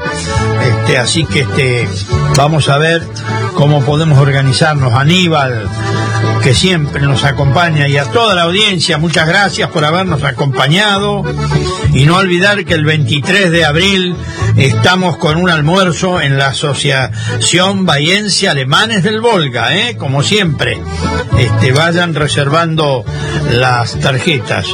Este, 0.62 0.98
así 0.98 1.24
que 1.24 1.40
este, 1.40 1.88
vamos 2.36 2.68
a 2.68 2.78
ver 2.78 3.02
cómo 3.54 3.84
podemos 3.84 4.18
organizarnos. 4.18 4.92
Aníbal, 4.94 5.68
que 6.42 6.54
siempre 6.54 7.02
nos 7.02 7.24
acompaña, 7.24 7.86
y 7.88 7.96
a 7.96 8.04
toda 8.04 8.34
la 8.34 8.42
audiencia, 8.42 8.98
muchas 8.98 9.26
gracias 9.28 9.70
por 9.70 9.84
habernos 9.84 10.24
acompañado. 10.24 11.24
Y 11.92 12.04
no 12.04 12.16
olvidar 12.16 12.64
que 12.64 12.74
el 12.74 12.84
23 12.84 13.50
de 13.50 13.64
abril 13.64 14.16
estamos 14.56 15.16
con 15.16 15.36
un 15.36 15.50
almuerzo 15.50 16.20
en 16.20 16.36
la 16.38 16.48
Asociación 16.48 17.86
Bahiense 17.86 18.48
Alemanes 18.48 19.02
del 19.02 19.20
Volga, 19.20 19.76
¿eh? 19.76 19.96
como 19.96 20.22
siempre. 20.22 20.80
Este, 21.38 21.72
vayan 21.72 22.14
reservando 22.14 23.04
las 23.50 23.98
tarjetas. 24.00 24.66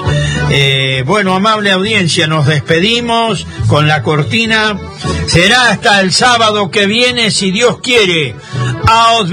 Eh, 0.50 1.02
bueno, 1.06 1.34
amable 1.34 1.70
audiencia, 1.72 2.26
nos 2.26 2.46
despedimos 2.46 3.46
con 3.66 3.88
la 3.88 4.02
cortina. 4.02 4.78
Será 5.26 5.70
hasta 5.70 6.00
el 6.00 6.12
sábado 6.12 6.70
que 6.70 6.86
viene, 6.86 7.30
si 7.30 7.50
Dios 7.50 7.78
quiere. 7.80 8.34
Aus 8.86 9.30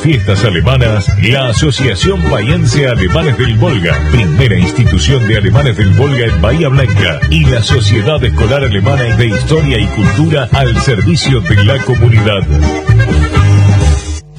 fiestas 0.00 0.44
alemanas 0.44 1.06
la 1.22 1.48
Asociación 1.48 2.22
Bahiense 2.30 2.88
Alemanes 2.88 3.36
del 3.36 3.56
Volga, 3.56 3.96
primera 4.10 4.58
institución 4.58 5.26
de 5.28 5.36
alemanes 5.36 5.76
del 5.76 5.90
Volga 5.90 6.26
en 6.26 6.40
Bahía 6.40 6.68
Blanca, 6.68 7.20
y 7.30 7.44
la 7.44 7.62
Sociedad 7.62 8.22
Escolar 8.24 8.64
Alemana 8.64 9.16
de 9.16 9.26
Historia 9.28 9.78
y 9.78 9.86
Cultura 9.88 10.48
al 10.52 10.80
servicio 10.80 11.40
de 11.40 11.64
la 11.64 11.78
comunidad. 11.84 12.89